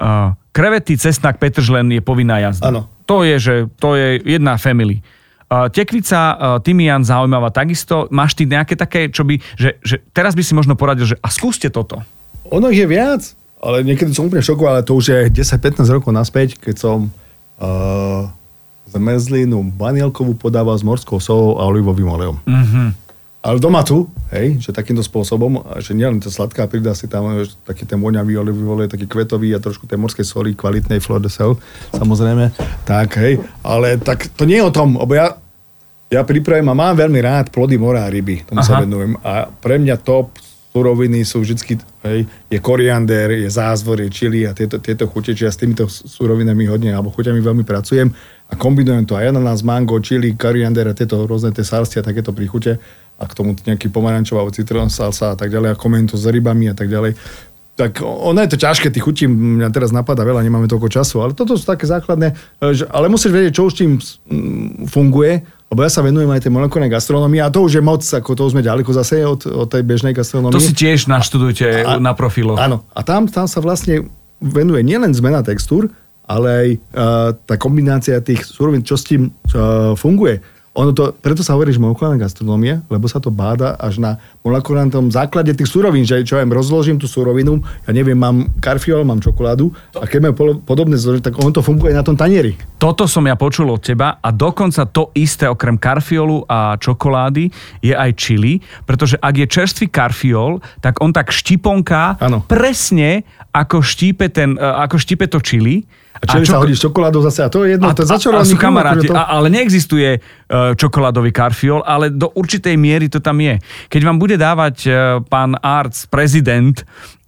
uh, 0.00 0.32
krevety, 0.54 0.96
cesnak, 0.96 1.42
petržlen 1.42 1.90
je 1.90 2.02
povinná 2.02 2.38
jazda. 2.38 2.70
Áno. 2.70 2.86
To 3.06 3.26
je, 3.26 3.36
že 3.42 3.54
to 3.82 3.98
je 3.98 4.22
jedna 4.22 4.54
family. 4.54 5.02
Uh, 5.50 5.66
tekvica, 5.66 6.20
uh, 6.30 6.34
tymián 6.62 7.02
zaujímavá 7.02 7.50
takisto. 7.50 8.06
Máš 8.14 8.38
ty 8.38 8.46
nejaké 8.46 8.78
také, 8.78 9.10
čo 9.10 9.26
by, 9.26 9.42
že, 9.58 9.82
že 9.82 9.98
teraz 10.14 10.38
by 10.38 10.46
si 10.46 10.54
možno 10.54 10.78
poradil, 10.78 11.10
že 11.10 11.18
a 11.18 11.26
skúste 11.26 11.66
toto. 11.74 11.98
Ono 12.54 12.70
je 12.70 12.86
viac, 12.86 13.34
ale 13.58 13.82
niekedy 13.82 14.14
som 14.14 14.30
úplne 14.30 14.46
šokoval, 14.46 14.80
ale 14.80 14.86
to 14.86 14.94
už 14.94 15.10
je 15.10 15.18
10-15 15.42 15.82
rokov 15.90 16.14
naspäť, 16.14 16.54
keď 16.62 16.76
som 16.78 17.10
uh, 17.58 18.30
zmrzlinu 18.90 19.62
banielkovú 19.74 20.34
podával 20.34 20.74
s 20.74 20.84
morskou 20.84 21.22
solou 21.22 21.62
a 21.62 21.66
olivovým 21.70 22.10
olejom. 22.10 22.36
Mm-hmm. 22.44 22.88
Ale 23.40 23.56
doma 23.56 23.80
tu, 23.80 24.04
hej, 24.36 24.60
že 24.60 24.68
takýmto 24.68 25.00
spôsobom, 25.00 25.64
že 25.80 25.96
nielen 25.96 26.20
to 26.20 26.28
sladká, 26.28 26.68
pridá 26.68 26.92
si 26.92 27.08
tam 27.08 27.40
taký 27.64 27.88
ten 27.88 27.96
voňavý 27.96 28.36
olivový 28.36 28.68
olej, 28.68 28.92
taký 28.92 29.08
kvetový 29.08 29.56
a 29.56 29.64
trošku 29.64 29.88
tej 29.88 29.96
morskej 29.96 30.28
soli, 30.28 30.52
kvalitnej 30.52 31.00
flor 31.00 31.24
de 31.24 31.32
sel, 31.32 31.56
samozrejme, 31.96 32.52
tak 32.84 33.16
hej, 33.16 33.40
ale 33.64 33.96
tak 33.96 34.28
to 34.36 34.44
nie 34.44 34.60
je 34.60 34.68
o 34.68 34.76
tom, 34.76 35.00
lebo 35.00 35.16
ja, 35.16 35.40
ja 36.12 36.20
pripravím 36.20 36.68
a 36.68 36.76
mám 36.76 37.00
veľmi 37.00 37.16
rád 37.24 37.48
plody 37.48 37.80
mora 37.80 38.04
a 38.04 38.12
ryby, 38.12 38.44
tomu 38.44 38.60
sa 38.60 38.76
Aha. 38.76 38.84
venujem 38.84 39.16
a 39.24 39.48
pre 39.48 39.80
mňa 39.80 39.96
top 40.04 40.36
suroviny 40.70 41.26
sú 41.26 41.42
vždy, 41.42 41.82
hej, 42.06 42.20
je 42.46 42.58
koriander, 42.62 43.34
je 43.34 43.50
zázvor, 43.50 43.98
je 44.06 44.10
čili 44.10 44.46
a 44.46 44.54
tieto, 44.54 44.78
tieto 44.78 45.10
chute, 45.10 45.34
čiže 45.34 45.46
ja 45.46 45.52
s 45.52 45.58
týmito 45.58 45.90
surovinami 45.90 46.70
hodne, 46.70 46.94
alebo 46.94 47.10
chuťami 47.10 47.42
veľmi 47.42 47.66
pracujem 47.66 48.14
a 48.50 48.54
kombinujem 48.54 49.02
to 49.06 49.18
aj 49.18 49.34
ananás, 49.34 49.66
mango, 49.66 49.98
čili, 49.98 50.38
koriander 50.38 50.90
a 50.90 50.94
tieto 50.94 51.26
rôzne 51.26 51.50
tie 51.50 51.66
salsy 51.66 51.98
a 51.98 52.06
takéto 52.06 52.30
príchute 52.30 52.78
a 53.20 53.24
k 53.26 53.36
tomu 53.36 53.52
nejaký 53.52 53.92
pomarančová 53.92 54.46
alebo 54.46 54.54
citrón 54.54 54.88
salsa 54.88 55.34
a 55.34 55.36
tak 55.36 55.52
ďalej 55.52 55.74
a 55.74 55.78
komentujem 55.78 56.14
to 56.14 56.16
s 56.16 56.26
rybami 56.30 56.72
a 56.72 56.74
tak 56.78 56.88
ďalej. 56.88 57.18
Tak 57.76 58.04
ono 58.04 58.38
je 58.44 58.50
to 58.52 58.58
ťažké, 58.60 58.92
tých 58.92 59.04
chutí 59.04 59.24
mňa 59.26 59.72
teraz 59.72 59.90
napadá 59.90 60.22
veľa, 60.22 60.44
nemáme 60.44 60.68
toľko 60.68 60.88
času, 60.92 61.16
ale 61.24 61.32
toto 61.32 61.56
sú 61.56 61.64
také 61.64 61.88
základné, 61.88 62.32
e, 62.60 62.76
že, 62.76 62.84
ale 62.92 63.08
musíš 63.08 63.32
vedieť, 63.32 63.52
čo 63.56 63.66
už 63.68 63.74
tým 63.74 63.96
mm, 63.96 64.86
funguje, 64.86 65.44
lebo 65.70 65.86
ja 65.86 65.90
sa 65.90 66.02
venujem 66.02 66.26
aj 66.26 66.42
tej 66.42 66.52
molekulárnej 66.52 66.90
gastronomii 66.90 67.46
a 67.46 67.48
to 67.48 67.62
už 67.62 67.78
je 67.78 67.82
moc, 67.82 68.02
ako 68.02 68.34
to 68.34 68.42
už 68.50 68.52
sme 68.58 68.66
ďaleko 68.66 68.90
zase 68.90 69.22
od, 69.22 69.46
od 69.46 69.70
tej 69.70 69.86
bežnej 69.86 70.10
gastronomii. 70.10 70.58
To 70.58 70.58
si 70.58 70.74
tiež 70.74 71.06
naštudujte 71.06 71.86
A- 71.86 72.02
na 72.02 72.10
profiloch. 72.10 72.58
Áno, 72.58 72.82
a 72.90 73.00
tam, 73.06 73.30
tam 73.30 73.46
sa 73.46 73.62
vlastne 73.62 74.10
venuje 74.42 74.82
nielen 74.82 75.14
zmena 75.14 75.46
textúr, 75.46 75.86
ale 76.26 76.46
aj 76.50 76.68
uh, 76.74 76.78
tá 77.46 77.54
kombinácia 77.54 78.18
tých 78.18 78.42
súrovín, 78.46 78.82
čo 78.82 78.98
s 78.98 79.06
tým 79.06 79.30
uh, 79.30 79.94
funguje. 79.94 80.42
Ono 80.70 80.94
to, 80.94 81.10
preto 81.18 81.42
sa 81.42 81.58
hovorí, 81.58 81.74
že 81.74 81.82
molekulárna 81.82 82.14
gastronómia, 82.14 82.86
lebo 82.86 83.10
sa 83.10 83.18
to 83.18 83.34
báda 83.34 83.74
až 83.74 83.98
na 83.98 84.22
molekulárnom 84.46 85.10
základe 85.10 85.50
tých 85.50 85.66
surovín, 85.66 86.06
že 86.06 86.22
čo 86.22 86.38
ja 86.38 86.46
viem, 86.46 86.54
rozložím 86.54 86.94
tú 86.94 87.10
surovinu, 87.10 87.58
ja 87.84 87.90
neviem, 87.90 88.14
mám 88.14 88.46
karfiol, 88.62 89.02
mám 89.02 89.18
čokoládu 89.18 89.74
a 89.98 90.06
keď 90.06 90.30
majú 90.30 90.62
podobné 90.62 90.94
zloženie, 90.94 91.26
tak 91.26 91.34
on 91.42 91.50
to 91.50 91.58
funguje 91.58 91.90
na 91.90 92.06
tom 92.06 92.14
tanieri. 92.14 92.54
Toto 92.78 93.10
som 93.10 93.26
ja 93.26 93.34
počul 93.34 93.66
od 93.66 93.82
teba 93.82 94.22
a 94.22 94.30
dokonca 94.30 94.86
to 94.86 95.10
isté 95.18 95.50
okrem 95.50 95.74
karfiolu 95.74 96.46
a 96.46 96.78
čokolády 96.78 97.50
je 97.82 97.92
aj 97.92 98.10
čili, 98.14 98.62
pretože 98.86 99.18
ak 99.18 99.34
je 99.42 99.46
čerstvý 99.50 99.86
karfiol, 99.90 100.62
tak 100.78 101.02
on 101.02 101.10
tak 101.10 101.34
štiponká 101.34 102.22
Áno. 102.22 102.46
presne 102.46 103.26
ako 103.50 103.82
štípe, 103.82 104.30
ten, 104.30 104.54
e, 104.54 104.62
ako 104.62 105.02
štípe 105.02 105.26
to 105.26 105.42
čili. 105.42 105.82
A 106.10 106.24
čo, 106.26 106.42
sa 106.42 106.58
hodí 106.58 106.74
čokoládou 106.74 107.22
zase, 107.22 107.46
a 107.46 107.48
to 107.48 107.62
je 107.62 107.78
jedno, 107.78 107.86
a, 107.86 107.94
to 107.94 108.02
je 108.02 108.08
a, 108.08 108.10
a 108.10 108.14
začarovaný 108.18 108.50
sú 108.50 108.58
kamaráti, 108.58 109.06
to- 109.08 109.14
a, 109.14 109.30
ale 109.30 109.46
neexistuje 109.48 110.18
e, 110.18 110.18
čokoládový 110.74 111.30
karfiol, 111.30 111.86
ale 111.86 112.10
do 112.10 112.28
určitej 112.34 112.74
miery 112.74 113.06
to 113.08 113.22
tam 113.22 113.38
je. 113.40 113.56
Keď 113.88 114.02
vám 114.04 114.18
bude 114.18 114.36
dávať 114.36 114.76
e, 114.84 114.90
pán 115.30 115.54
Arts, 115.62 116.10
prezident, 116.10 116.76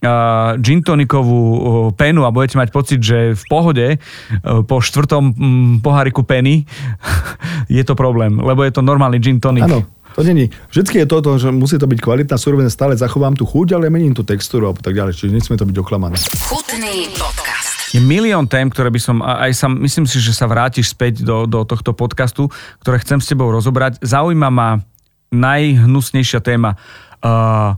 uh, 0.02 0.58
gin 0.58 0.82
tonikovú 0.82 1.40
uh, 1.40 1.60
penu 1.94 2.26
a 2.26 2.34
budete 2.34 2.58
mať 2.58 2.68
pocit, 2.74 3.00
že 3.00 3.38
v 3.38 3.44
pohode 3.46 3.86
uh, 3.86 3.98
po 4.66 4.82
štvrtom 4.82 5.24
mm, 5.30 5.72
poháriku 5.80 6.26
peny 6.26 6.66
je 7.78 7.82
to 7.86 7.94
problém, 7.94 8.42
lebo 8.42 8.66
je 8.66 8.74
to 8.74 8.82
normálny 8.82 9.22
gin 9.22 9.38
tonic. 9.38 9.64
Áno, 9.64 9.86
to 10.12 10.26
není. 10.26 10.50
Vždycky 10.68 11.00
je 11.02 11.06
to, 11.06 11.22
že 11.38 11.48
musí 11.54 11.78
to 11.78 11.86
byť 11.88 11.98
kvalitná 12.02 12.36
surovina, 12.36 12.68
stále 12.68 12.98
zachovám 12.98 13.38
tú 13.38 13.46
chuť, 13.46 13.78
ale 13.78 13.88
mením 13.88 14.12
tú 14.12 14.26
textúru 14.26 14.68
a 14.68 14.76
tak 14.76 14.92
ďalej. 14.92 15.16
Čiže 15.16 15.32
nesmie 15.32 15.56
to 15.56 15.64
byť 15.64 15.76
oklamané. 15.78 16.18
Chutný 16.50 17.08
podcast. 17.16 17.61
Je 17.92 18.00
milión 18.00 18.48
tém, 18.48 18.72
ktoré 18.72 18.88
by 18.88 19.00
som, 19.00 19.20
aj 19.20 19.52
sa, 19.52 19.68
myslím 19.68 20.08
si, 20.08 20.16
že 20.16 20.32
sa 20.32 20.48
vrátiš 20.48 20.96
späť 20.96 21.20
do, 21.20 21.44
do 21.44 21.68
tohto 21.68 21.92
podcastu, 21.92 22.48
ktoré 22.80 22.96
chcem 23.04 23.20
s 23.20 23.28
tebou 23.28 23.52
rozobrať. 23.52 24.00
Zaujíma 24.00 24.48
ma 24.48 24.80
najhnusnejšia 25.28 26.40
téma. 26.40 26.80
Uh, 27.20 27.76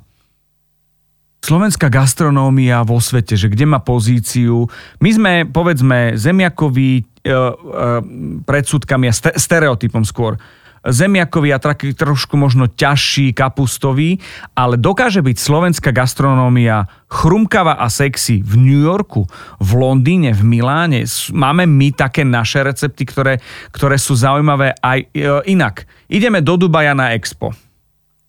Slovenská 1.45 1.93
gastronómia 1.93 2.81
vo 2.89 2.97
svete, 3.03 3.37
že 3.37 3.53
kde 3.53 3.69
má 3.69 3.83
pozíciu. 3.83 4.65
My 5.03 5.11
sme, 5.13 5.33
povedzme, 5.45 6.17
zemiakoví 6.17 7.05
uh, 7.05 7.05
uh, 7.29 8.01
predsudkami 8.49 9.11
a 9.11 9.15
ste- 9.15 9.37
stereotypom 9.37 10.07
skôr. 10.09 10.41
Zemiakový 10.85 11.57
a 11.57 11.63
taký 11.63 11.97
trošku 11.97 12.37
možno 12.37 12.69
ťažší, 12.69 13.33
kapustový, 13.33 14.21
ale 14.53 14.77
dokáže 14.77 15.25
byť 15.25 15.37
slovenská 15.41 15.91
gastronómia 15.97 16.87
chrumkavá 17.09 17.81
a 17.81 17.89
sexy 17.89 18.45
v 18.45 18.55
New 18.61 18.83
Yorku, 18.85 19.25
v 19.59 19.71
Londýne, 19.75 20.37
v 20.37 20.43
Miláne. 20.45 21.09
Máme 21.33 21.65
my 21.65 21.89
také 21.97 22.27
naše 22.27 22.61
recepty, 22.61 23.09
ktoré, 23.09 23.41
ktoré 23.73 23.97
sú 23.97 24.13
zaujímavé 24.19 24.77
aj 24.83 24.99
e, 25.01 25.07
inak. 25.49 25.89
Ideme 26.13 26.45
do 26.45 26.61
Dubaja 26.61 26.93
na 26.93 27.17
Expo 27.17 27.57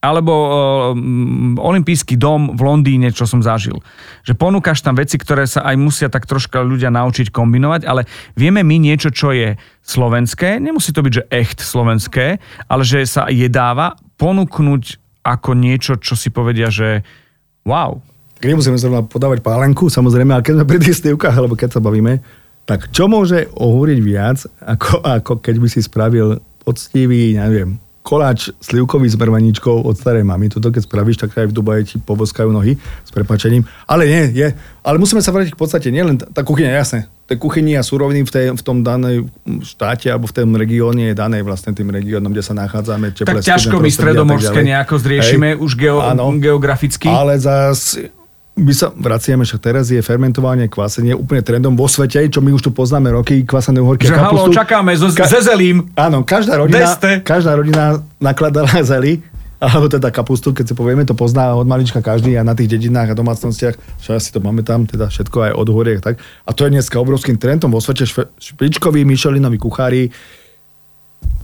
alebo 0.05 0.33
um, 0.93 1.57
olimpijský 1.57 2.13
dom 2.13 2.53
v 2.53 2.61
Londýne, 2.61 3.09
čo 3.09 3.25
som 3.25 3.41
zažil. 3.41 3.81
Že 4.21 4.37
ponúkaš 4.37 4.85
tam 4.85 4.93
veci, 4.93 5.17
ktoré 5.17 5.49
sa 5.49 5.65
aj 5.65 5.75
musia 5.81 6.07
tak 6.13 6.29
troška 6.29 6.61
ľudia 6.61 6.93
naučiť 6.93 7.33
kombinovať, 7.33 7.89
ale 7.89 8.05
vieme 8.37 8.61
my 8.61 8.77
niečo, 8.77 9.09
čo 9.09 9.33
je 9.33 9.57
slovenské, 9.81 10.61
nemusí 10.61 10.93
to 10.93 11.01
byť, 11.01 11.13
že 11.13 11.27
echt 11.33 11.57
slovenské, 11.65 12.37
ale 12.69 12.83
že 12.85 13.01
sa 13.09 13.25
jedáva, 13.33 13.97
ponúknuť 14.21 15.01
ako 15.25 15.57
niečo, 15.57 15.97
čo 15.97 16.13
si 16.13 16.29
povedia, 16.29 16.69
že 16.69 17.01
wow. 17.65 17.97
Nemusíme 18.45 18.77
zrovna 18.77 19.01
podávať 19.01 19.41
pálenku, 19.41 19.89
samozrejme, 19.89 20.37
ale 20.37 20.45
keď 20.45 20.53
sme 20.61 20.69
pri 20.69 20.79
tých 20.85 20.97
stývkach, 21.01 21.33
alebo 21.33 21.57
keď 21.57 21.79
sa 21.79 21.81
bavíme, 21.81 22.21
tak 22.65 22.93
čo 22.93 23.09
môže 23.09 23.49
ohovoriť 23.53 23.99
viac, 24.01 24.37
ako, 24.61 25.01
ako 25.01 25.33
keď 25.41 25.55
by 25.61 25.67
si 25.69 25.81
spravil 25.81 26.41
poctivý, 26.65 27.37
neviem, 27.37 27.77
koláč 28.05 28.53
slivkový 28.61 29.09
s 29.09 29.17
brvaničkou 29.17 29.81
od 29.81 29.97
starej 29.97 30.21
mamy. 30.21 30.53
Toto 30.53 30.69
keď 30.69 30.85
spravíš, 30.85 31.17
tak 31.17 31.33
aj 31.33 31.49
v 31.49 31.55
Dubaji 31.57 31.81
ti 31.89 31.95
poboskajú 31.97 32.53
nohy 32.53 32.77
s 32.77 33.09
prepačením. 33.09 33.65
Ale 33.89 34.05
nie, 34.05 34.29
je. 34.29 34.53
Ale 34.85 35.01
musíme 35.01 35.25
sa 35.25 35.33
vrátiť 35.33 35.57
k 35.57 35.59
podstate, 35.59 35.89
nielen 35.89 36.21
tá, 36.21 36.29
tá 36.29 36.41
kuchyňa, 36.45 36.69
jasné. 36.77 37.09
Tá 37.25 37.33
kuchyni 37.33 37.73
a 37.73 37.81
suroviny 37.81 38.21
v, 38.21 38.29
tej, 38.29 38.45
v 38.53 38.61
tom 38.61 38.85
danej 38.85 39.25
štáte 39.65 40.13
alebo 40.13 40.29
v 40.29 40.37
tom 40.37 40.53
regióne 40.53 41.09
je 41.09 41.17
danej 41.17 41.41
vlastne 41.41 41.73
tým 41.73 41.89
regiónom, 41.89 42.29
kde 42.29 42.45
sa 42.45 42.53
nachádzame. 42.53 43.17
Tak 43.17 43.25
teplé 43.25 43.41
ťažko 43.41 43.81
my 43.81 43.89
tak 43.89 43.97
stredomorské 43.97 44.59
nejako 44.61 44.95
zriešime 45.01 45.57
Hej. 45.57 45.65
už 45.65 45.71
geo, 45.73 46.05
Áno. 46.05 46.29
geograficky. 46.37 47.09
Ale 47.09 47.41
zase 47.41 48.13
my 48.55 48.71
sa 48.71 48.87
vraciame, 48.95 49.43
však 49.43 49.59
teraz 49.59 49.91
je 49.91 49.99
fermentovanie, 49.99 50.71
kvasenie 50.71 51.11
úplne 51.11 51.43
trendom 51.43 51.75
vo 51.75 51.91
svete, 51.91 52.23
čo 52.31 52.39
my 52.39 52.55
už 52.55 52.63
tu 52.63 52.71
poznáme 52.71 53.11
roky, 53.11 53.43
kvasené 53.43 53.83
uhorky 53.83 54.07
Že 54.07 54.15
halo, 54.15 54.47
čakáme 54.47 54.95
so, 54.95 55.11
Ka- 55.11 55.27
zezelím. 55.27 55.91
Áno, 55.99 56.23
každá 56.23 56.55
rodina, 56.55 56.87
Deste. 56.87 57.19
každá 57.19 57.51
rodina 57.59 57.99
nakladala 58.15 58.71
zeli, 58.95 59.19
alebo 59.59 59.91
teda 59.91 60.07
kapustu, 60.07 60.55
keď 60.55 60.71
si 60.71 60.73
povieme, 60.75 61.03
to 61.03 61.11
pozná 61.11 61.51
od 61.51 61.67
malička 61.67 61.99
každý 61.99 62.39
a 62.39 62.47
na 62.47 62.55
tých 62.55 62.71
dedinách 62.79 63.11
a 63.11 63.15
domácnostiach, 63.19 63.75
že 63.99 64.09
asi 64.15 64.31
to 64.31 64.39
máme 64.39 64.63
tam, 64.63 64.87
teda 64.87 65.11
všetko 65.11 65.51
aj 65.51 65.51
od 65.51 65.67
horiek, 65.75 65.99
tak. 65.99 66.15
A 66.47 66.55
to 66.55 66.63
je 66.63 66.79
dneska 66.79 66.95
obrovským 66.95 67.35
trendom 67.35 67.67
vo 67.71 67.83
svete, 67.83 68.07
špičkoví 68.39 69.03
Michelinoví 69.03 69.59
kuchári, 69.59 70.15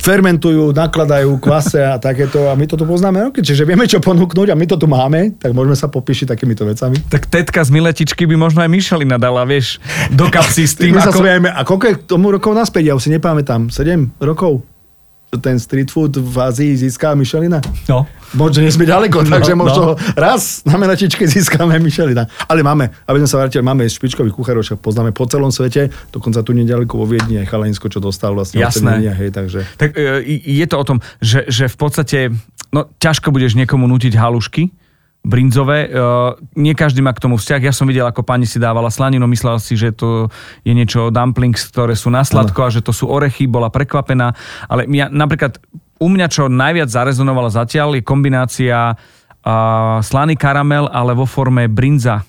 fermentujú, 0.01 0.73
nakladajú 0.73 1.37
kvase 1.37 1.77
a 1.85 2.01
takéto 2.01 2.49
a 2.49 2.57
my 2.57 2.65
to 2.65 2.73
tu 2.73 2.89
poznáme 2.89 3.21
roky, 3.21 3.45
čiže 3.45 3.69
vieme 3.69 3.85
čo 3.85 4.01
ponúknuť 4.01 4.49
a 4.49 4.57
my 4.57 4.65
to 4.65 4.75
tu 4.75 4.89
máme, 4.89 5.37
tak 5.37 5.53
môžeme 5.53 5.77
sa 5.77 5.93
popíšiť 5.93 6.33
takýmito 6.33 6.65
vecami. 6.65 6.97
Tak 7.05 7.29
tetka 7.29 7.61
z 7.61 7.69
Miletičky 7.69 8.25
by 8.25 8.35
možno 8.35 8.65
aj 8.65 8.69
Michelina 8.73 9.21
dala, 9.21 9.45
vieš, 9.45 9.77
do 10.09 10.25
kapsy 10.25 10.65
s 10.65 10.73
tým, 10.73 10.97
My 10.97 11.05
sa 11.05 11.13
ako... 11.13 11.21
smiejeme, 11.21 11.49
a 11.53 11.61
koľko 11.61 11.85
je 11.85 11.95
tomu 12.09 12.33
rokov 12.33 12.57
naspäť, 12.57 12.89
ja 12.89 12.93
už 12.97 13.05
si 13.05 13.13
nepamätám, 13.13 13.69
7 13.69 14.17
rokov? 14.17 14.65
Ten 15.31 15.55
street 15.55 15.87
food 15.87 16.19
v 16.19 16.35
Ázii 16.35 16.75
získá 16.75 17.15
Michelina? 17.15 17.63
No. 17.87 18.03
Možno 18.35 18.63
nie 18.63 18.71
sme 18.71 18.83
ďaleko, 18.83 19.23
No, 19.23 19.31
takže 19.39 19.55
no. 19.55 19.63
možno 19.63 19.83
raz 20.19 20.59
na 20.67 20.75
menatičke 20.75 21.23
získame 21.23 21.79
Michelina. 21.79 22.27
Ale 22.51 22.59
máme, 22.67 22.91
aby 23.07 23.23
sme 23.23 23.29
sa 23.31 23.39
vrátili, 23.39 23.63
máme 23.63 23.87
špičkových 23.87 24.35
kuchárov, 24.35 24.59
však 24.59 24.83
poznáme 24.83 25.15
po 25.15 25.23
celom 25.31 25.47
svete, 25.47 25.87
dokonca 26.11 26.43
tu 26.43 26.51
nedaleko 26.51 26.99
vo 26.99 27.07
Viedni 27.07 27.39
aj 27.39 27.47
Chalinsko, 27.47 27.87
čo 27.87 28.03
dostal 28.03 28.35
vlastne 28.35 28.59
Jasné. 28.59 28.83
ocenenia, 28.83 29.13
hej, 29.15 29.31
takže... 29.31 29.63
Tak 29.79 29.95
e, 29.95 30.19
je 30.35 30.65
to 30.67 30.75
o 30.75 30.83
tom, 30.83 30.97
že, 31.23 31.47
že 31.47 31.71
v 31.71 31.77
podstate 31.79 32.19
no, 32.75 32.91
ťažko 32.99 33.31
budeš 33.31 33.55
niekomu 33.55 33.87
nutiť 33.87 34.19
halušky 34.19 34.67
brinzové. 35.21 35.85
E, 35.85 35.89
nie 36.57 36.73
každý 36.73 37.05
má 37.05 37.13
k 37.13 37.21
tomu 37.21 37.37
vzťah. 37.37 37.61
Ja 37.61 37.73
som 37.73 37.85
videl, 37.85 38.05
ako 38.05 38.25
pani 38.25 38.49
si 38.49 38.57
dávala 38.57 38.89
slaninu, 38.89 39.29
myslela 39.29 39.61
si, 39.61 39.77
že 39.77 39.93
to 39.93 40.33
je 40.65 40.73
niečo 40.73 41.13
dumplings, 41.13 41.61
ktoré 41.69 41.93
sú 41.93 42.09
na 42.09 42.25
sladko 42.25 42.65
a 42.65 42.73
že 42.73 42.81
to 42.81 42.89
sú 42.93 43.05
orechy, 43.07 43.45
bola 43.45 43.69
prekvapená. 43.69 44.33
Ale 44.65 44.89
ja, 44.89 45.07
napríklad 45.07 45.61
u 46.01 46.07
mňa, 46.09 46.27
čo 46.27 46.49
najviac 46.49 46.89
zarezonovalo 46.89 47.53
zatiaľ, 47.53 47.97
je 47.97 48.03
kombinácia 48.03 48.77
a, 48.77 49.55
slaný 50.01 50.33
karamel, 50.37 50.89
ale 50.89 51.13
vo 51.13 51.29
forme 51.29 51.69
brinza. 51.69 52.25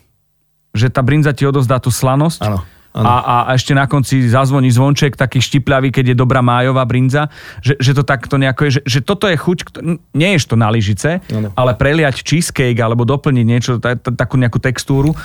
Že 0.77 0.89
tá 0.93 1.01
brinza 1.01 1.33
ti 1.33 1.49
odozdá 1.49 1.81
tú 1.81 1.89
slanosť. 1.89 2.41
Áno, 2.45 2.61
A, 2.93 3.49
a 3.49 3.57
ešte 3.57 3.73
na 3.73 3.89
konci 3.89 4.29
zazvoní 4.29 4.69
zvonček, 4.69 5.17
taký 5.17 5.41
štipľavý, 5.41 5.89
keď 5.89 6.13
je 6.13 6.17
dobrá 6.17 6.45
májová 6.45 6.85
brinza, 6.85 7.33
že, 7.65 7.73
že 7.81 7.97
to 7.97 8.05
takto 8.05 8.37
nejako 8.37 8.69
je, 8.69 8.71
že, 8.77 8.81
že 8.85 9.01
toto 9.01 9.25
je 9.25 9.37
chuť, 9.37 9.81
nie 10.13 10.31
je 10.37 10.39
to 10.45 10.61
na 10.61 10.69
lyžice, 10.69 11.25
ale 11.57 11.73
preliať 11.73 12.21
cheesecake 12.21 12.77
alebo 12.77 13.09
doplniť 13.09 13.47
niečo, 13.49 13.81
ta, 13.81 13.97
ta, 13.97 14.13
takú 14.13 14.37
nejakú 14.37 14.61
textúru, 14.61 15.17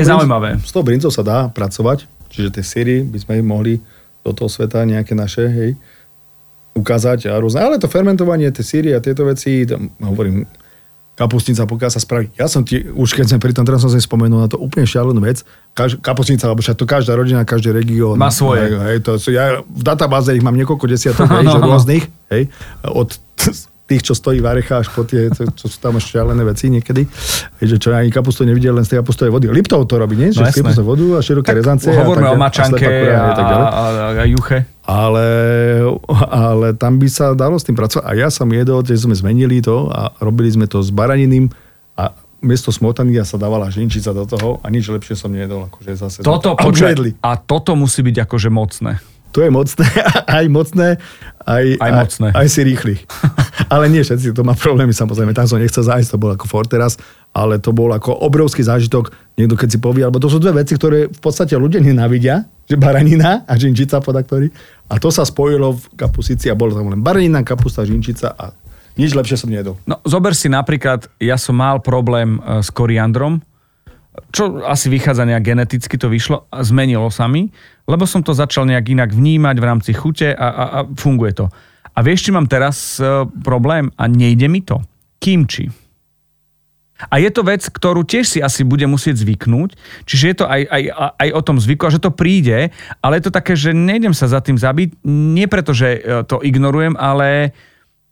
zaujímavé. 0.00 0.56
S 0.64 0.72
tou 0.72 0.80
brinzou 0.80 1.12
sa 1.12 1.20
dá 1.20 1.38
pracovať, 1.52 2.08
čiže 2.32 2.56
tie 2.56 2.64
síry 2.64 3.04
by 3.04 3.18
sme 3.20 3.44
mohli 3.44 3.76
do 4.24 4.32
toho 4.32 4.48
sveta 4.48 4.84
nejaké 4.88 5.12
naše, 5.12 5.44
hej, 5.44 5.70
ukázať 6.72 7.28
a 7.28 7.36
rôzne. 7.36 7.60
Ale 7.60 7.76
to 7.76 7.90
fermentovanie, 7.90 8.48
tie 8.48 8.64
síry 8.64 8.96
a 8.96 9.04
tieto 9.04 9.28
veci, 9.28 9.68
tam, 9.68 9.92
hovorím, 10.00 10.48
kapustnica, 11.20 11.68
pokiaľ 11.68 11.90
sa 11.92 12.00
spraví. 12.00 12.32
Ja 12.40 12.48
som 12.48 12.64
ti, 12.64 12.80
už 12.80 13.12
keď 13.12 13.36
sme 13.36 13.38
pri 13.44 13.52
tom, 13.52 13.68
teraz 13.68 13.84
som 13.84 13.92
si 13.92 14.00
spomenul 14.00 14.40
na 14.40 14.48
to 14.48 14.56
úplne 14.56 14.88
šialenú 14.88 15.20
vec. 15.20 15.44
Kaž, 15.76 16.00
kapustnica, 16.00 16.48
lebo 16.48 16.64
však 16.64 16.80
to 16.80 16.88
každá 16.88 17.12
rodina, 17.12 17.44
každý 17.44 17.76
región. 17.76 18.16
Má 18.16 18.32
svoje. 18.32 18.72
Hej, 18.72 19.04
to, 19.04 19.20
ja 19.28 19.60
v 19.60 19.82
databáze 19.84 20.32
ich 20.32 20.40
mám 20.40 20.56
niekoľko 20.56 20.88
desiatok, 20.88 21.28
hej, 21.36 21.52
že 21.52 21.60
áno. 21.60 21.68
rôznych, 21.68 22.04
hej, 22.32 22.48
od 22.88 23.20
tých, 23.90 24.06
čo 24.06 24.14
stojí 24.14 24.38
varecha, 24.38 24.78
až 24.78 24.94
po 24.94 25.02
tie, 25.02 25.26
čo 25.34 25.66
sú 25.66 25.78
tam 25.82 25.98
šialené 25.98 26.46
veci 26.46 26.70
niekedy. 26.70 27.02
Že 27.58 27.76
čo 27.82 27.88
ani 27.90 28.14
kapustu 28.14 28.46
nevidel 28.46 28.70
len 28.78 28.86
z 28.86 28.94
tej 28.94 28.98
kapustovej 29.02 29.34
vody. 29.34 29.46
Liptov 29.50 29.90
to 29.90 29.98
robí, 29.98 30.14
nie? 30.14 30.30
No 30.30 30.46
Že 30.46 30.62
jasné. 30.62 30.78
z 30.78 30.82
vodu 30.86 31.06
a 31.18 31.20
široké. 31.20 31.50
Hovoríme 31.58 32.30
a 32.30 32.34
o 32.34 32.38
tak, 32.38 32.44
mačanke 32.46 32.86
a, 32.86 33.18
a, 33.18 33.32
tak 33.34 33.44
ďalej. 33.50 33.66
a, 33.66 33.82
a, 33.82 34.06
a 34.14 34.24
juche. 34.30 34.58
Ale, 34.86 35.26
ale 36.30 36.66
tam 36.78 37.02
by 37.02 37.08
sa 37.10 37.34
dalo 37.34 37.58
s 37.58 37.66
tým 37.66 37.74
pracovať. 37.74 38.06
A 38.06 38.14
ja 38.14 38.30
som 38.30 38.46
jedol, 38.46 38.86
že 38.86 38.94
sme 38.94 39.18
zmenili 39.18 39.58
to 39.58 39.90
a 39.90 40.14
robili 40.22 40.54
sme 40.54 40.70
to 40.70 40.78
s 40.82 40.94
baraniným 40.94 41.50
a 41.98 42.14
miesto 42.40 42.72
smotany 42.72 43.18
sa 43.26 43.36
dávala 43.36 43.68
žinčica 43.68 44.14
do 44.16 44.24
toho 44.24 44.58
a 44.62 44.66
nič 44.72 44.88
lepšie 44.88 45.14
som 45.18 45.34
nejedol. 45.34 45.68
Akože 45.68 45.98
zase 45.98 46.18
Toto, 46.22 46.56
a 46.56 46.62
počkaj, 46.62 46.92
jedli. 46.94 47.10
a 47.20 47.36
toto 47.36 47.76
musí 47.76 48.00
byť 48.06 48.16
akože 48.24 48.48
mocné. 48.48 49.02
To 49.30 49.46
je 49.46 49.50
mocné, 49.52 49.86
aj 50.42 50.44
mocné, 50.50 50.98
aj, 51.46 51.64
Aj 51.80 51.92
mocné. 51.96 52.28
aj, 52.32 52.36
aj 52.36 52.48
si 52.52 52.60
rýchly. 52.64 52.94
ale 53.74 53.88
nie 53.88 54.04
všetci, 54.04 54.36
to 54.36 54.44
má 54.44 54.52
problémy 54.52 54.92
samozrejme. 54.92 55.32
Tam 55.32 55.48
som 55.48 55.56
nechcel 55.56 55.84
zájsť, 55.86 56.12
to 56.12 56.20
bolo 56.20 56.36
ako 56.36 56.46
Forteras, 56.46 57.00
ale 57.32 57.56
to 57.62 57.70
bol 57.72 57.88
ako 57.90 58.12
obrovský 58.12 58.60
zážitok, 58.66 59.14
niekto 59.38 59.54
keď 59.56 59.68
si 59.72 59.78
povie, 59.78 60.02
alebo 60.04 60.20
to 60.20 60.28
sú 60.28 60.42
dve 60.42 60.60
veci, 60.60 60.76
ktoré 60.76 61.08
v 61.08 61.20
podstate 61.20 61.54
ľudia 61.56 61.80
nenávidia, 61.80 62.44
že 62.66 62.76
baranina 62.76 63.46
a 63.48 63.52
žinčica 63.56 64.02
podaktory. 64.02 64.50
A 64.90 64.98
to 64.98 65.08
sa 65.14 65.22
spojilo 65.22 65.78
v 65.78 65.82
kapusici 65.96 66.50
a 66.50 66.58
bolo 66.58 66.74
tam 66.74 66.90
len 66.90 67.00
baranina, 67.00 67.40
kapusta, 67.46 67.86
žinčica 67.86 68.34
a 68.34 68.52
nič 68.98 69.14
lepšie 69.14 69.38
som 69.38 69.48
nedol. 69.48 69.78
No, 69.86 70.02
zober 70.04 70.34
si 70.34 70.50
napríklad, 70.50 71.08
ja 71.22 71.38
som 71.38 71.56
mal 71.56 71.78
problém 71.80 72.36
e, 72.42 72.60
s 72.60 72.68
koriandrom, 72.74 73.40
čo 74.34 74.66
asi 74.66 74.90
vychádza 74.90 75.22
nejak 75.26 75.54
geneticky, 75.54 75.94
to 75.94 76.10
vyšlo 76.10 76.50
a 76.50 76.66
zmenilo 76.66 77.08
sa 77.14 77.30
mi, 77.30 77.50
lebo 77.86 78.06
som 78.06 78.22
to 78.26 78.34
začal 78.34 78.66
nejak 78.66 78.90
inak 78.90 79.10
vnímať 79.14 79.56
v 79.58 79.66
rámci 79.66 79.90
chute 79.94 80.34
a, 80.34 80.48
a, 80.50 80.64
a 80.66 80.78
funguje 80.98 81.32
to. 81.34 81.46
A 81.94 81.98
vieš, 82.02 82.26
či 82.26 82.30
mám 82.34 82.46
teraz 82.46 82.98
uh, 83.02 83.26
problém 83.42 83.90
a 83.98 84.06
nejde 84.06 84.46
mi 84.46 84.62
to? 84.62 84.78
Kimči. 85.18 85.70
A 87.08 87.16
je 87.16 87.32
to 87.32 87.40
vec, 87.40 87.64
ktorú 87.64 88.04
tiež 88.04 88.28
si 88.28 88.38
asi 88.44 88.60
bude 88.60 88.84
musieť 88.84 89.24
zvyknúť, 89.24 89.72
čiže 90.04 90.24
je 90.28 90.36
to 90.36 90.44
aj, 90.44 90.68
aj, 90.68 90.82
aj 91.16 91.28
o 91.32 91.40
tom 91.40 91.56
zvyku, 91.56 91.88
a 91.88 91.94
že 91.94 92.02
to 92.02 92.12
príde, 92.12 92.68
ale 93.00 93.16
je 93.16 93.24
to 93.24 93.32
také, 93.32 93.56
že 93.56 93.72
nejdem 93.72 94.12
sa 94.12 94.28
za 94.28 94.44
tým 94.44 94.60
zabiť, 94.60 95.00
nie 95.08 95.48
preto, 95.48 95.72
že 95.72 95.96
e, 95.96 96.00
to 96.28 96.44
ignorujem, 96.44 97.00
ale 97.00 97.56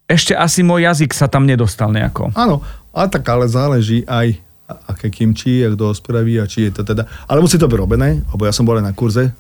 ešte 0.09 0.33
asi 0.33 0.65
môj 0.65 0.89
jazyk 0.89 1.13
sa 1.13 1.29
tam 1.29 1.45
nedostal 1.45 1.93
nejako. 1.93 2.33
Áno, 2.33 2.65
a 2.97 3.05
tak 3.13 3.29
ale 3.29 3.45
záleží 3.45 4.09
aj 4.09 4.41
aké 4.69 5.09
kimči, 5.09 5.65
jak 5.65 5.81
to 5.81 5.97
spraví 5.97 6.37
a 6.41 6.45
či 6.45 6.69
je 6.69 6.81
to 6.81 6.83
teda... 6.85 7.09
Ale 7.25 7.41
musí 7.41 7.57
to 7.57 7.69
byť 7.69 7.79
robené, 7.81 8.21
lebo 8.21 8.45
ja 8.45 8.53
som 8.53 8.69
bol 8.69 8.77
aj 8.77 8.85
na 8.85 8.93
kurze 8.93 9.33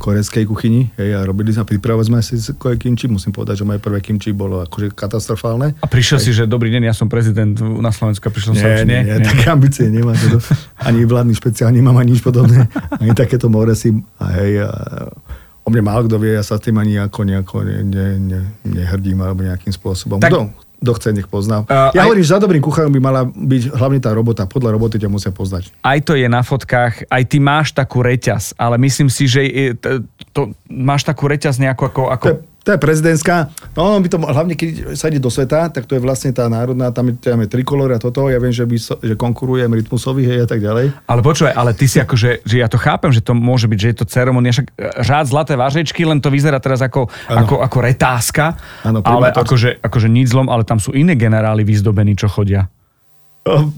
korejskej 0.00 0.48
kuchyni 0.48 0.88
hej, 0.96 1.12
a 1.12 1.28
robili 1.28 1.52
sme, 1.52 1.68
pripravovali 1.68 2.08
sme 2.08 2.18
si 2.24 2.40
kimči. 2.56 3.04
Musím 3.06 3.36
povedať, 3.36 3.62
že 3.62 3.64
moje 3.68 3.80
prvé 3.84 4.00
kimči 4.00 4.32
bolo 4.32 4.64
akože 4.64 4.96
katastrofálne. 4.96 5.76
A 5.76 5.86
prišiel 5.86 6.18
hej. 6.18 6.24
si, 6.24 6.30
že 6.32 6.48
dobrý 6.48 6.72
deň, 6.72 6.88
ja 6.88 6.94
som 6.96 7.06
prezident 7.06 7.52
na 7.60 7.92
Slovensku 7.92 8.24
a 8.24 8.32
prišiel 8.32 8.56
nie, 8.56 8.60
som 8.60 8.68
nie, 8.84 8.84
nie, 8.88 9.00
nie, 9.04 9.28
také 9.28 9.52
ambície 9.52 9.86
nemám. 9.92 10.16
To, 10.16 10.40
ani 10.80 11.04
vládny 11.04 11.36
špeciál 11.36 11.68
nemám 11.70 12.00
ani 12.00 12.16
nič 12.16 12.24
podobné. 12.24 12.64
Ani 12.96 13.12
takéto 13.12 13.52
more 13.52 13.76
si. 13.76 13.92
A 14.16 14.24
hej, 14.40 14.64
a, 14.64 14.68
o 15.60 15.68
mne 15.68 15.84
málo 15.84 16.08
kto 16.08 16.16
vie, 16.16 16.32
ja 16.32 16.44
sa 16.44 16.56
tým 16.56 16.80
ani 16.80 16.96
nejako, 16.96 17.20
nejako 17.28 17.56
ne, 17.68 17.76
ne, 17.84 18.06
ne, 18.16 18.40
nehrdím 18.64 19.20
alebo 19.20 19.44
nejakým 19.44 19.70
spôsobom. 19.70 20.16
Tak, 20.16 20.32
kto, 20.32 20.48
kto 20.80 20.92
chce, 20.96 21.08
nech 21.12 21.28
pozná. 21.28 21.68
Uh, 21.68 21.92
ja 21.92 22.02
aj... 22.02 22.06
hovorím, 22.08 22.24
že 22.24 22.32
za 22.32 22.40
dobrým 22.40 22.64
kuchárom 22.64 22.92
by 22.92 23.00
mala 23.00 23.22
byť 23.28 23.62
hlavne 23.76 24.00
tá 24.00 24.10
robota. 24.16 24.48
Podľa 24.48 24.74
roboty 24.74 24.96
ťa 24.96 25.12
musia 25.12 25.30
poznať. 25.30 25.68
Aj 25.84 26.00
to 26.00 26.16
je 26.16 26.24
na 26.26 26.40
fotkách, 26.40 27.06
aj 27.06 27.22
ty 27.28 27.38
máš 27.38 27.76
takú 27.76 28.00
reťaz, 28.00 28.56
ale 28.56 28.80
myslím 28.80 29.12
si, 29.12 29.28
že 29.28 29.76
to, 29.76 30.02
to, 30.32 30.40
máš 30.66 31.04
takú 31.04 31.28
reťaz 31.28 31.60
nejako 31.60 31.92
ako... 31.92 32.02
ako... 32.10 32.24
To 32.24 32.32
je 32.32 32.49
to 32.70 32.78
je 32.78 32.86
prezidentská. 32.86 33.50
No 33.74 33.98
by 33.98 34.06
to, 34.06 34.22
hlavne 34.22 34.54
keď 34.54 34.94
sa 34.94 35.10
ide 35.10 35.18
do 35.18 35.26
sveta, 35.26 35.66
tak 35.74 35.90
to 35.90 35.98
je 35.98 36.02
vlastne 36.02 36.30
tá 36.30 36.46
národná, 36.46 36.94
tam 36.94 37.10
je, 37.10 37.18
tam 37.18 37.42
je 37.42 37.50
trikolor 37.50 37.90
a 37.90 37.98
toto, 37.98 38.30
ja 38.30 38.38
viem, 38.38 38.54
že, 38.54 38.62
by 38.62 38.76
so, 38.78 38.94
že 39.02 39.18
konkurujem 39.18 39.74
rytmusovi 39.74 40.22
hej, 40.22 40.46
a 40.46 40.48
tak 40.48 40.62
ďalej. 40.62 40.94
Ale 41.10 41.20
počúvaj, 41.26 41.58
ale 41.58 41.74
ty 41.74 41.90
si 41.90 41.98
akože, 41.98 42.46
že 42.46 42.56
ja 42.62 42.70
to 42.70 42.78
chápem, 42.78 43.10
že 43.10 43.26
to 43.26 43.34
môže 43.34 43.66
byť, 43.66 43.78
že 43.82 43.88
je 43.90 43.96
to 43.98 44.06
ceremonia, 44.06 44.54
však 44.54 44.70
e, 44.70 45.02
řád 45.02 45.26
zlaté 45.34 45.58
vážečky, 45.58 46.06
len 46.06 46.22
to 46.22 46.30
vyzerá 46.30 46.62
teraz 46.62 46.78
ako, 46.78 47.10
ako, 47.26 47.58
ako 47.58 47.78
retáska, 47.82 48.54
ano, 48.86 49.02
ale 49.02 49.34
akože, 49.34 49.82
akože 49.82 50.06
nič 50.06 50.30
zlom, 50.30 50.46
ale 50.46 50.62
tam 50.62 50.78
sú 50.78 50.94
iné 50.94 51.18
generály 51.18 51.66
vyzdobení, 51.66 52.14
čo 52.14 52.30
chodia. 52.30 52.70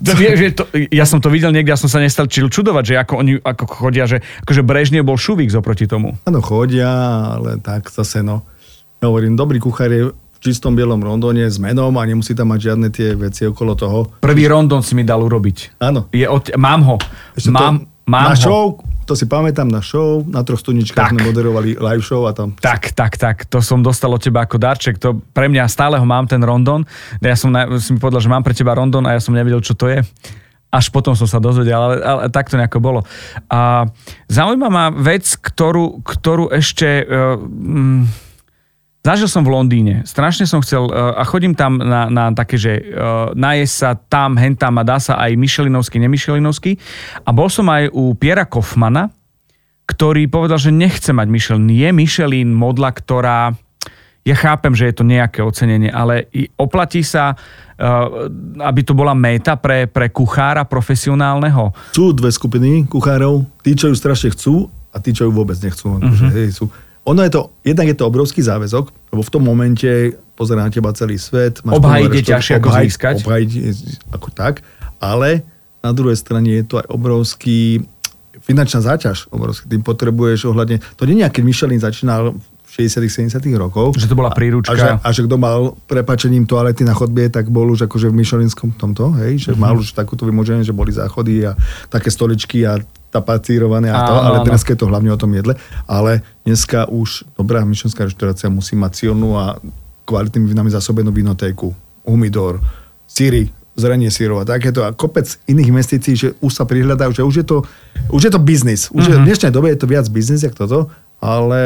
Vie, 0.03 0.30
že 0.34 0.47
to, 0.59 0.66
ja 0.90 1.07
som 1.07 1.22
to 1.22 1.30
videl 1.30 1.55
niekde, 1.55 1.70
ja 1.70 1.78
som 1.78 1.86
sa 1.86 2.03
nestal 2.03 2.26
čudovať, 2.26 2.84
že 2.84 2.95
ako 2.99 3.12
oni 3.14 3.32
ako 3.40 3.64
chodia, 3.70 4.05
že 4.11 4.18
akože 4.43 4.62
Brežne 4.66 5.07
bol 5.07 5.14
šuvík 5.14 5.55
zoproti 5.55 5.86
tomu. 5.86 6.18
Áno, 6.26 6.43
chodia, 6.43 6.90
ale 7.38 7.62
tak 7.62 7.86
zase 7.86 8.26
no. 8.26 8.43
Ja 9.03 9.11
hovorím, 9.11 9.34
dobrý 9.34 9.59
kuchár 9.59 9.90
je 9.90 10.14
v 10.14 10.38
čistom 10.38 10.78
bielom 10.78 11.03
rondone 11.03 11.42
s 11.42 11.59
menom 11.59 11.90
a 11.98 12.07
nemusí 12.07 12.38
tam 12.38 12.55
mať 12.55 12.70
žiadne 12.70 12.88
tie 12.94 13.18
veci 13.18 13.42
okolo 13.50 13.74
toho. 13.74 14.07
Prvý 14.22 14.46
rondon 14.46 14.78
si 14.78 14.94
mi 14.94 15.03
dal 15.03 15.26
urobiť. 15.26 15.82
Áno. 15.82 16.07
Je 16.14 16.22
od, 16.22 16.55
mám 16.55 16.86
ho. 16.86 16.96
Ešte 17.34 17.50
mám, 17.50 17.82
to, 17.82 17.90
mám 18.07 18.30
na 18.30 18.38
ho. 18.38 18.46
show, 18.46 18.62
to 19.03 19.18
si 19.18 19.26
pamätám 19.26 19.66
na 19.66 19.82
show, 19.82 20.22
na 20.22 20.46
troch 20.46 20.62
studničkách 20.62 21.18
sme 21.18 21.26
moderovali 21.26 21.82
live 21.82 21.98
show 22.07 22.30
a 22.30 22.32
tam... 22.32 22.55
Tak, 22.55 22.94
tak, 22.94 23.18
tak, 23.18 23.50
to 23.50 23.59
som 23.59 23.82
dostal 23.82 24.14
od 24.14 24.22
teba 24.22 24.46
ako 24.46 24.62
darček, 24.62 25.03
to 25.03 25.18
pre 25.34 25.50
mňa 25.50 25.66
stále 25.66 25.98
ho 25.98 26.07
mám 26.07 26.30
ten 26.30 26.38
rondon. 26.38 26.86
Ja 27.18 27.34
som, 27.34 27.50
si 27.82 27.90
mi 27.90 27.98
povedal, 27.98 28.22
že 28.22 28.30
mám 28.30 28.46
pre 28.46 28.55
teba 28.55 28.78
rondon 28.78 29.03
a 29.11 29.18
ja 29.18 29.20
som 29.20 29.34
nevedel, 29.34 29.59
čo 29.66 29.74
to 29.74 29.90
je. 29.90 29.98
Až 30.70 30.94
potom 30.94 31.18
som 31.18 31.26
sa 31.26 31.42
dozvedel, 31.42 31.74
ale, 31.74 31.96
ale 32.07 32.20
tak 32.30 32.46
to 32.46 32.55
nejako 32.55 32.78
bolo. 32.78 33.03
A 33.50 33.82
zaujímavá 34.30 34.70
ma 34.70 34.86
vec, 34.94 35.26
ktorú, 35.26 36.07
ktorú 36.07 36.55
ešte... 36.55 37.03
Uh, 37.03 38.30
Zažil 39.03 39.26
som 39.26 39.42
v 39.42 39.50
Londýne, 39.50 40.07
strašne 40.07 40.46
som 40.46 40.62
chcel 40.62 40.86
uh, 40.86 41.18
a 41.18 41.26
chodím 41.26 41.59
tam 41.59 41.74
na, 41.74 42.07
na 42.07 42.30
také, 42.30 42.55
že 42.55 42.78
uh, 42.78 43.34
najesť 43.34 43.74
sa 43.74 43.90
tam, 43.98 44.38
hen 44.38 44.55
tam 44.55 44.78
a 44.78 44.86
dá 44.86 45.03
sa 45.03 45.18
aj 45.18 45.34
Michelinovský, 45.34 45.98
nemyšelinovský. 45.98 46.78
A 47.26 47.34
bol 47.34 47.50
som 47.50 47.66
aj 47.66 47.90
u 47.90 48.14
Piera 48.14 48.46
Kaufmana, 48.46 49.11
ktorý 49.90 50.30
povedal, 50.30 50.62
že 50.62 50.70
nechce 50.70 51.11
mať 51.11 51.26
Michelin. 51.26 51.66
Je 51.66 51.90
Michelin 51.90 52.55
modla, 52.55 52.94
ktorá, 52.94 53.50
ja 54.22 54.36
chápem, 54.38 54.70
že 54.70 54.86
je 54.86 54.94
to 54.94 55.03
nejaké 55.03 55.42
ocenenie, 55.42 55.90
ale 55.90 56.30
oplatí 56.55 57.03
sa, 57.03 57.34
uh, 57.34 58.30
aby 58.62 58.86
to 58.86 58.94
bola 58.94 59.18
meta 59.18 59.59
pre, 59.59 59.90
pre 59.90 60.14
kuchára 60.14 60.62
profesionálneho. 60.62 61.74
Sú 61.90 62.14
dve 62.14 62.30
skupiny 62.30 62.86
kuchárov, 62.86 63.50
tí, 63.66 63.74
čo 63.74 63.90
ju 63.90 63.98
strašne 63.98 64.30
chcú 64.30 64.70
a 64.94 65.03
tí, 65.03 65.11
čo 65.11 65.26
ju 65.26 65.34
vôbec 65.34 65.59
nechcú. 65.59 65.98
Uh-huh. 65.98 66.30
hej, 66.30 66.55
sú 66.55 66.70
ono 67.03 67.20
je 67.26 67.30
to, 67.34 67.50
jednak 67.66 67.86
je 67.90 67.96
to 67.98 68.05
obrovský 68.07 68.40
záväzok, 68.46 68.94
lebo 69.11 69.22
v 69.22 69.32
tom 69.32 69.42
momente 69.42 70.14
pozerá 70.38 70.62
na 70.62 70.70
teba 70.70 70.94
celý 70.94 71.18
svet. 71.18 71.59
Obhajiť 71.66 72.11
je 72.14 72.22
ťažšie 72.22 72.55
ako 72.62 72.68
získať. 72.78 73.14
Obhajiť 73.26 73.50
ako 74.14 74.28
tak, 74.30 74.62
ale 75.03 75.42
na 75.82 75.90
druhej 75.90 76.14
strane 76.14 76.62
je 76.62 76.64
to 76.64 76.78
aj 76.78 76.86
obrovský 76.86 77.82
finančná 78.42 78.82
záťaž. 78.82 79.30
Obrovský. 79.34 79.66
Tým 79.70 79.82
potrebuješ 79.82 80.50
ohľadne... 80.50 80.78
To 80.98 81.07
nie 81.07 81.18
je 81.18 81.22
nejaký 81.26 81.42
Michelin 81.42 81.82
začínal 81.82 82.34
v 82.38 82.70
60 82.88 83.28
70 83.28 83.61
rokov. 83.61 83.92
Že 83.98 84.09
to 84.09 84.16
bola 84.16 84.32
príručka. 84.32 84.72
A, 84.72 84.78
že, 84.78 84.88
a 84.96 85.09
že 85.12 85.20
kto 85.28 85.36
mal 85.36 85.76
prepačením 85.84 86.48
toalety 86.48 86.88
na 86.88 86.96
chodbie, 86.96 87.28
tak 87.28 87.53
bol 87.53 87.68
už 87.68 87.84
akože 87.84 88.09
v 88.09 88.14
Michelinskom 88.16 88.72
tomto, 88.80 89.12
hej, 89.20 89.36
že 89.36 89.50
mm-hmm. 89.53 89.61
mal 89.61 89.76
už 89.76 89.92
takúto 89.92 90.24
vymoženie, 90.24 90.64
že 90.64 90.72
boli 90.72 90.88
záchody 90.88 91.44
a 91.44 91.53
také 91.92 92.09
stoličky 92.09 92.64
a 92.64 92.80
tapacírované 93.12 93.92
a 93.92 94.08
to, 94.08 94.14
áno, 94.16 94.24
ale 94.24 94.36
dnes 94.48 94.64
je 94.64 94.72
to 94.72 94.88
hlavne 94.88 95.12
o 95.12 95.20
tom 95.20 95.36
jedle. 95.36 95.52
Ale 95.84 96.24
dneska 96.48 96.88
už 96.88 97.28
dobrá 97.36 97.60
myšlenská 97.60 98.08
reštaurácia 98.08 98.48
musí 98.48 98.72
mať 98.72 99.04
silnú 99.04 99.36
a 99.36 99.60
kvalitnými 100.08 100.48
vínami 100.48 100.72
zasobenú 100.72 101.12
vinotéku, 101.12 101.76
humidor, 102.08 102.58
síry, 103.04 103.52
zrenie 103.76 104.08
sírov 104.12 104.44
a 104.44 104.48
takéto 104.48 104.84
a 104.84 104.92
kopec 104.92 105.28
iných 105.48 105.70
investícií, 105.72 106.14
že 106.16 106.28
už 106.40 106.52
sa 106.52 106.64
prihľadajú, 106.64 107.12
že 107.12 107.22
už 107.24 107.34
je 107.40 107.46
to, 107.46 107.58
už 108.12 108.22
je 108.28 108.32
to 108.32 108.40
biznis. 108.40 108.88
Už 108.92 109.08
mm-hmm. 109.08 109.24
v 109.24 109.26
dnešnej 109.28 109.52
dobe 109.52 109.72
je 109.72 109.80
to 109.80 109.88
viac 109.88 110.06
biznis, 110.12 110.44
jak 110.44 110.56
toto, 110.56 110.92
ale, 111.20 111.64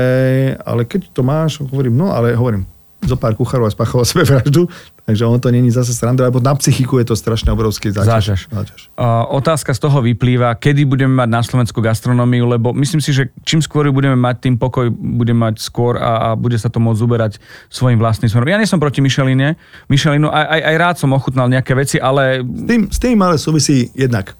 ale 0.62 0.82
keď 0.86 1.10
to 1.10 1.22
máš, 1.26 1.58
hovorím, 1.62 1.98
no 1.98 2.14
ale 2.14 2.34
hovorím, 2.34 2.66
zo 3.02 3.18
pár 3.18 3.34
kuchárov 3.34 3.66
a 3.66 3.74
spáchalo 3.74 4.02
sebe 4.06 4.26
vraždu, 4.26 4.66
takže 5.06 5.22
on 5.22 5.38
to 5.38 5.54
není 5.54 5.70
zase 5.70 5.94
sranda, 5.94 6.26
lebo 6.26 6.42
na 6.42 6.50
psychiku 6.58 6.98
je 6.98 7.06
to 7.06 7.14
strašne 7.14 7.54
obrovský 7.54 7.94
záťaž. 7.94 8.10
záťaž. 8.10 8.40
záťaž. 8.50 8.80
Uh, 8.98 9.22
otázka 9.38 9.70
z 9.70 9.78
toho 9.78 10.02
vyplýva, 10.02 10.50
kedy 10.58 10.82
budeme 10.82 11.14
mať 11.22 11.28
na 11.30 11.40
Slovensku 11.46 11.78
gastronómiu, 11.78 12.42
lebo 12.50 12.74
myslím 12.74 12.98
si, 12.98 13.14
že 13.14 13.30
čím 13.46 13.62
skôr 13.62 13.86
budeme 13.94 14.18
mať, 14.18 14.50
tým 14.50 14.58
pokoj 14.58 14.90
budeme 14.90 15.46
mať 15.46 15.62
skôr 15.62 15.94
a, 16.02 16.12
a 16.18 16.28
bude 16.34 16.58
sa 16.58 16.66
to 16.66 16.82
môcť 16.82 17.00
uberať 17.06 17.32
svojim 17.70 18.02
vlastným 18.02 18.26
smerom. 18.26 18.50
Ja 18.50 18.58
nie 18.58 18.66
som 18.66 18.82
proti 18.82 18.98
Micheline, 18.98 19.54
Michelinu, 19.86 20.26
aj, 20.26 20.42
aj, 20.42 20.60
aj 20.74 20.76
rád 20.76 20.96
som 20.98 21.14
ochutnal 21.14 21.46
nejaké 21.46 21.78
veci, 21.78 22.02
ale... 22.02 22.42
S 22.42 22.66
tým, 22.66 22.82
s 22.90 22.98
tým 22.98 23.18
ale 23.22 23.38
súvisí 23.38 23.94
jednak 23.94 24.34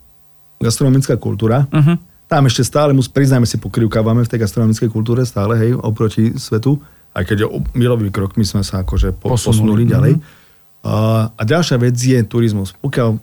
gastronomická 0.58 1.14
kultúra, 1.14 1.70
uh-huh. 1.70 1.94
tam 2.26 2.42
ešte 2.50 2.66
stále, 2.66 2.90
priznajme 2.90 3.46
si, 3.46 3.62
pokrivkávame 3.62 4.26
v 4.26 4.30
tej 4.34 4.42
gastronomickej 4.42 4.90
kultúre 4.90 5.22
stále, 5.22 5.54
hej, 5.62 5.78
oproti 5.78 6.34
svetu 6.34 6.82
aj 7.16 7.24
keď 7.24 7.48
milovými 7.72 8.12
krokmi 8.12 8.44
sme 8.44 8.60
sa 8.60 8.84
akože 8.84 9.16
po, 9.16 9.32
posunuli, 9.32 9.48
posunuli 9.56 9.82
ďalej. 9.88 10.12
Mm-hmm. 10.20 10.44
A, 10.86 11.28
ďalšia 11.42 11.76
vec 11.82 11.98
je 11.98 12.22
turizmus. 12.22 12.70
Pokiaľ, 12.78 13.18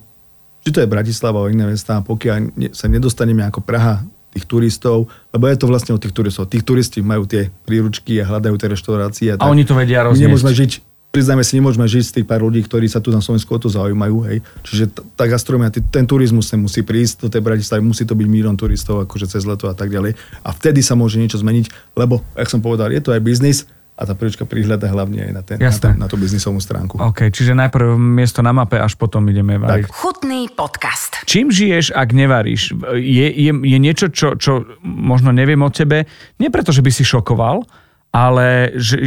či 0.60 0.68
to 0.68 0.84
je 0.84 0.88
Bratislava 0.88 1.40
alebo 1.40 1.52
iné 1.52 1.64
mesta, 1.64 2.04
pokiaľ 2.04 2.52
sa 2.76 2.86
nedostaneme 2.92 3.40
ako 3.48 3.64
Praha 3.64 4.04
tých 4.36 4.44
turistov, 4.44 5.08
lebo 5.30 5.48
je 5.48 5.56
to 5.56 5.70
vlastne 5.70 5.94
od 5.96 6.02
tých 6.02 6.12
turistov. 6.12 6.50
Tých 6.50 6.66
turisti 6.66 7.00
majú 7.00 7.24
tie 7.24 7.48
príručky 7.64 8.20
a 8.20 8.28
hľadajú 8.28 8.54
tie 8.58 8.68
reštaurácie. 8.68 9.28
A, 9.32 9.40
a 9.40 9.48
oni 9.48 9.64
to 9.64 9.78
vedia 9.78 10.04
rozniesť. 10.04 10.26
Nemôžeme 10.28 10.52
žiť 10.52 10.72
priznáme 11.14 11.46
si, 11.46 11.54
nemôžeme 11.54 11.86
žiť 11.86 12.02
z 12.02 12.12
tých 12.18 12.26
pár 12.26 12.42
ľudí, 12.42 12.58
ktorí 12.66 12.90
sa 12.90 12.98
tu 12.98 13.14
na 13.14 13.22
Slovensku 13.22 13.46
o 13.54 13.62
to 13.62 13.70
zaujímajú. 13.70 14.26
Hej. 14.26 14.42
Čiže 14.66 14.84
tá 15.14 15.30
gastronomia, 15.30 15.70
ten 15.70 16.02
turizmus 16.02 16.50
sa 16.50 16.58
musí 16.58 16.82
prísť 16.82 17.22
do 17.22 17.28
tej 17.30 17.38
Bratislavy, 17.38 17.86
musí 17.86 18.02
to 18.02 18.18
byť 18.18 18.26
milión 18.26 18.58
turistov 18.58 19.06
akože 19.06 19.30
cez 19.30 19.46
leto 19.46 19.70
a 19.70 19.78
tak 19.78 19.94
ďalej. 19.94 20.18
A 20.42 20.50
vtedy 20.50 20.82
sa 20.82 20.98
môže 20.98 21.22
niečo 21.22 21.38
zmeniť, 21.38 21.94
lebo, 21.94 22.26
jak 22.34 22.50
som 22.50 22.58
povedal, 22.58 22.90
je 22.90 22.98
to 22.98 23.14
aj 23.14 23.22
biznis, 23.22 23.70
a 23.94 24.02
tá 24.02 24.12
príručka 24.18 24.42
prihľada 24.42 24.90
hlavne 24.90 25.30
aj 25.30 25.32
na, 25.32 25.42
ten, 25.46 25.56
na, 25.62 25.70
ten, 25.70 25.94
na 25.94 26.10
tú 26.10 26.18
biznisovú 26.18 26.58
stránku. 26.58 26.98
OK, 26.98 27.30
čiže 27.30 27.54
najprv 27.54 27.94
miesto 27.94 28.42
na 28.42 28.50
mape, 28.50 28.74
až 28.74 28.98
potom 28.98 29.22
ideme 29.30 29.54
variť. 29.54 29.86
Tak. 29.86 29.94
Chutný 29.94 30.50
podcast. 30.50 31.22
Čím 31.30 31.54
žiješ, 31.54 31.94
ak 31.94 32.10
nevaríš? 32.10 32.74
Je, 32.98 33.26
je, 33.30 33.52
je 33.54 33.78
niečo, 33.78 34.10
čo, 34.10 34.34
čo 34.34 34.66
možno 34.82 35.30
neviem 35.30 35.62
o 35.62 35.70
tebe, 35.70 36.10
nie 36.42 36.50
preto, 36.50 36.74
že 36.74 36.82
by 36.82 36.90
si 36.90 37.06
šokoval, 37.06 37.62
ale 38.10 38.74
že, 38.74 38.98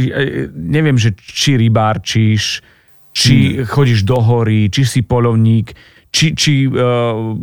neviem, 0.56 0.96
že 0.96 1.12
či 1.20 1.60
rybárčíš, 1.60 2.64
či 3.12 3.60
hmm. 3.60 3.68
chodíš 3.68 4.08
do 4.08 4.16
hory, 4.24 4.72
či 4.72 4.88
si 4.88 5.00
polovník, 5.04 5.76
či, 6.08 6.32
či 6.32 6.64
uh, 6.64 7.36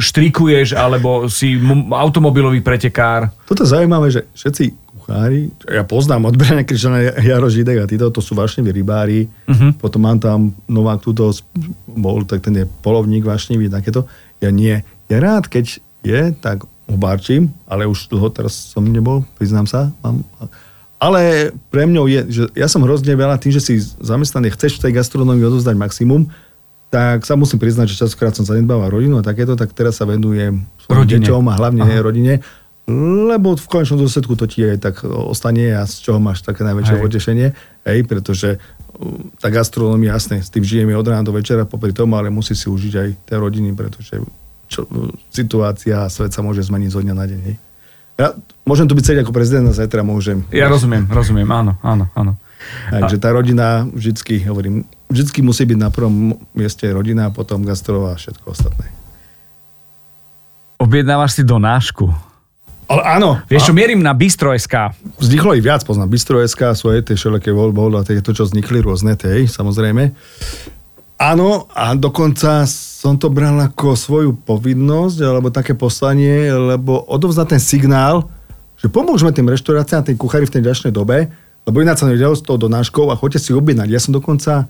štrikuješ, 0.00 0.72
alebo 0.72 1.28
si 1.28 1.60
m- 1.60 1.92
automobilový 1.92 2.64
pretekár. 2.64 3.28
Toto 3.44 3.68
je 3.68 3.72
zaujímavé, 3.72 4.08
že 4.08 4.24
všetci 4.32 4.83
kuchári, 5.04 5.52
ja 5.68 5.84
poznám 5.84 6.32
od 6.32 6.40
Brania 6.40 6.64
Krišana 6.64 7.20
Jaro 7.20 7.52
Židek 7.52 7.84
a 7.84 7.86
títo, 7.86 8.08
to 8.08 8.24
sú 8.24 8.32
vášniví 8.32 8.72
rybári, 8.72 9.28
uh-huh. 9.44 9.76
potom 9.76 10.00
mám 10.00 10.16
tam 10.16 10.56
Novák 10.64 11.04
túto, 11.04 11.28
bol, 11.84 12.24
tak 12.24 12.40
ten 12.40 12.56
je 12.56 12.64
polovník 12.80 13.20
vášnivý, 13.20 13.68
takéto. 13.68 14.08
Ja 14.40 14.48
nie. 14.48 14.80
Ja 15.12 15.20
rád, 15.20 15.52
keď 15.52 15.84
je, 16.00 16.32
tak 16.40 16.64
obárčim, 16.88 17.52
ale 17.68 17.84
už 17.84 18.08
dlho 18.08 18.32
teraz 18.32 18.72
som 18.72 18.84
nebol, 18.88 19.28
priznám 19.36 19.68
sa. 19.68 19.92
Mám, 20.00 20.24
ale 20.96 21.52
pre 21.68 21.84
mňou 21.84 22.08
je, 22.08 22.20
že 22.32 22.42
ja 22.56 22.64
som 22.64 22.80
hrozne 22.80 23.12
veľa 23.12 23.36
tým, 23.36 23.52
že 23.52 23.60
si 23.60 23.76
zamestnaný, 24.00 24.56
chceš 24.56 24.80
v 24.80 24.88
tej 24.88 24.92
gastronómii 25.04 25.44
odozdať 25.44 25.76
maximum, 25.76 26.32
tak 26.88 27.26
sa 27.26 27.34
musím 27.34 27.58
priznať, 27.58 27.92
že 27.92 28.00
častokrát 28.06 28.32
som 28.32 28.46
zanedbával 28.46 28.88
rodinu 28.88 29.18
a 29.18 29.26
takéto, 29.26 29.58
tak 29.58 29.74
teraz 29.74 29.98
sa 30.00 30.08
venujem 30.08 30.62
svojim 30.86 31.18
deťom 31.18 31.44
a 31.50 31.58
hlavne 31.58 31.82
Aha. 31.82 32.00
rodine, 32.00 32.40
lebo 32.90 33.56
v 33.56 33.66
konečnom 33.66 33.96
dôsledku 33.96 34.36
to 34.36 34.44
ti 34.44 34.60
aj 34.60 34.78
tak 34.80 34.96
ostane 35.08 35.72
a 35.72 35.88
z 35.88 36.04
čoho 36.04 36.20
máš 36.20 36.44
také 36.44 36.68
najväčšie 36.68 37.00
potešenie, 37.00 37.46
hej, 37.88 37.98
pretože 38.04 38.60
uh, 38.60 38.84
tá 39.40 39.48
gastronómia, 39.48 40.14
jasne, 40.14 40.44
s 40.44 40.52
tým 40.52 40.62
žijeme 40.62 40.92
od 40.92 41.06
rána 41.08 41.24
do 41.24 41.32
večera 41.32 41.64
popri 41.64 41.96
tom, 41.96 42.12
ale 42.12 42.28
musí 42.28 42.52
si 42.52 42.68
užiť 42.68 42.94
aj 42.94 43.08
tie 43.24 43.36
rodiny, 43.40 43.72
pretože 43.72 44.20
čo, 44.68 44.84
situácia 45.32 46.04
a 46.04 46.12
svet 46.12 46.36
sa 46.36 46.44
môže 46.44 46.60
zmeniť 46.64 46.90
zo 46.92 47.00
dňa 47.00 47.14
na 47.16 47.24
deň, 47.24 47.40
hej. 47.48 47.56
Ja 48.14 48.30
môžem 48.62 48.86
tu 48.86 48.94
byť 48.94 49.04
celý 49.10 49.18
ako 49.26 49.34
prezident 49.34 49.66
a 49.66 49.74
zajtra 49.74 50.06
môžem. 50.06 50.46
Ja 50.54 50.70
rozumiem, 50.70 51.10
rozumiem, 51.10 51.48
áno, 51.50 51.74
áno, 51.82 52.06
áno. 52.14 52.38
Takže 52.88 53.20
tá 53.20 53.28
rodina 53.34 53.84
vždycky, 53.90 54.40
hovorím, 54.46 54.88
vždycky 55.10 55.42
musí 55.44 55.68
byť 55.68 55.78
na 55.78 55.90
prvom 55.92 56.38
mieste 56.56 56.88
rodina 56.88 57.28
a 57.28 57.34
potom 57.34 57.60
gastro 57.66 58.08
a 58.08 58.16
všetko 58.16 58.46
ostatné. 58.54 58.88
Objednávaš 60.80 61.40
si 61.40 61.42
donášku. 61.44 62.33
Ale 62.84 63.02
áno. 63.04 63.40
Vieš 63.48 63.70
čo, 63.70 63.74
mierim 63.76 64.04
na 64.04 64.12
Bistro.sk. 64.12 64.92
Vzniklo 65.16 65.56
ich 65.56 65.64
viac, 65.64 65.80
poznám. 65.88 66.12
Bistro.sk 66.12 66.76
aj 66.76 67.08
tie 67.08 67.16
všelijaké 67.16 67.50
voľby, 67.50 67.96
a 67.96 68.04
to, 68.04 68.32
čo 68.36 68.44
vznikli 68.44 68.84
rôzne, 68.84 69.16
tej, 69.16 69.48
samozrejme. 69.48 70.12
Áno, 71.14 71.70
a 71.72 71.94
dokonca 71.94 72.66
som 72.68 73.16
to 73.16 73.30
bral 73.30 73.56
ako 73.62 73.94
svoju 73.96 74.30
povinnosť, 74.44 75.18
alebo 75.24 75.48
také 75.48 75.72
poslanie, 75.72 76.50
lebo 76.52 77.06
odovzdať 77.08 77.56
ten 77.56 77.62
signál, 77.62 78.28
že 78.76 78.92
pomôžeme 78.92 79.32
tým 79.32 79.48
reštauráciám, 79.48 80.04
tým 80.04 80.18
kuchári 80.20 80.44
v 80.44 80.54
tej 80.58 80.62
ďačnej 80.68 80.92
dobe, 80.92 81.30
lebo 81.64 81.76
ináč 81.80 82.04
sa 82.04 82.10
nevedel 82.10 82.36
s 82.36 82.44
tou 82.44 82.60
donáškou 82.60 83.08
a 83.08 83.16
choďte 83.16 83.48
si 83.48 83.50
objednať. 83.56 83.88
Ja 83.88 84.00
som 84.02 84.12
dokonca 84.12 84.68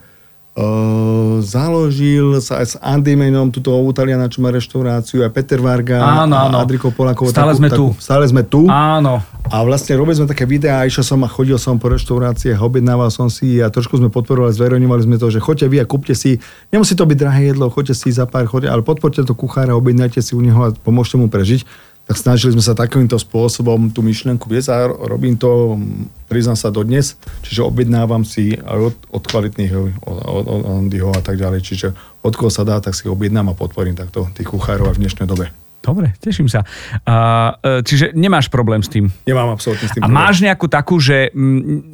Uh, 0.55 1.43
založil 1.43 2.39
sa 2.39 2.63
aj 2.63 2.67
s 2.71 2.75
Andy 2.79 3.19
Menom, 3.19 3.51
túto 3.51 3.75
Taliana, 3.91 4.31
čo 4.31 4.39
má 4.39 4.55
reštauráciu, 4.55 5.27
aj 5.27 5.35
Peter 5.35 5.59
Varga 5.59 5.99
áno, 5.99 6.31
áno. 6.31 6.63
Adriko 6.63 6.95
Polakov. 6.95 7.35
Stále 7.35 7.51
takú, 7.51 7.59
sme 7.59 7.69
takú, 7.75 7.79
tu. 7.91 7.99
Stále 7.99 8.25
sme 8.31 8.43
tu. 8.47 8.61
Áno. 8.71 9.19
A 9.51 9.57
vlastne 9.67 9.99
robili 9.99 10.15
sme 10.15 10.31
také 10.31 10.47
videá, 10.47 10.87
išiel 10.87 11.03
som 11.03 11.19
a 11.27 11.29
chodil 11.29 11.59
som 11.59 11.75
po 11.83 11.91
reštauráciách, 11.91 12.63
objednával 12.63 13.11
som 13.11 13.27
si 13.27 13.59
a 13.59 13.67
trošku 13.67 13.99
sme 13.99 14.15
podporovali, 14.15 14.55
zverejňovali 14.55 15.03
sme 15.03 15.17
to, 15.19 15.27
že 15.27 15.43
choďte 15.43 15.67
vy 15.75 15.83
a 15.83 15.91
kúpte 15.91 16.15
si, 16.15 16.39
nemusí 16.71 16.95
to 16.95 17.03
byť 17.03 17.19
drahé 17.19 17.51
jedlo, 17.51 17.67
choďte 17.67 17.99
si 17.99 18.15
za 18.15 18.31
pár, 18.31 18.47
choďte, 18.47 18.71
ale 18.71 18.87
podporte 18.87 19.27
to 19.27 19.35
kuchára, 19.35 19.75
objednajte 19.75 20.23
si 20.23 20.39
u 20.39 20.41
neho 20.41 20.71
a 20.71 20.71
pomôžte 20.71 21.19
mu 21.19 21.27
prežiť 21.27 21.67
tak 22.05 22.21
snažili 22.21 22.53
sme 22.53 22.65
sa 22.65 22.77
takýmto 22.77 23.17
spôsobom 23.17 23.89
tú 23.89 24.05
myšlienku 24.05 24.45
viesť 24.45 24.69
a 24.69 24.77
robím 24.89 25.41
to, 25.41 25.81
priznám 26.29 26.57
sa 26.57 26.69
dodnes, 26.69 27.17
čiže 27.41 27.65
objednávam 27.65 28.29
si 28.29 28.61
aj 28.61 28.93
od, 28.93 28.97
od 29.09 29.25
kvalitných 29.25 29.73
od, 30.05 30.19
od, 30.21 30.45
od 30.45 31.17
a 31.17 31.23
tak 31.25 31.41
ďalej, 31.41 31.61
čiže 31.65 31.97
od 32.21 32.33
koho 32.37 32.53
sa 32.53 32.65
dá, 32.65 32.77
tak 32.81 32.93
si 32.93 33.09
objednám 33.09 33.53
a 33.53 33.55
podporím 33.57 33.97
takto 33.97 34.29
tých 34.37 34.49
kuchárov 34.49 34.93
aj 34.93 34.97
v 35.01 35.03
dnešnej 35.05 35.29
dobe. 35.29 35.49
Dobre, 35.85 36.17
teším 36.17 36.49
sa. 36.49 36.65
E, 37.05 37.85
čiže 37.85 38.17
nemáš 38.17 38.49
problém 38.49 38.81
s 38.81 38.89
tým? 38.89 39.13
Nemám 39.29 39.53
absolútne 39.53 39.85
s 39.85 39.93
tým 39.93 40.01
A 40.01 40.09
problém. 40.09 40.17
máš 40.17 40.37
nejakú 40.41 40.65
takú, 40.65 40.97
že 40.97 41.29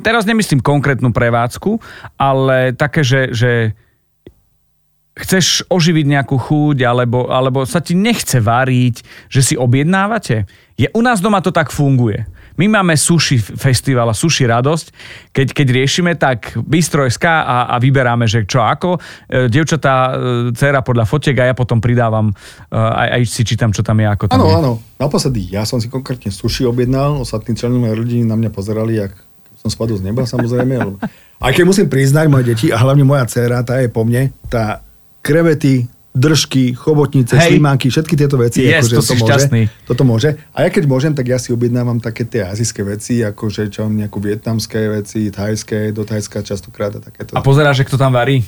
teraz 0.07 0.23
nemyslím 0.31 0.63
konkrétnu 0.63 1.11
prevádzku, 1.11 1.83
ale 2.15 2.71
také, 2.79 3.03
že, 3.03 3.35
že 3.35 3.75
chceš 5.31 5.63
oživiť 5.71 6.11
nejakú 6.11 6.35
chuť, 6.35 6.83
alebo, 6.83 7.31
alebo 7.31 7.63
sa 7.63 7.79
ti 7.79 7.95
nechce 7.95 8.43
variť, 8.43 9.07
že 9.31 9.47
si 9.47 9.55
objednávate. 9.55 10.43
Je, 10.75 10.91
u 10.91 10.99
nás 11.07 11.23
doma 11.23 11.39
to 11.39 11.55
tak 11.55 11.71
funguje. 11.71 12.27
My 12.59 12.67
máme 12.67 12.99
sushi 12.99 13.39
festival 13.39 14.11
a 14.11 14.15
sushi 14.17 14.43
radosť. 14.51 14.87
Keď, 15.31 15.55
keď 15.55 15.67
riešime, 15.71 16.19
tak 16.19 16.59
Bistro.sk 16.59 17.23
a, 17.31 17.71
a 17.71 17.79
vyberáme, 17.79 18.27
že 18.27 18.43
čo 18.43 18.59
ako. 18.59 18.99
E, 19.31 19.47
Devčatá, 19.47 19.95
e, 19.95 20.13
dcera 20.51 20.83
podľa 20.83 21.07
fotiek 21.07 21.39
a 21.39 21.49
ja 21.49 21.55
potom 21.55 21.79
pridávam, 21.79 22.35
e, 22.35 22.75
aj, 22.75 23.09
aj 23.17 23.23
si 23.31 23.47
čítam, 23.47 23.71
čo 23.71 23.87
tam 23.87 24.03
je, 24.03 24.11
ako 24.11 24.35
tam 24.35 24.43
Áno, 24.43 24.51
áno. 24.51 24.73
Naposledy 24.99 25.55
ja 25.55 25.63
som 25.63 25.79
si 25.79 25.87
konkrétne 25.87 26.35
sushi 26.35 26.67
objednal, 26.67 27.23
ostatní 27.23 27.55
členovia 27.55 27.95
rodiny 27.95 28.27
na 28.27 28.35
mňa 28.35 28.51
pozerali, 28.51 28.99
ak 28.99 29.15
som 29.63 29.71
spadol 29.71 30.03
z 30.03 30.11
neba, 30.11 30.27
samozrejme. 30.27 30.75
Aj 31.41 31.53
keď 31.55 31.65
musím 31.65 31.87
priznať, 31.87 32.27
moje 32.29 32.51
deti 32.51 32.67
a 32.75 32.83
hlavne 32.83 33.07
moja 33.07 33.25
dcera, 33.31 33.63
tá 33.63 33.79
je 33.79 33.89
po 33.89 34.05
mne, 34.05 34.35
tá 34.51 34.85
krevety, 35.21 35.89
držky, 36.11 36.75
chobotnice, 36.75 37.39
Hej. 37.39 37.55
slimáky, 37.55 37.87
všetky 37.87 38.19
tieto 38.19 38.35
veci. 38.35 38.67
Yes, 38.67 38.91
akože 38.91 38.95
to, 38.95 39.03
to 39.03 39.15
môže, 39.15 39.25
šťastný. 39.31 39.63
Toto 39.87 40.03
môže. 40.03 40.29
A 40.51 40.67
ja 40.67 40.69
keď 40.75 40.85
môžem, 40.91 41.13
tak 41.15 41.31
ja 41.31 41.39
si 41.39 41.55
objednávam 41.55 42.03
také 42.03 42.27
tie 42.27 42.43
azijské 42.43 42.83
veci, 42.83 43.23
akože 43.23 43.71
čo 43.71 43.87
mám 43.87 43.95
nejakú 43.95 44.19
vietnamské 44.19 44.91
veci, 44.91 45.31
thajské, 45.31 45.95
do 45.95 46.03
Thajska 46.03 46.43
častokrát 46.43 46.99
a 46.99 47.01
takéto. 47.01 47.39
A 47.39 47.41
pozeráš, 47.41 47.87
že 47.87 47.87
kto 47.87 47.95
tam 47.95 48.11
varí? 48.11 48.43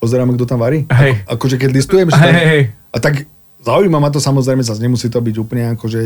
Pozerám, 0.00 0.32
kto 0.32 0.48
tam 0.48 0.64
varí? 0.64 0.88
Hej. 0.88 1.20
Ako, 1.28 1.36
akože 1.36 1.56
keď 1.60 1.70
listujem, 1.76 2.08
že 2.08 2.16
tam, 2.16 2.32
hej. 2.32 2.62
A 2.72 2.96
tak 2.96 3.28
zaujíma 3.60 4.00
ma 4.00 4.08
to 4.08 4.20
samozrejme, 4.22 4.64
zase 4.64 4.80
nemusí 4.80 5.12
to 5.12 5.20
byť 5.20 5.36
úplne 5.36 5.76
akože 5.76 6.00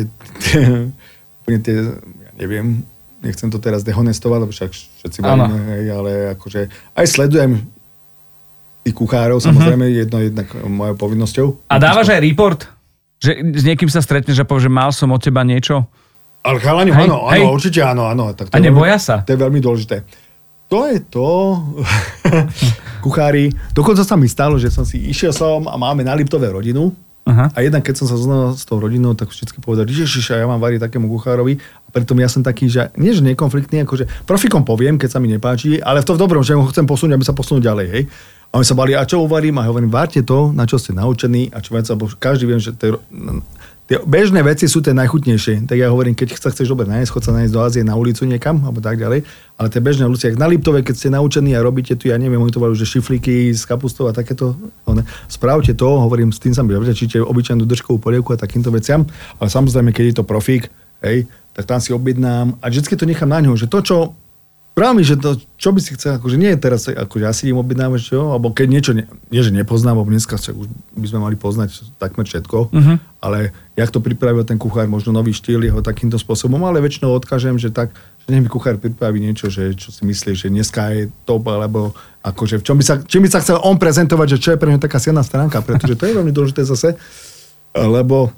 úplne 1.47 1.59
tie, 1.63 1.77
ja 2.03 2.31
neviem, 2.35 2.83
nechcem 3.23 3.47
to 3.53 3.63
teraz 3.63 3.87
dehonestovať, 3.87 4.39
lebo 4.43 4.53
však 4.53 4.71
všetci 4.73 5.19
hej, 5.23 5.87
ale 5.93 6.13
akože 6.35 6.67
aj 6.97 7.07
sledujem 7.07 7.63
tých 8.85 8.97
kuchárov, 8.97 9.39
mhm. 9.41 9.47
samozrejme, 9.51 9.85
uh-huh. 9.87 10.01
jedno 10.07 10.19
jednak 10.25 10.49
mojou 10.65 10.97
povinnosťou. 10.97 11.47
A 11.69 11.77
dávaš 11.77 12.13
aj 12.13 12.21
report? 12.25 12.61
Že 13.21 13.53
s 13.53 13.63
niekým 13.69 13.91
sa 13.93 14.01
stretneš 14.01 14.41
a 14.41 14.49
povie, 14.49 14.65
že 14.65 14.73
mal 14.73 14.89
som 14.97 15.13
od 15.13 15.21
teba 15.21 15.45
niečo? 15.45 15.85
Ale 16.41 16.57
chalani, 16.57 16.89
áno, 16.89 17.29
áno, 17.29 17.53
určite 17.53 17.85
áno, 17.85 18.09
áno. 18.09 18.33
Tak 18.33 18.49
to 18.49 18.57
a 18.57 18.59
neboja 18.65 18.97
veľmi, 18.97 19.05
sa? 19.05 19.17
To 19.21 19.31
je 19.37 19.41
veľmi 19.45 19.61
dôležité. 19.61 19.97
To 20.73 20.89
je 20.89 20.99
to, 21.05 21.29
kuchári. 23.05 23.53
Dokonca 23.77 24.07
sa 24.07 24.17
mi 24.17 24.25
stalo, 24.25 24.57
že 24.57 24.73
som 24.73 24.89
si 24.89 25.05
išiel 25.05 25.37
som 25.37 25.69
a 25.69 25.77
máme 25.77 26.01
na 26.01 26.17
Liptové 26.17 26.49
rodinu. 26.49 26.97
Aha. 27.29 27.53
A 27.53 27.59
jednak 27.61 27.85
keď 27.85 28.01
som 28.01 28.07
sa 28.09 28.17
zoznal 28.17 28.57
s 28.57 28.65
tou 28.65 28.81
rodinou, 28.81 29.13
tak 29.13 29.29
vždy 29.29 29.61
povedal, 29.61 29.85
že 29.85 30.09
ja 30.25 30.49
mám 30.49 30.63
variť 30.63 30.89
takému 30.89 31.05
kuchárovi. 31.13 31.61
A 31.61 31.89
preto 31.93 32.17
ja 32.17 32.31
som 32.33 32.41
taký, 32.41 32.73
že 32.73 32.89
nie 32.97 33.13
že 33.13 33.21
nekonfliktný, 33.21 33.85
akože 33.85 34.25
profikom 34.25 34.65
poviem, 34.65 34.97
keď 34.97 35.11
sa 35.13 35.19
mi 35.21 35.29
nepáči, 35.29 35.77
ale 35.85 36.01
v 36.01 36.09
to 36.09 36.17
v 36.17 36.23
dobrom, 36.23 36.41
že 36.41 36.57
ho 36.57 36.65
chcem 36.73 36.89
posunúť, 36.89 37.21
aby 37.21 37.27
sa 37.27 37.37
posunul 37.37 37.61
ďalej. 37.61 37.87
Hej. 37.93 38.03
A 38.51 38.59
oni 38.59 38.67
sa 38.67 38.75
bali, 38.75 38.99
a 38.99 39.07
čo 39.07 39.23
uvarím? 39.23 39.63
A 39.63 39.71
hovorím, 39.71 39.95
várte 39.95 40.27
to, 40.27 40.51
na 40.51 40.67
čo 40.67 40.75
ste 40.75 40.91
naučení 40.91 41.55
a 41.55 41.63
čo 41.63 41.71
viac, 41.71 41.87
každý 42.19 42.51
viem, 42.51 42.59
že 42.59 42.75
tie, 42.75 42.91
bežné 44.07 44.43
veci 44.43 44.67
sú 44.67 44.83
tie 44.83 44.91
najchutnejšie. 44.91 45.71
Tak 45.71 45.79
ja 45.79 45.87
hovorím, 45.87 46.19
keď 46.19 46.35
sa 46.35 46.51
chceš 46.51 46.71
dobre 46.71 46.91
nájsť, 46.91 47.11
chod 47.15 47.23
sa 47.27 47.35
nájsť 47.35 47.53
do 47.55 47.61
Ázie 47.63 47.83
na 47.87 47.95
ulicu 47.95 48.27
niekam, 48.27 48.59
alebo 48.67 48.83
tak 48.83 48.99
ďalej. 48.99 49.23
Ale 49.55 49.67
tie 49.71 49.79
bežné 49.79 50.07
ak 50.07 50.39
na 50.39 50.51
Liptove, 50.51 50.83
keď 50.83 50.95
ste 50.95 51.15
naučení 51.15 51.55
a 51.55 51.63
robíte 51.63 51.95
tu, 51.95 52.11
ja 52.11 52.19
neviem, 52.19 52.43
oni 52.43 52.51
to 52.51 52.63
že 52.75 52.87
šiflíky 52.87 53.55
s 53.55 53.67
kapustou 53.67 54.07
a 54.07 54.15
takéto, 54.15 54.59
ne, 54.87 55.07
správte 55.31 55.75
to, 55.75 55.87
hovorím, 55.87 56.35
s 56.35 56.43
tým 56.43 56.55
sa 56.55 56.67
mi 56.67 56.75
čiže 56.75 57.23
obyčajnú 57.23 57.67
držkovú 57.67 58.03
polievku 58.03 58.35
a 58.35 58.39
takýmto 58.39 58.75
veciam. 58.75 59.07
Ale 59.39 59.47
samozrejme, 59.47 59.95
keď 59.95 60.05
je 60.11 60.17
to 60.19 60.25
profík, 60.27 60.71
hej, 61.07 61.27
tak 61.55 61.67
tam 61.67 61.83
si 61.83 61.91
objednám 61.91 62.59
a 62.63 62.67
vždy 62.71 62.95
to 62.95 63.07
nechám 63.07 63.31
na 63.31 63.43
ňo, 63.43 63.59
že 63.59 63.67
to, 63.67 63.79
čo 63.83 63.97
Práve 64.71 65.03
že 65.03 65.19
to, 65.19 65.35
čo 65.59 65.75
by 65.75 65.81
si 65.83 65.99
chcel, 65.99 66.17
akože 66.23 66.39
nie 66.39 66.55
je 66.55 66.59
teraz, 66.63 66.87
akože 66.87 67.25
ja 67.27 67.35
si 67.35 67.51
idem 67.51 67.59
objednávať, 67.59 68.01
čo, 68.15 68.31
alebo 68.31 68.55
keď 68.55 68.67
niečo, 68.71 68.93
nie, 68.95 69.03
nie 69.29 69.43
že 69.43 69.51
nepoznám, 69.51 69.99
alebo 69.99 70.15
dneska 70.15 70.39
už 70.39 70.71
by 70.95 71.07
sme 71.11 71.21
mali 71.27 71.37
poznať 71.37 71.91
takmer 71.99 72.23
všetko, 72.23 72.71
uh-huh. 72.71 72.97
ale 73.19 73.51
jak 73.75 73.91
to 73.91 73.99
pripravil 73.99 74.47
ten 74.47 74.63
kuchár, 74.63 74.87
možno 74.87 75.11
nový 75.11 75.35
štýl 75.35 75.67
jeho 75.67 75.83
takýmto 75.83 76.23
spôsobom, 76.23 76.63
ale 76.63 76.79
väčšinou 76.79 77.11
odkážem, 77.11 77.59
že 77.59 77.75
tak, 77.75 77.91
že 78.23 78.27
nech 78.31 78.47
mi 78.47 78.49
kuchár 78.49 78.79
pripraví 78.79 79.19
niečo, 79.19 79.51
že 79.51 79.75
čo 79.75 79.91
si 79.91 80.07
myslí, 80.07 80.39
že 80.39 80.47
dneska 80.49 80.95
je 80.95 81.11
top, 81.27 81.51
alebo 81.51 81.91
akože 82.23 82.63
v 82.63 82.65
čom 82.65 82.79
by 82.79 82.85
sa, 82.87 82.95
čím 83.03 83.27
by 83.27 83.31
sa 83.35 83.43
chcel 83.43 83.59
on 83.67 83.75
prezentovať, 83.75 84.39
že 84.39 84.39
čo 84.39 84.51
je 84.55 84.61
pre 84.61 84.71
neho 84.71 84.81
taká 84.81 85.03
silná 85.03 85.27
stránka, 85.27 85.67
pretože 85.67 85.99
to 85.99 86.07
je 86.07 86.15
veľmi 86.15 86.31
dôležité 86.31 86.63
zase, 86.63 86.95
lebo 87.75 88.31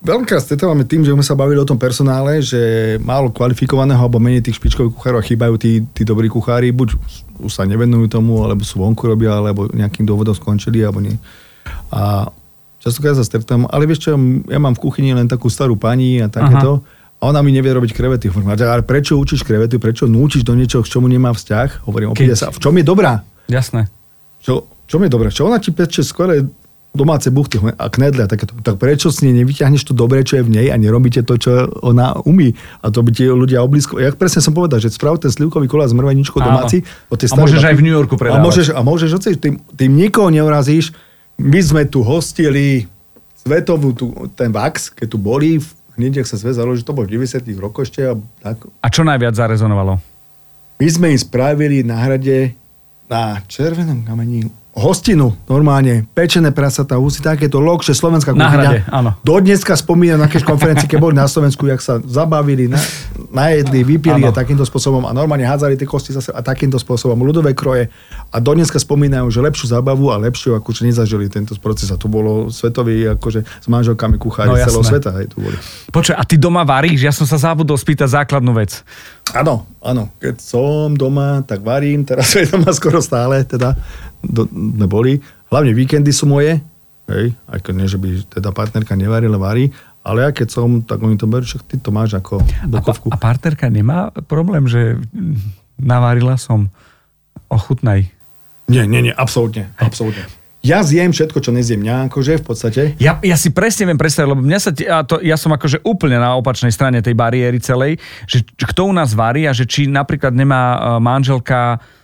Veľká 0.00 0.40
stretávame 0.40 0.88
tým, 0.88 1.04
že 1.04 1.12
sme 1.12 1.20
sa 1.20 1.36
bavili 1.36 1.60
o 1.60 1.68
tom 1.68 1.76
personále, 1.76 2.40
že 2.40 2.96
málo 3.04 3.28
kvalifikovaného 3.28 4.00
alebo 4.00 4.16
menej 4.16 4.48
tých 4.48 4.56
špičkových 4.56 4.96
kuchárov 4.96 5.20
a 5.20 5.28
chýbajú 5.28 5.54
tí, 5.60 5.84
tí 5.92 6.08
dobrí 6.08 6.32
kuchári, 6.32 6.72
buď 6.72 6.96
už 7.44 7.52
sa 7.52 7.68
nevenujú 7.68 8.08
tomu, 8.08 8.40
alebo 8.40 8.64
sú 8.64 8.80
vonku 8.80 9.04
robia, 9.04 9.36
alebo 9.36 9.68
nejakým 9.68 10.08
dôvodom 10.08 10.32
skončili, 10.32 10.80
alebo 10.80 11.04
nie. 11.04 11.20
A 11.92 12.32
častokrát 12.80 13.12
sa 13.12 13.28
stretám, 13.28 13.68
ale 13.68 13.84
vieš 13.84 14.08
čo, 14.08 14.16
ja 14.48 14.56
mám 14.56 14.72
v 14.72 14.82
kuchyni 14.88 15.12
len 15.12 15.28
takú 15.28 15.52
starú 15.52 15.76
pani 15.76 16.24
a 16.24 16.32
takéto, 16.32 16.80
Aha. 16.80 17.20
a 17.20 17.22
ona 17.28 17.44
mi 17.44 17.52
nevie 17.52 17.68
robiť 17.68 17.92
krevety. 17.92 18.32
Hovorím, 18.32 18.56
ale 18.56 18.80
prečo 18.80 19.20
učíš 19.20 19.44
krevety, 19.44 19.76
prečo 19.76 20.08
núčiš 20.08 20.48
do 20.48 20.56
niečoho, 20.56 20.80
k 20.80 20.96
čomu 20.96 21.12
nemá 21.12 21.36
vzťah? 21.36 21.84
Hovorím, 21.84 22.16
Keď... 22.16 22.28
sa, 22.32 22.48
v 22.48 22.56
čom 22.56 22.72
je 22.72 22.84
dobrá? 22.88 23.20
Jasné. 23.52 23.84
Čo, 24.40 24.64
čo 24.88 24.96
mi 24.96 25.06
je 25.08 25.12
dobre, 25.12 25.28
čo 25.28 25.44
ona 25.44 25.60
ti 25.60 25.76
peče 25.76 26.00
skvelé 26.00 26.48
domáce 26.90 27.30
buchty 27.30 27.62
a 27.78 27.86
knedle, 27.86 28.26
tak, 28.26 28.50
tak 28.50 28.74
prečo 28.74 29.14
si 29.14 29.30
nevyťahneš 29.30 29.86
to 29.86 29.94
dobré, 29.94 30.26
čo 30.26 30.42
je 30.42 30.46
v 30.46 30.50
nej 30.58 30.66
a 30.74 30.76
nerobíte 30.76 31.22
to, 31.22 31.38
čo 31.38 31.70
ona 31.86 32.18
umí. 32.26 32.58
A 32.82 32.90
to 32.90 33.06
by 33.06 33.14
ti 33.14 33.30
ľudia 33.30 33.62
oblízko... 33.62 34.02
Jak 34.02 34.18
presne 34.18 34.42
som 34.42 34.50
povedal, 34.50 34.82
že 34.82 34.90
sprav 34.90 35.22
ten 35.22 35.30
slivkový 35.30 35.70
kola 35.70 35.86
s 35.86 35.94
mrveničkou 35.94 36.42
domáci. 36.42 36.82
A 37.10 37.36
môžeš 37.38 37.62
aj 37.62 37.74
v 37.78 37.82
New 37.86 37.94
Yorku 37.94 38.18
predávať. 38.18 38.42
A 38.42 38.42
môžeš, 38.42 38.66
a 38.74 38.80
môžeš 38.82 39.10
tým, 39.38 39.62
tým 39.62 39.92
nikoho 39.94 40.34
neurazíš. 40.34 40.90
My 41.38 41.62
sme 41.62 41.86
tu 41.86 42.02
hostili 42.02 42.90
svetovú, 43.46 43.94
tu, 43.94 44.10
ten 44.34 44.50
VAX, 44.50 44.90
keď 44.90 45.06
tu 45.06 45.16
boli, 45.16 45.62
hneď, 45.94 46.20
ak 46.20 46.28
sa 46.28 46.36
svet 46.36 46.58
založil, 46.58 46.84
to 46.84 46.92
bol 46.92 47.06
v 47.06 47.16
90 47.16 47.46
rokoch 47.56 47.86
ešte. 47.86 48.02
A, 48.02 48.18
tak. 48.42 48.66
a 48.66 48.86
čo 48.90 49.06
najviac 49.06 49.38
zarezonovalo? 49.38 49.96
My 50.80 50.88
sme 50.90 51.06
im 51.14 51.20
spravili 51.20 51.86
na 51.86 52.02
hrade 52.02 52.56
na 53.10 53.42
červenom 53.46 54.06
kamení 54.06 54.59
hostinu, 54.70 55.34
normálne, 55.50 56.06
pečené 56.14 56.54
prasatá, 56.54 56.94
husy, 56.94 57.18
takéto 57.18 57.58
lokše, 57.58 57.90
slovenská 57.90 58.30
kuchyňa. 58.30 58.46
Na 58.46 58.54
hrade, 58.54 58.78
áno. 58.86 59.10
Do 59.26 59.42
dneska 59.42 59.74
spomínam 59.74 60.22
na 60.22 60.30
keď 60.30 60.46
konferencii, 60.46 60.86
keď 60.86 60.98
boli 61.02 61.14
na 61.18 61.26
Slovensku, 61.26 61.66
jak 61.66 61.82
sa 61.82 61.98
zabavili, 61.98 62.70
na, 62.70 62.78
najedli, 63.34 63.82
vypili 63.82 64.22
a 64.22 64.30
takýmto 64.30 64.62
spôsobom 64.62 65.02
a 65.06 65.10
normálne 65.10 65.42
hádzali 65.42 65.74
tie 65.74 65.90
kosti 65.90 66.14
zase 66.14 66.30
a 66.30 66.38
takýmto 66.38 66.78
spôsobom 66.78 67.18
ľudové 67.18 67.50
kroje. 67.50 67.90
A 68.30 68.38
do 68.38 68.54
dneska 68.54 68.78
spomínajú, 68.78 69.26
že 69.34 69.42
lepšiu 69.42 69.74
zábavu 69.74 70.14
a 70.14 70.22
lepšiu, 70.22 70.54
akože 70.54 70.86
nezažili 70.86 71.26
tento 71.26 71.58
proces. 71.58 71.90
A 71.90 71.98
to 71.98 72.06
bolo 72.06 72.46
svetový, 72.54 73.18
akože 73.18 73.42
s 73.42 73.66
manželkami 73.66 74.22
kuchári 74.22 74.54
no, 74.54 74.62
celého 74.62 74.86
sveta. 74.86 75.10
Hej, 75.18 75.34
tu 75.34 75.42
boli. 75.42 75.58
Počuj, 75.90 76.14
a 76.14 76.22
ty 76.22 76.38
doma 76.38 76.62
varíš? 76.62 77.02
Ja 77.02 77.10
som 77.10 77.26
sa 77.26 77.42
zabudol 77.42 77.74
spýtať 77.74 78.22
základnú 78.22 78.54
vec. 78.54 78.86
Áno, 79.34 79.66
áno. 79.82 80.10
Keď 80.18 80.36
som 80.42 80.94
doma, 80.94 81.42
tak 81.46 81.62
varím. 81.62 82.02
Teraz 82.06 82.30
som 82.34 82.46
doma 82.46 82.70
skoro 82.70 83.02
stále, 83.02 83.42
teda 83.42 83.74
do, 84.24 84.46
neboli. 84.52 85.20
Hlavne 85.48 85.72
víkendy 85.74 86.12
sú 86.12 86.28
moje, 86.30 86.60
hej, 87.10 87.34
keď 87.50 87.74
nie, 87.74 87.88
že 87.90 87.98
by 87.98 88.08
teda 88.30 88.50
partnerka 88.54 88.94
nevarila, 88.94 89.40
varí, 89.40 89.74
ale 90.00 90.24
ja 90.24 90.30
keď 90.32 90.48
som, 90.48 90.80
tak 90.80 91.02
oni 91.02 91.20
to 91.20 91.28
berú, 91.28 91.44
však 91.44 91.66
ty 91.66 91.76
to 91.76 91.92
máš 91.92 92.16
ako 92.16 92.40
bokovku. 92.64 93.12
A, 93.12 93.18
a 93.18 93.20
partnerka 93.20 93.68
nemá 93.68 94.08
problém, 94.24 94.64
že 94.64 94.96
navarila 95.76 96.40
som 96.40 96.72
ochutnaj. 97.52 98.08
Nie, 98.70 98.86
nie, 98.86 99.10
nie, 99.10 99.14
absolútne, 99.14 99.68
absolútne. 99.76 100.24
Ja 100.60 100.84
zjem 100.84 101.08
všetko, 101.08 101.40
čo 101.40 101.56
nezjem 101.56 101.80
mňa, 101.80 102.12
akože 102.12 102.36
v 102.36 102.44
podstate. 102.44 102.82
Ja, 103.00 103.16
ja 103.24 103.32
si 103.40 103.48
presne 103.48 103.88
viem 103.88 103.96
predstaviť, 103.96 104.28
lebo 104.28 104.44
mňa 104.44 104.58
sa, 104.60 104.70
ja, 104.76 105.00
to, 105.00 105.16
ja 105.24 105.40
som 105.40 105.56
akože 105.56 105.80
úplne 105.88 106.20
na 106.20 106.36
opačnej 106.36 106.68
strane 106.68 107.00
tej 107.00 107.16
bariéry 107.16 107.56
celej, 107.64 107.96
že 108.28 108.44
kto 108.44 108.92
u 108.92 108.92
nás 108.92 109.16
varí 109.16 109.48
a 109.48 109.56
že 109.56 109.64
či 109.64 109.88
napríklad 109.88 110.36
nemá 110.36 110.76
e, 110.76 110.78
manželka 111.00 111.80
uh, 111.80 111.99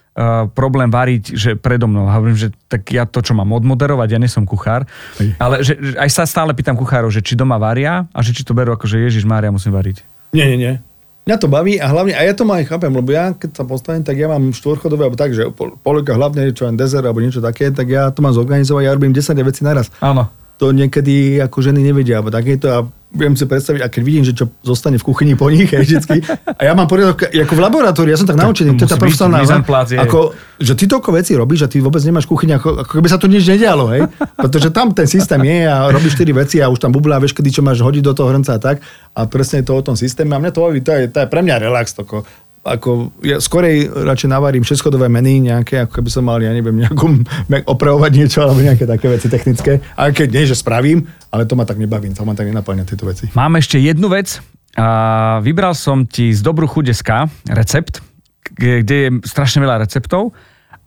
problém 0.56 0.88
variť, 0.88 1.36
že 1.36 1.50
predo 1.60 1.84
mnou. 1.84 2.08
Hovorím, 2.08 2.40
že 2.40 2.48
tak 2.72 2.88
ja 2.88 3.04
to, 3.04 3.20
čo 3.20 3.36
mám 3.36 3.52
odmoderovať, 3.52 4.08
ja 4.16 4.18
nie 4.20 4.32
som 4.32 4.48
kuchár, 4.48 4.88
ale 5.36 5.60
že, 5.60 5.76
že 5.76 5.94
aj 6.00 6.10
sa 6.10 6.24
stále 6.24 6.56
pýtam 6.56 6.72
kuchárov, 6.72 7.12
že 7.12 7.20
či 7.20 7.36
doma 7.36 7.60
varia 7.60 8.08
a 8.16 8.18
že 8.24 8.32
či 8.32 8.40
to 8.40 8.56
berú 8.56 8.72
ako, 8.72 8.88
že 8.88 9.04
Ježiš 9.04 9.28
Mária 9.28 9.52
musím 9.52 9.76
variť. 9.76 10.00
Nie, 10.32 10.48
nie, 10.48 10.58
nie. 10.58 10.74
Mňa 11.26 11.36
to 11.42 11.50
baví 11.50 11.74
a 11.82 11.90
hlavne, 11.90 12.14
a 12.14 12.22
ja 12.22 12.38
to 12.38 12.46
aj 12.46 12.70
chápem, 12.70 12.94
lebo 12.94 13.10
ja 13.10 13.34
keď 13.34 13.50
sa 13.58 13.64
postavím, 13.66 14.06
tak 14.06 14.14
ja 14.14 14.30
mám 14.30 14.54
štvorchodové, 14.54 15.10
alebo 15.10 15.18
tak, 15.18 15.34
že 15.34 15.50
polika 15.82 16.14
hlavne, 16.14 16.54
čo 16.54 16.70
len 16.70 16.78
dezert 16.78 17.02
alebo 17.02 17.18
niečo 17.18 17.42
také, 17.42 17.74
tak 17.74 17.90
ja 17.90 18.14
to 18.14 18.22
mám 18.22 18.30
zorganizovať, 18.30 18.82
ja 18.86 18.94
robím 18.94 19.10
10 19.10 19.34
vecí 19.42 19.66
naraz. 19.66 19.90
Áno. 19.98 20.30
To 20.62 20.70
niekedy 20.70 21.42
ako 21.42 21.66
ženy 21.66 21.82
nevedia, 21.82 22.22
alebo 22.22 22.30
takéto 22.30 22.66
a 22.70 22.86
viem 23.12 23.32
si 23.38 23.46
predstaviť, 23.46 23.80
a 23.80 23.88
keď 23.88 24.02
vidím, 24.02 24.24
že 24.26 24.34
čo 24.34 24.50
zostane 24.66 24.98
v 24.98 25.04
kuchyni 25.06 25.38
po 25.38 25.46
nich, 25.48 25.70
aj 25.70 25.82
vždycky, 25.82 26.16
a 26.46 26.60
ja 26.60 26.72
mám 26.74 26.90
poriadok, 26.90 27.30
ako 27.30 27.54
v 27.54 27.62
laboratóriu, 27.62 28.12
ja 28.12 28.18
som 28.18 28.28
tak 28.28 28.36
naučený, 28.36 28.76
to 28.76 28.84
je 28.84 28.90
tá 28.92 28.98
profesionálna, 28.98 29.62
ako, 30.02 30.34
že 30.58 30.72
ty 30.74 30.84
toľko 30.90 31.10
vecí 31.14 31.32
robíš 31.38 31.64
a 31.64 31.68
ty 31.70 31.78
vôbec 31.80 32.02
nemáš 32.02 32.26
kuchyň, 32.26 32.58
ako, 32.60 32.68
ako 32.82 32.92
keby 32.98 33.08
sa 33.08 33.18
tu 33.20 33.30
nič 33.30 33.46
nedialo, 33.46 33.88
hej? 33.94 34.10
Pretože 34.36 34.68
tam 34.74 34.90
ten 34.92 35.06
systém 35.08 35.40
je 35.44 35.58
a 35.64 35.88
robíš 35.88 36.18
4 36.18 36.40
veci 36.42 36.56
a 36.60 36.66
už 36.68 36.82
tam 36.82 36.92
bublá, 36.92 37.16
vieš, 37.22 37.36
kedy 37.36 37.48
čo 37.48 37.62
máš 37.62 37.80
hodiť 37.80 38.02
do 38.04 38.12
toho 38.12 38.28
hrnca 38.32 38.56
a 38.56 38.60
tak. 38.60 38.82
A 39.16 39.24
presne 39.24 39.64
je 39.64 39.68
to 39.68 39.74
o 39.76 39.82
tom 39.84 39.96
systéme. 39.96 40.36
A 40.36 40.40
mňa 40.40 40.52
to 40.52 40.60
to 40.84 40.92
je, 40.92 41.08
to 41.08 41.18
je 41.24 41.26
pre 41.28 41.40
mňa 41.40 41.56
relax, 41.62 41.96
toko 41.96 42.24
ako 42.66 43.14
ja 43.22 43.38
skorej 43.38 43.86
radšej 43.86 44.30
navarím 44.30 44.66
šeschodové 44.66 45.06
meny 45.06 45.46
nejaké, 45.54 45.86
ako 45.86 46.02
keby 46.02 46.10
som 46.10 46.26
mal, 46.26 46.42
ja 46.42 46.50
neviem, 46.50 46.74
nejakú 46.74 47.06
opravovať 47.74 48.12
niečo 48.18 48.42
alebo 48.42 48.58
nejaké 48.58 48.84
také 48.84 49.06
veci 49.06 49.30
technické. 49.30 49.78
A 49.94 50.10
keď 50.10 50.28
nie, 50.34 50.44
že 50.50 50.58
spravím, 50.58 51.06
ale 51.30 51.46
to 51.46 51.54
ma 51.54 51.62
tak 51.62 51.78
nebaví, 51.78 52.10
to 52.10 52.26
ma 52.26 52.34
tak 52.34 52.50
nenaplňa 52.50 52.84
tieto 52.84 53.06
veci. 53.06 53.30
Mám 53.38 53.62
ešte 53.62 53.78
jednu 53.78 54.10
vec. 54.10 54.42
A 54.76 55.40
vybral 55.40 55.72
som 55.72 56.04
ti 56.04 56.36
z 56.36 56.44
Dobru 56.44 56.68
chudeska 56.68 57.32
recept, 57.48 58.04
kde 58.52 58.96
je 59.08 59.10
strašne 59.24 59.64
veľa 59.64 59.80
receptov 59.80 60.36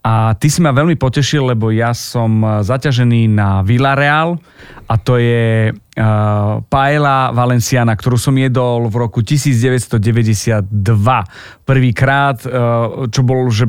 a 0.00 0.32
ty 0.32 0.48
si 0.48 0.64
ma 0.64 0.72
veľmi 0.72 0.96
potešil, 0.96 1.52
lebo 1.52 1.68
ja 1.68 1.92
som 1.92 2.40
zaťažený 2.64 3.28
na 3.36 3.60
Villarreal 3.60 4.40
a 4.88 4.94
to 4.96 5.20
je 5.20 5.70
uh, 5.70 6.64
paella 6.66 7.30
valenciana, 7.36 7.92
ktorú 7.92 8.16
som 8.16 8.32
jedol 8.32 8.88
v 8.88 8.96
roku 8.96 9.20
1992. 9.20 10.72
Prvýkrát, 11.68 12.40
uh, 12.42 13.06
čo 13.12 13.20
bol, 13.20 13.52
že 13.52 13.68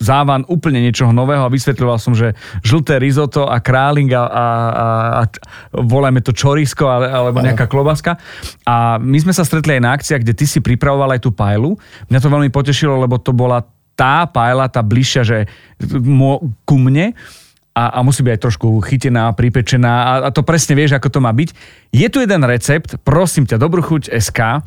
závan 0.00 0.48
úplne 0.48 0.80
niečoho 0.80 1.12
nového 1.12 1.44
a 1.44 1.52
vysvetľoval 1.52 1.98
som, 2.00 2.16
že 2.16 2.32
žlté 2.64 2.96
risotto 2.96 3.44
a 3.44 3.60
králing 3.60 4.08
a, 4.16 4.24
a, 4.24 4.26
a, 4.32 4.46
a 5.20 5.22
voláme 5.76 6.24
to 6.24 6.32
čorisko 6.32 6.88
alebo 6.88 7.44
nejaká 7.44 7.68
klobaska. 7.68 8.16
A 8.64 8.96
my 8.96 9.18
sme 9.20 9.36
sa 9.36 9.44
stretli 9.44 9.76
aj 9.76 9.82
na 9.84 9.92
akciách, 9.92 10.24
kde 10.24 10.34
ty 10.36 10.48
si 10.48 10.64
pripravoval 10.64 11.12
aj 11.12 11.20
tú 11.20 11.36
pajlu. 11.36 11.76
Mňa 12.08 12.18
to 12.20 12.32
veľmi 12.32 12.48
potešilo, 12.48 12.96
lebo 12.96 13.20
to 13.20 13.36
bola 13.36 13.60
tá 14.00 14.24
pajla, 14.24 14.72
tá 14.72 14.80
bližšia, 14.80 15.22
že 15.28 15.38
ku 16.64 16.76
mne 16.80 17.12
a, 17.76 17.84
a 17.96 17.98
musí 18.00 18.24
byť 18.24 18.32
aj 18.32 18.42
trošku 18.48 18.68
chytená, 18.80 19.36
pripečená 19.36 19.92
a, 19.92 20.12
a 20.24 20.30
to 20.32 20.40
presne 20.40 20.72
vieš, 20.72 20.96
ako 20.96 21.12
to 21.12 21.20
má 21.20 21.28
byť. 21.36 21.52
Je 21.92 22.08
tu 22.08 22.24
jeden 22.24 22.40
recept, 22.48 22.96
prosím 23.04 23.44
ťa, 23.44 23.60
Dobrú 23.60 23.84
chuť 23.84 24.08
SK, 24.08 24.64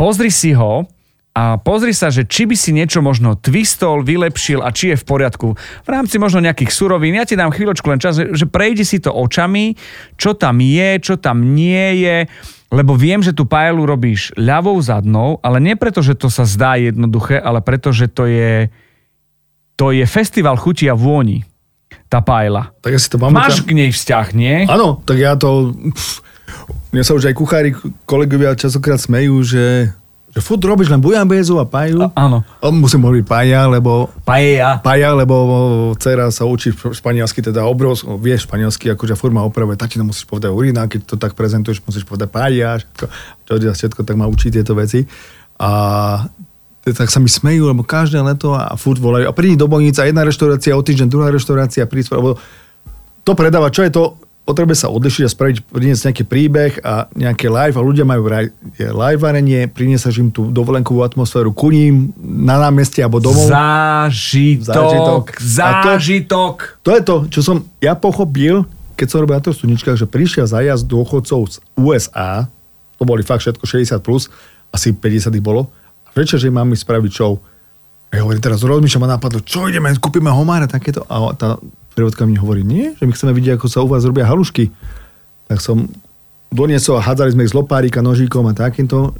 pozri 0.00 0.32
si 0.32 0.56
ho 0.56 0.88
a 1.30 1.62
pozri 1.62 1.94
sa, 1.94 2.10
že 2.10 2.26
či 2.26 2.48
by 2.48 2.56
si 2.58 2.74
niečo 2.74 2.98
možno 3.04 3.38
twistol, 3.38 4.02
vylepšil 4.02 4.66
a 4.66 4.74
či 4.74 4.92
je 4.92 4.96
v 4.98 5.04
poriadku. 5.06 5.54
V 5.86 5.88
rámci 5.88 6.18
možno 6.18 6.42
nejakých 6.42 6.74
surovín, 6.74 7.14
ja 7.14 7.28
ti 7.28 7.38
dám 7.38 7.54
chvíľočku 7.54 7.86
len 7.86 8.02
čas, 8.02 8.18
že 8.18 8.46
prejdi 8.50 8.82
si 8.82 8.98
to 8.98 9.14
očami, 9.14 9.78
čo 10.18 10.34
tam 10.34 10.58
je, 10.58 10.98
čo 10.98 11.20
tam 11.22 11.54
nie 11.54 12.02
je, 12.02 12.16
lebo 12.70 12.94
viem, 12.94 13.18
že 13.18 13.34
tú 13.34 13.44
paelu 13.44 13.82
robíš 13.82 14.30
ľavou 14.38 14.78
zadnou, 14.78 15.42
ale 15.42 15.58
nie 15.58 15.74
preto, 15.74 16.00
že 16.00 16.14
to 16.14 16.30
sa 16.30 16.46
zdá 16.46 16.78
jednoduché, 16.78 17.42
ale 17.42 17.58
preto, 17.60 17.90
že 17.90 18.06
to 18.06 18.30
je, 18.30 18.70
to 19.74 19.90
je 19.90 20.06
festival 20.06 20.54
chuti 20.54 20.86
a 20.86 20.94
vôni. 20.94 21.42
Tá 22.06 22.22
paela. 22.22 22.70
Tak 22.82 22.94
ja 22.94 23.00
si 23.02 23.10
to 23.10 23.18
mám. 23.18 23.34
Máš 23.34 23.66
k 23.66 23.74
nej 23.74 23.90
vzťah, 23.90 24.26
nie? 24.34 24.66
Áno, 24.70 25.02
tak 25.02 25.18
ja 25.18 25.34
to... 25.34 25.74
Mne 26.90 27.02
sa 27.06 27.14
už 27.14 27.30
aj 27.30 27.34
kuchári, 27.38 27.70
kolegovia 28.02 28.58
časokrát 28.58 28.98
smejú, 28.98 29.42
že 29.46 29.94
že 30.30 30.38
furt 30.38 30.62
robíš 30.62 30.86
len 30.94 31.02
bujambezu 31.02 31.58
a 31.58 31.66
páju. 31.66 32.06
áno. 32.14 32.46
Musím 32.70 33.02
hovoriť 33.02 33.26
pája, 33.26 33.66
lebo... 33.66 34.06
Paella. 34.22 34.78
Pája, 34.78 35.10
lebo 35.10 35.34
dcera 35.98 36.30
sa 36.30 36.46
učí 36.46 36.70
španielsky, 36.70 37.42
teda 37.42 37.66
obrovsk, 37.66 38.06
vie 38.22 38.38
španielsky, 38.38 38.94
akože 38.94 39.18
forma 39.18 39.42
opravuje, 39.42 39.74
tatino 39.74 40.06
musíš 40.06 40.30
povedať 40.30 40.54
urina, 40.54 40.86
keď 40.86 41.00
to 41.02 41.14
tak 41.18 41.34
prezentuješ, 41.34 41.82
musíš 41.82 42.06
povedať 42.06 42.30
pája, 42.30 42.78
všetko, 42.78 43.06
čo 43.42 43.52
všetko, 43.58 44.00
tak 44.06 44.14
ma 44.14 44.30
učí 44.30 44.54
tieto 44.54 44.78
veci. 44.78 45.02
A 45.58 45.70
tak 46.86 47.10
sa 47.10 47.18
mi 47.18 47.28
smejú, 47.28 47.66
lebo 47.66 47.82
každé 47.82 48.22
leto 48.22 48.54
a 48.54 48.78
furt 48.78 49.02
volajú. 49.02 49.26
A 49.26 49.34
prídi 49.34 49.58
do 49.58 49.66
Bojnica, 49.66 50.06
jedna 50.06 50.22
reštaurácia, 50.22 50.78
o 50.78 50.80
týždeň 50.80 51.08
druhá 51.10 51.28
reštaurácia, 51.34 51.90
prísť, 51.90 52.16
lebo 52.16 52.38
to 53.26 53.32
predáva, 53.34 53.68
čo 53.74 53.82
je 53.82 53.92
to, 53.92 54.16
potrebuje 54.50 54.82
sa 54.82 54.90
odlišiť 54.90 55.22
a 55.22 55.30
spraviť, 55.30 55.56
priniesť 55.70 56.02
nejaký 56.10 56.24
príbeh 56.26 56.72
a 56.82 57.06
nejaké 57.14 57.46
live 57.46 57.78
a 57.78 57.86
ľudia 57.86 58.02
majú 58.02 58.26
live 58.74 59.22
varenie, 59.22 59.70
priniesať 59.70 60.12
im 60.18 60.28
tú 60.34 60.50
dovolenkovú 60.50 61.06
atmosféru 61.06 61.54
ku 61.54 61.70
ním 61.70 62.10
na 62.18 62.58
námestie 62.58 63.06
alebo 63.06 63.22
domov. 63.22 63.46
Zážitok, 63.46 64.66
zážitok. 64.66 65.24
zážitok. 65.38 66.54
To, 66.82 66.90
to 66.90 66.90
je 66.98 67.02
to, 67.06 67.14
čo 67.30 67.40
som 67.46 67.56
ja 67.78 67.94
pochopil, 67.94 68.66
keď 68.98 69.06
som 69.06 69.22
robil 69.22 69.38
na 69.38 69.44
tých 69.46 69.62
studničkách, 69.62 69.96
že 69.96 70.10
prišiel 70.10 70.50
zajazd 70.50 70.84
dôchodcov 70.90 71.40
z 71.46 71.56
USA, 71.78 72.50
to 72.98 73.06
boli 73.06 73.22
fakt 73.22 73.46
všetko 73.46 73.64
60+, 73.64 74.02
plus, 74.02 74.26
asi 74.74 74.90
50 74.90 75.30
ich 75.38 75.44
bolo, 75.46 75.70
a 76.04 76.10
večer, 76.12 76.42
že 76.42 76.50
mám 76.50 76.74
spraviť 76.74 77.12
show. 77.14 77.38
A 78.10 78.18
ja 78.18 78.26
hovorím, 78.26 78.42
teraz 78.42 78.66
rozmýšľam 78.66 79.06
a 79.06 79.14
napadlo, 79.14 79.38
čo 79.46 79.70
ideme, 79.70 79.94
kúpime 79.94 80.34
homára, 80.34 80.66
takéto. 80.66 81.06
A 81.06 81.30
tá 81.38 81.62
Prevodka 82.00 82.24
mi 82.24 82.40
hovorí, 82.40 82.64
nie, 82.64 82.96
že 82.96 83.04
my 83.04 83.12
chceme 83.12 83.36
vidieť, 83.36 83.60
ako 83.60 83.68
sa 83.68 83.84
u 83.84 83.88
vás 83.92 84.08
robia 84.08 84.24
halušky. 84.24 84.72
Tak 85.52 85.60
som 85.60 85.84
doniesol 86.48 86.96
a 86.96 87.04
hádzali 87.04 87.36
sme 87.36 87.44
ich 87.44 87.52
z 87.52 87.60
lopárika, 87.60 88.00
nožíkom 88.00 88.48
a 88.48 88.56
takýmto. 88.56 89.12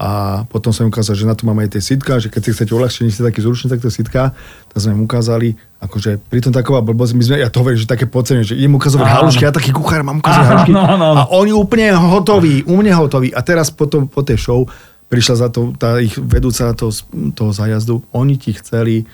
A 0.00 0.40
potom 0.48 0.72
som 0.72 0.88
im 0.88 0.92
ukázal, 0.92 1.12
že 1.12 1.28
na 1.28 1.36
to 1.36 1.44
máme 1.44 1.68
aj 1.68 1.76
tie 1.76 1.92
sitka, 1.92 2.16
že 2.16 2.32
keď 2.32 2.40
si 2.40 2.50
chcete 2.56 2.72
uľahčiť, 2.72 3.00
nie 3.04 3.12
ste 3.12 3.20
taký 3.20 3.44
zručný, 3.44 3.68
tak 3.68 3.84
to 3.84 3.92
sitka. 3.92 4.32
Tak 4.72 4.76
sme 4.80 4.96
im 4.96 5.04
ukázali, 5.04 5.60
akože 5.84 6.16
pritom 6.32 6.56
taková 6.56 6.80
blbosť, 6.80 7.12
my 7.20 7.22
sme, 7.28 7.36
ja 7.36 7.52
to 7.52 7.60
hovorím, 7.60 7.84
že 7.84 7.88
také 7.88 8.08
podcené, 8.08 8.48
že 8.48 8.56
im 8.56 8.72
ukazovať 8.72 9.08
halušky, 9.12 9.44
ja 9.44 9.52
taký 9.52 9.76
kuchár 9.76 10.00
mám 10.00 10.24
ukázať 10.24 10.44
halušky. 10.48 10.72
A 10.72 11.28
oni 11.36 11.52
úplne 11.52 11.92
hotoví, 12.00 12.64
u 12.64 12.80
mne 12.80 12.96
hotoví. 12.96 13.28
A 13.36 13.44
teraz 13.44 13.68
potom 13.68 14.08
po 14.08 14.24
tej 14.24 14.40
show 14.40 14.64
prišla 15.12 15.34
za 15.36 15.48
to 15.52 15.76
tá 15.76 16.00
ich 16.00 16.16
vedúca 16.16 16.72
toho, 16.72 16.96
toho 17.36 17.52
zajazdu, 17.52 18.00
oni 18.16 18.40
ti 18.40 18.56
chceli 18.56 19.04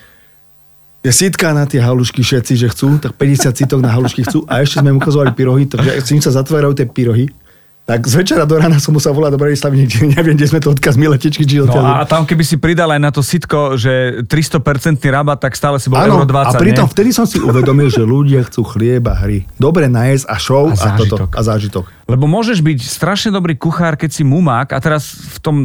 je 1.03 1.11
sítka 1.11 1.51
na 1.51 1.67
tie 1.67 1.83
halušky 1.83 2.23
všetci, 2.23 2.53
že 2.55 2.67
chcú, 2.71 2.95
tak 2.95 3.19
50 3.19 3.51
sítok 3.51 3.83
na 3.83 3.91
halušky 3.91 4.23
chcú 4.23 4.47
a 4.47 4.63
ešte 4.63 4.79
sme 4.79 4.95
im 4.95 5.03
ukazovali 5.03 5.35
pyrohy, 5.35 5.67
takže 5.67 5.91
s 5.99 6.09
ním 6.15 6.23
sa 6.23 6.31
zatvárajú 6.31 6.79
tie 6.79 6.87
pyrohy 6.87 7.27
tak 7.83 8.07
z 8.07 8.15
večera 8.15 8.47
do 8.47 8.55
rána 8.55 8.79
som 8.79 8.95
musel 8.95 9.11
volať 9.11 9.35
do 9.35 9.39
Bratislavy, 9.43 9.75
neviem, 10.15 10.39
kde 10.39 10.47
sme 10.47 10.63
to 10.63 10.71
odkazmi 10.71 11.03
letečky, 11.11 11.43
či 11.43 11.59
no 11.59 11.83
a 11.83 12.07
tam 12.07 12.23
keby 12.23 12.39
si 12.47 12.55
pridal 12.55 12.87
aj 12.95 13.01
na 13.03 13.11
to 13.11 13.19
sitko, 13.19 13.75
že 13.75 14.23
300% 14.23 15.03
rabat, 15.11 15.43
tak 15.43 15.51
stále 15.59 15.75
si 15.83 15.91
bol 15.91 15.99
ano, 15.99 16.23
euro 16.23 16.25
20, 16.31 16.47
a 16.47 16.51
pritom 16.55 16.87
nie? 16.87 16.93
vtedy 16.95 17.09
som 17.11 17.27
si 17.27 17.43
uvedomil, 17.43 17.91
že 17.91 18.07
ľudia 18.07 18.47
chcú 18.47 18.63
chlieb 18.63 19.03
a 19.11 19.19
hry. 19.19 19.43
Dobre 19.59 19.91
najesť 19.91 20.31
a 20.31 20.35
show 20.39 20.71
a, 20.71 20.79
a, 20.79 20.95
toto, 20.95 21.27
a 21.27 21.41
zážitok. 21.43 21.83
Lebo 22.03 22.27
môžeš 22.27 22.59
byť 22.59 22.79
strašne 22.83 23.31
dobrý 23.31 23.55
kuchár, 23.55 23.95
keď 23.95 24.11
si 24.11 24.23
mumák 24.27 24.75
a 24.75 24.79
teraz 24.83 25.15
v 25.15 25.37
tom 25.39 25.55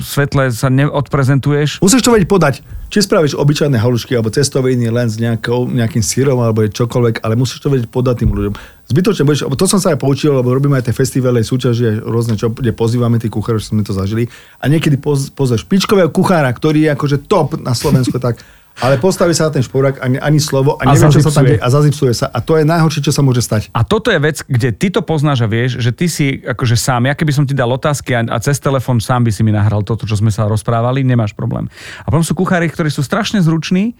svetle 0.00 0.48
sa 0.50 0.72
neodprezentuješ. 0.72 1.84
Musíš 1.84 2.02
to 2.02 2.10
vedieť 2.10 2.26
podať. 2.26 2.54
Či 2.88 3.04
spravíš 3.04 3.36
obyčajné 3.36 3.76
halušky 3.76 4.16
alebo 4.16 4.32
cestoviny 4.32 4.88
len 4.88 5.06
s 5.06 5.20
nejakou, 5.20 5.68
nejakým 5.68 6.00
sírom 6.00 6.40
alebo 6.40 6.64
čokoľvek, 6.64 7.20
ale 7.22 7.36
musíš 7.36 7.60
to 7.60 7.68
vedieť 7.68 7.92
podať 7.92 8.24
tým 8.24 8.32
ľuďom. 8.32 8.54
Zbytočne 8.86 9.26
budeš, 9.26 9.46
to 9.46 9.66
som 9.68 9.82
sa 9.82 9.92
aj 9.92 10.00
poučil, 10.00 10.32
lebo 10.32 10.54
robíme 10.54 10.78
aj 10.78 10.90
tie 10.90 10.96
festivály, 10.96 11.44
súťaže, 11.44 12.02
rôzne, 12.02 12.38
čo, 12.38 12.54
kde 12.54 12.72
pozývame 12.72 13.20
tých 13.20 13.34
kuchárov, 13.34 13.60
že 13.60 13.74
sme 13.74 13.84
to 13.84 13.92
zažili. 13.92 14.30
A 14.62 14.70
niekedy 14.70 14.96
poz, 14.96 15.28
pozrieš 15.34 15.66
špičkového 15.66 16.08
kuchára, 16.08 16.48
ktorý 16.50 16.88
je 16.88 16.90
akože 16.94 17.16
top 17.28 17.58
na 17.60 17.76
Slovensku, 17.76 18.16
tak 18.16 18.40
ale 18.80 19.00
postaví 19.00 19.32
sa 19.32 19.48
na 19.48 19.56
ten 19.56 19.64
šporák 19.64 20.04
ani, 20.04 20.20
ani 20.20 20.36
slovo 20.36 20.76
a, 20.76 20.84
a 20.84 20.92
nevie, 20.92 21.08
čo 21.08 21.24
sa 21.24 21.32
tam 21.32 21.48
deje 21.48 21.60
a 21.60 21.68
zazipsuje 21.72 22.12
sa. 22.12 22.26
A 22.28 22.44
to 22.44 22.60
je 22.60 22.64
najhoršie, 22.68 23.00
čo 23.00 23.12
sa 23.12 23.24
môže 23.24 23.40
stať. 23.40 23.72
A 23.72 23.80
toto 23.88 24.12
je 24.12 24.20
vec, 24.20 24.44
kde 24.44 24.68
ty 24.76 24.92
to 24.92 25.00
poznáš 25.00 25.44
a 25.44 25.48
vieš, 25.48 25.80
že 25.80 25.90
ty 25.96 26.06
si 26.12 26.44
akože 26.44 26.76
sám, 26.76 27.08
ja 27.08 27.16
keby 27.16 27.32
som 27.32 27.44
ti 27.48 27.56
dal 27.56 27.72
otázky 27.72 28.12
a, 28.12 28.20
a 28.28 28.36
cez 28.40 28.60
telefón 28.60 29.00
sám 29.00 29.24
by 29.24 29.32
si 29.32 29.40
mi 29.40 29.52
nahral 29.52 29.80
toto, 29.80 30.04
čo 30.04 30.16
sme 30.16 30.28
sa 30.28 30.44
rozprávali, 30.44 31.00
nemáš 31.00 31.32
problém. 31.32 31.72
A 32.04 32.12
potom 32.12 32.24
sú 32.24 32.36
kuchári, 32.36 32.68
ktorí 32.68 32.92
sú 32.92 33.00
strašne 33.00 33.40
zruční 33.40 33.96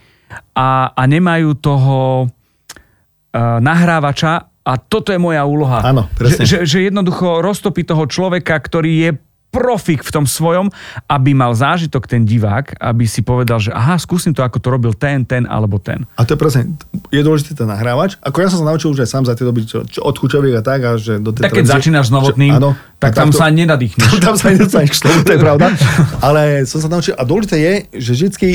a, 0.52 0.92
a 0.92 1.02
nemajú 1.08 1.56
toho 1.56 2.26
uh, 2.26 3.58
nahrávača 3.64 4.52
a 4.66 4.72
toto 4.82 5.14
je 5.14 5.20
moja 5.22 5.46
úloha. 5.46 5.78
Áno, 5.86 6.10
presne. 6.18 6.42
Že, 6.42 6.66
že, 6.66 6.66
že 6.66 6.78
jednoducho 6.90 7.38
roztopí 7.38 7.86
toho 7.86 8.04
človeka, 8.10 8.58
ktorý 8.58 8.92
je 9.06 9.10
profik 9.56 10.04
v 10.04 10.10
tom 10.12 10.28
svojom, 10.28 10.68
aby 11.08 11.32
mal 11.32 11.56
zážitok 11.56 12.04
ten 12.04 12.28
divák, 12.28 12.76
aby 12.76 13.08
si 13.08 13.24
povedal, 13.24 13.56
že 13.56 13.72
aha, 13.72 13.96
skúsim 13.96 14.36
to, 14.36 14.44
ako 14.44 14.60
to 14.60 14.68
robil 14.68 14.92
ten, 14.92 15.24
ten 15.24 15.48
alebo 15.48 15.80
ten. 15.80 16.04
A 16.20 16.28
to 16.28 16.36
je 16.36 16.38
presne, 16.38 16.76
je 17.08 17.22
dôležitý 17.24 17.56
ten 17.56 17.64
nahrávač. 17.64 18.20
Ako 18.20 18.44
ja 18.44 18.52
som 18.52 18.60
sa 18.60 18.68
naučil 18.68 18.92
už 18.92 19.00
aj 19.00 19.08
sám 19.08 19.24
za 19.24 19.32
tie 19.32 19.48
doby, 19.48 19.64
čo, 19.64 19.88
čo 19.88 20.04
od 20.04 20.12
chučoviek 20.12 20.60
a 20.60 20.62
tak, 20.62 20.84
a 20.84 21.00
že 21.00 21.16
do 21.16 21.32
tej 21.32 21.48
Tak 21.48 21.56
keď 21.56 21.66
začínaš 21.72 22.08
s 22.08 22.12
novotným, 22.12 22.52
čo, 22.52 22.60
áno, 22.60 22.70
tak, 23.00 23.16
tam, 23.16 23.32
to, 23.32 23.40
sa 23.40 23.48
nenadýchneš. 23.48 24.10
Tam 24.26 24.34
sa 24.36 24.52
nedostaneš 24.52 24.90
k 24.92 24.98
slovu, 25.00 25.20
to 25.24 25.32
je 25.32 25.40
pravda. 25.40 25.66
Ale 26.26 26.68
som 26.68 26.84
sa 26.84 26.88
naučil, 26.92 27.16
a 27.16 27.22
dôležité 27.24 27.56
je, 27.56 27.74
že 27.96 28.10
vždycky 28.12 28.48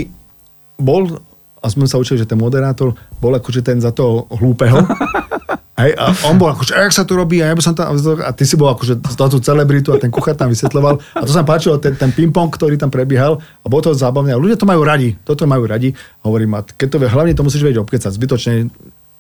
bol, 0.78 1.22
a 1.62 1.66
sme 1.70 1.86
sa 1.90 1.98
učili, 1.98 2.22
že 2.22 2.30
ten 2.30 2.38
moderátor 2.38 2.94
bol 3.22 3.34
akože 3.34 3.62
ten 3.66 3.78
za 3.82 3.94
toho 3.94 4.30
hlúpeho, 4.30 4.82
Hej, 5.82 5.98
a 5.98 6.14
on 6.30 6.38
bol 6.38 6.54
akože, 6.54 6.78
jak 6.78 6.94
sa 6.94 7.02
to 7.02 7.18
robí, 7.18 7.42
a 7.42 7.50
ja 7.50 7.56
by 7.58 7.64
som 7.66 7.74
tam, 7.74 7.98
a 7.98 8.30
ty 8.38 8.46
si 8.46 8.54
bol 8.54 8.70
akože 8.70 9.02
tú 9.02 9.40
celebritu 9.42 9.90
a 9.90 9.98
ten 9.98 10.14
kuchár 10.14 10.38
tam 10.38 10.54
vysvetľoval. 10.54 11.02
A 11.18 11.22
to 11.26 11.32
sa 11.34 11.42
páčilo, 11.42 11.82
ten, 11.82 11.98
ten 11.98 12.14
ping-pong, 12.14 12.54
ktorý 12.54 12.78
tam 12.78 12.94
prebiehal 12.94 13.42
a 13.42 13.66
bolo 13.66 13.90
to 13.90 13.98
zábavné. 13.98 14.36
A 14.36 14.38
ľudia 14.38 14.62
to 14.62 14.70
majú 14.70 14.86
radi, 14.86 15.18
toto 15.26 15.50
majú 15.50 15.66
radi. 15.66 15.98
Hovorím, 16.22 16.54
a 16.58 16.62
keď 16.62 16.88
to 16.94 16.98
vie, 17.02 17.10
hlavne 17.10 17.34
to 17.34 17.42
musíš 17.42 17.66
vedieť 17.66 17.82
obkecať, 17.82 18.12
zbytočne. 18.14 18.54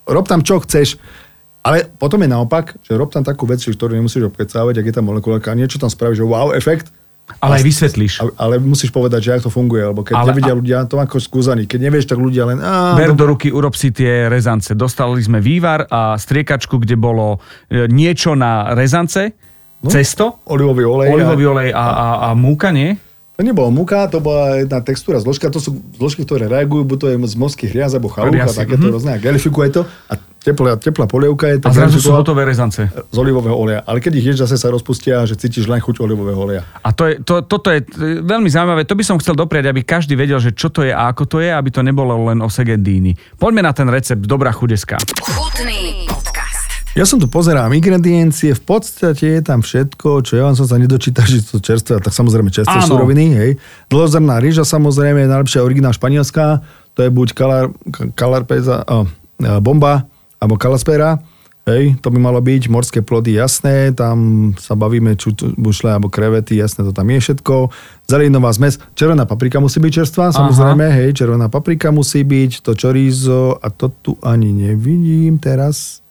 Rob 0.05 0.26
tam 0.30 0.45
čo 0.45 0.62
chceš, 0.62 1.01
ale 1.66 1.89
potom 1.97 2.22
je 2.22 2.30
naopak, 2.30 2.78
že 2.82 2.93
rob 2.97 3.09
tam 3.09 3.26
takú 3.26 3.49
vec, 3.49 3.62
ktorú 3.62 3.97
nemusíš 3.97 4.30
obkecávať, 4.30 4.82
ak 4.82 4.86
je 4.86 4.95
tam 4.97 5.09
molekulárka 5.09 5.53
niečo 5.57 5.82
tam 5.82 5.89
spravíš, 5.89 6.22
že 6.22 6.26
wow, 6.26 6.53
efekt, 6.53 6.93
ale 7.40 7.62
aj 7.62 7.64
vysvetlíš. 7.64 8.14
Ale 8.36 8.60
musíš 8.60 8.92
povedať, 8.92 9.22
že 9.22 9.32
ako 9.38 9.48
to 9.48 9.52
funguje, 9.54 9.82
alebo 9.86 10.02
keď 10.04 10.14
ale, 10.18 10.30
nevidia 10.34 10.54
ľudia, 10.58 10.78
to 10.90 10.98
ako 11.00 11.22
skúzaní. 11.22 11.70
Keď 11.70 11.80
nevieš, 11.80 12.06
tak 12.10 12.20
ľudia 12.20 12.44
len... 12.50 12.58
Á, 12.60 12.98
Ber 12.98 13.16
do 13.16 13.30
ruky, 13.30 13.54
urob 13.54 13.78
si 13.78 13.94
tie 13.94 14.28
rezance. 14.28 14.74
Dostali 14.74 15.22
sme 15.22 15.40
vývar 15.40 15.88
a 15.88 16.18
striekačku, 16.20 16.82
kde 16.82 17.00
bolo 17.00 17.40
e, 17.70 17.88
niečo 17.88 18.34
na 18.34 18.74
rezance, 18.74 19.38
no, 19.80 19.90
cesto, 19.90 20.42
olivový 20.50 20.84
olej, 20.84 21.10
olivový 21.14 21.46
olej 21.46 21.70
a, 21.72 21.86
a, 21.86 22.08
a 22.26 22.28
múka, 22.34 22.74
nie? 22.74 23.11
To 23.42 23.50
nebola 23.50 23.74
múka, 23.74 24.06
to 24.06 24.22
bola 24.22 24.62
jedna 24.62 24.86
textúra 24.86 25.18
zložka, 25.18 25.50
to 25.50 25.58
sú 25.58 25.74
zložky, 25.98 26.30
ktoré 26.30 26.46
reagujú, 26.46 26.86
buď 26.86 26.98
to 27.02 27.08
je 27.10 27.16
z 27.26 27.36
morských 27.42 27.74
hriaz 27.74 27.98
alebo 27.98 28.14
chalúch 28.14 28.38
a 28.38 28.54
takéto 28.54 28.86
mm-hmm. 28.86 28.94
rôzne, 28.94 29.12
a 29.14 29.18
gelifikuje 29.18 29.74
to 29.74 29.82
a 29.82 30.14
teplá, 30.46 30.78
teplá 30.78 31.10
polievka 31.10 31.50
je... 31.50 31.58
A 31.66 31.74
zrazu 31.74 31.98
sú 31.98 32.14
hotové 32.14 32.46
rezance. 32.46 32.86
Z 32.86 33.18
olivového 33.18 33.58
oleja. 33.58 33.82
Ale 33.82 33.98
keď 33.98 34.14
ich 34.22 34.26
ješ, 34.30 34.46
zase 34.46 34.62
sa 34.62 34.70
rozpustia, 34.70 35.26
že 35.26 35.34
cítiš 35.42 35.66
len 35.66 35.82
chuť 35.82 36.06
olivového 36.06 36.38
oleja. 36.38 36.62
A 36.86 36.94
to 36.94 37.10
je, 37.10 37.18
to, 37.26 37.42
toto 37.42 37.74
je 37.74 37.82
veľmi 38.22 38.46
zaujímavé. 38.46 38.86
To 38.86 38.94
by 38.94 39.02
som 39.10 39.18
chcel 39.18 39.34
dopriať, 39.34 39.74
aby 39.74 39.82
každý 39.82 40.14
vedel, 40.14 40.38
že 40.38 40.54
čo 40.54 40.70
to 40.70 40.86
je 40.86 40.94
a 40.94 41.10
ako 41.10 41.26
to 41.26 41.38
je, 41.42 41.50
aby 41.50 41.74
to 41.74 41.82
nebolo 41.82 42.30
len 42.30 42.46
o 42.46 42.50
segedíny. 42.50 43.18
Poďme 43.42 43.66
na 43.66 43.74
ten 43.74 43.89
recept 43.89 44.22
Dobrá 44.22 44.54
chudeska. 44.54 45.02
Chutný 45.18 46.01
ja 46.92 47.08
som 47.08 47.16
tu 47.16 47.28
pozeral 47.32 47.72
ingrediencie, 47.72 48.52
v 48.52 48.64
podstate 48.68 49.39
je 49.39 49.42
tam 49.42 49.64
všetko, 49.64 50.28
čo 50.28 50.36
ja 50.36 50.44
vám 50.44 50.60
som 50.60 50.68
sa 50.68 50.76
nedočítal, 50.76 51.24
že 51.24 51.39
to 51.48 51.64
čerstvé, 51.64 52.04
tak 52.04 52.12
samozrejme 52.12 52.52
čerstvé 52.52 52.84
Áno. 52.84 52.89
suroviny, 52.92 53.26
hej. 53.32 53.52
Dlhozrná 53.88 54.44
rýža 54.44 54.68
samozrejme, 54.68 55.24
najlepšia 55.24 55.64
originál 55.64 55.96
španielská, 55.96 56.60
to 56.92 57.08
je 57.08 57.10
buď 57.10 57.28
kalar, 57.32 57.66
kalarpeza, 58.20 58.84
oh, 58.84 59.08
bomba, 59.64 60.04
alebo 60.44 60.60
kalaspera, 60.60 61.24
hej, 61.64 61.96
to 62.04 62.12
by 62.12 62.20
malo 62.20 62.44
byť, 62.44 62.68
morské 62.68 63.00
plody 63.00 63.39
jasné, 63.39 63.96
tam 63.96 64.52
sa 64.60 64.76
bavíme 64.76 65.16
bušle 65.56 65.96
alebo 65.96 66.12
krevety, 66.12 66.60
jasné, 66.60 66.84
to 66.84 66.92
tam 66.92 67.08
je 67.08 67.24
všetko. 67.24 67.72
Zeleninová 68.12 68.52
zmes, 68.52 68.84
červená 69.00 69.24
paprika 69.24 69.64
musí 69.64 69.80
byť 69.80 69.92
čerstvá, 70.04 70.36
samozrejme, 70.36 70.86
Aha. 70.92 70.98
hej, 71.00 71.16
červená 71.16 71.48
paprika 71.48 71.88
musí 71.96 72.28
byť, 72.28 72.68
to 72.68 72.76
chorizo, 72.76 73.56
a 73.64 73.72
to 73.72 73.88
tu 74.04 74.12
ani 74.20 74.52
nevidím 74.52 75.39
teraz. 75.39 76.04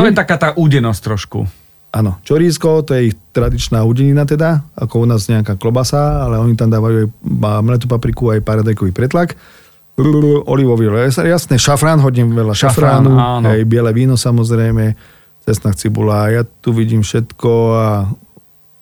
To 0.00 0.08
je 0.08 0.16
taká 0.16 0.36
tá 0.40 0.48
údenosť 0.56 1.00
trošku. 1.04 1.44
Áno, 1.90 2.22
čorísko, 2.22 2.86
to 2.86 2.94
je 2.94 3.10
ich 3.10 3.16
tradičná 3.34 3.82
údenina 3.82 4.22
teda, 4.22 4.62
ako 4.78 5.02
u 5.02 5.06
nás 5.10 5.26
nejaká 5.26 5.58
klobasa, 5.58 6.22
ale 6.22 6.38
oni 6.38 6.54
tam 6.54 6.70
dávajú 6.70 7.10
aj 7.10 7.62
mletú 7.66 7.90
papriku, 7.90 8.30
aj 8.30 8.46
paradajkový 8.46 8.94
pretlak. 8.94 9.34
Olivový 10.46 10.86
les, 10.86 11.18
jasné, 11.18 11.58
šafrán, 11.58 11.98
hodím 11.98 12.30
veľa 12.30 12.54
šafránu, 12.54 13.10
šafrán, 13.10 13.42
aj 13.42 13.60
biele 13.66 13.90
víno 13.90 14.14
samozrejme, 14.14 14.94
cestná 15.42 15.74
cibula, 15.74 16.30
ja 16.30 16.46
tu 16.46 16.70
vidím 16.70 17.02
všetko 17.02 17.50
a 17.74 18.06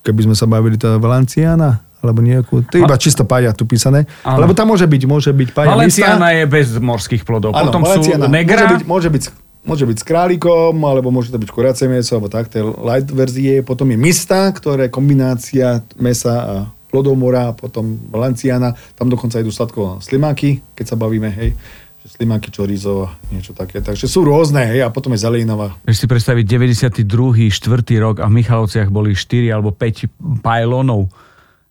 keby 0.04 0.28
sme 0.28 0.36
sa 0.36 0.44
bavili 0.44 0.76
to 0.76 1.00
Valenciana, 1.00 1.80
alebo 2.04 2.22
nejakú, 2.22 2.62
to 2.68 2.76
je 2.76 2.84
iba 2.84 2.94
čisto 3.00 3.24
pája 3.24 3.56
tu 3.56 3.64
písané, 3.64 4.04
ano. 4.22 4.44
lebo 4.46 4.52
tam 4.52 4.70
môže 4.70 4.84
byť, 4.84 5.02
môže 5.08 5.32
byť 5.32 5.48
pája 5.56 5.72
Valenciana 5.72 6.28
je 6.36 6.44
bez 6.44 6.76
morských 6.76 7.24
plodov, 7.24 7.56
ano, 7.56 7.72
potom 7.72 7.82
Valenciana, 7.88 8.28
sú 8.28 8.36
negra. 8.36 8.62
Môže 8.68 8.68
byť, 8.76 8.82
môže 8.84 9.08
byť 9.08 9.47
Môže 9.68 9.84
byť 9.84 9.98
s 10.00 10.08
králikom, 10.08 10.72
alebo 10.80 11.12
môže 11.12 11.28
to 11.28 11.36
byť 11.36 11.50
kuracie 11.52 11.86
meso, 11.92 12.16
alebo 12.16 12.32
tak, 12.32 12.48
to 12.48 12.56
je 12.56 12.64
light 12.80 13.08
verzie. 13.12 13.60
Potom 13.60 13.92
je 13.92 14.00
mista, 14.00 14.48
ktoré 14.48 14.88
je 14.88 14.96
kombinácia 14.96 15.84
mesa 16.00 16.34
a 16.40 16.54
plodov 16.88 17.20
mora, 17.20 17.52
potom 17.52 18.00
Valenciana, 18.08 18.72
tam 18.96 19.12
dokonca 19.12 19.36
idú 19.36 19.52
sladko 19.52 20.00
slimáky, 20.00 20.64
keď 20.72 20.86
sa 20.88 20.96
bavíme, 20.96 21.28
hej 21.28 21.52
že 21.98 22.14
slimáky, 22.14 22.54
chorizo, 22.54 23.10
niečo 23.34 23.52
také. 23.52 23.82
Takže 23.82 24.06
sú 24.06 24.22
rôzne, 24.22 24.62
hej, 24.70 24.86
a 24.86 24.88
potom 24.88 25.10
je 25.18 25.20
zeleninová. 25.26 25.74
Vieš 25.82 25.98
si 25.98 26.06
predstaviť 26.06 26.44
92. 26.46 27.50
4. 27.50 27.82
rok 27.98 28.22
a 28.22 28.30
v 28.30 28.38
Michalovciach 28.38 28.88
boli 28.88 29.18
4 29.18 29.50
alebo 29.50 29.74
5 29.74 30.38
pajlonov 30.38 31.10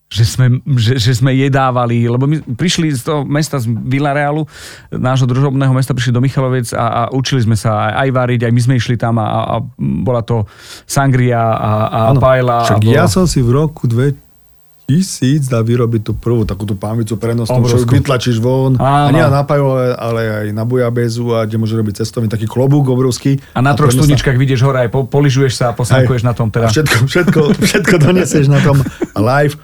že 0.07 0.23
sme, 0.23 0.63
že, 0.79 0.95
že 0.95 1.11
sme 1.19 1.35
jedávali, 1.35 2.07
lebo 2.07 2.31
my 2.31 2.39
prišli 2.55 2.95
z 2.95 3.03
toho 3.03 3.21
mesta 3.27 3.59
z 3.59 3.67
Villarealu, 3.67 4.47
nášho 4.95 5.27
družobného 5.27 5.75
mesta, 5.75 5.91
prišli 5.91 6.15
do 6.15 6.23
Michalovec 6.23 6.71
a, 6.71 6.85
a 6.87 7.01
učili 7.11 7.43
sme 7.43 7.59
sa 7.59 7.91
aj, 7.91 8.07
aj 8.07 8.09
variť, 8.15 8.41
aj 8.47 8.53
my 8.55 8.61
sme 8.63 8.73
išli 8.79 8.95
tam 8.95 9.19
a, 9.19 9.27
a 9.27 9.55
bola 9.77 10.23
to 10.23 10.47
sangria 10.87 11.43
a, 11.43 11.71
a 11.91 11.99
ano, 12.15 12.23
paella. 12.23 12.63
Však 12.63 12.79
a 12.79 12.83
bola... 12.87 12.95
ja 13.03 13.05
som 13.11 13.27
si 13.27 13.43
v 13.43 13.51
roku 13.51 13.83
2000 13.83 15.51
dal 15.51 15.67
vyrobiť 15.67 16.01
tú 16.07 16.15
prvú 16.15 16.47
takúto 16.47 16.79
pánvicu 16.79 17.19
prenosnú, 17.19 17.67
čo 17.67 17.83
vytlačíš 17.83 18.39
von. 18.39 18.79
Áno. 18.79 19.11
A 19.11 19.11
nie 19.11 19.19
na 19.19 19.43
napaju, 19.43 19.75
ale, 19.75 19.85
ale 19.91 20.21
aj 20.23 20.47
na 20.55 20.63
bujabezu 20.63 21.35
a 21.35 21.43
kde 21.43 21.59
môže 21.59 21.75
robiť 21.75 22.07
cestovný 22.07 22.31
taký 22.31 22.47
klobúk 22.47 22.87
obrovský. 22.87 23.43
A 23.51 23.59
na 23.59 23.75
troch 23.75 23.91
studničkách 23.91 24.39
vidíš 24.39 24.63
hore 24.63 24.87
aj 24.87 24.89
po, 24.95 25.03
poližuješ 25.03 25.51
sa 25.51 25.65
a 25.69 25.73
posankuješ 25.75 26.23
na 26.23 26.31
tom 26.31 26.47
teda. 26.47 26.71
A 26.71 26.73
všetko, 26.73 26.95
všetko, 27.11 27.39
všetko 27.59 27.95
donesieš 27.99 28.47
na 28.47 28.63
tom 28.63 28.79
live 29.35 29.59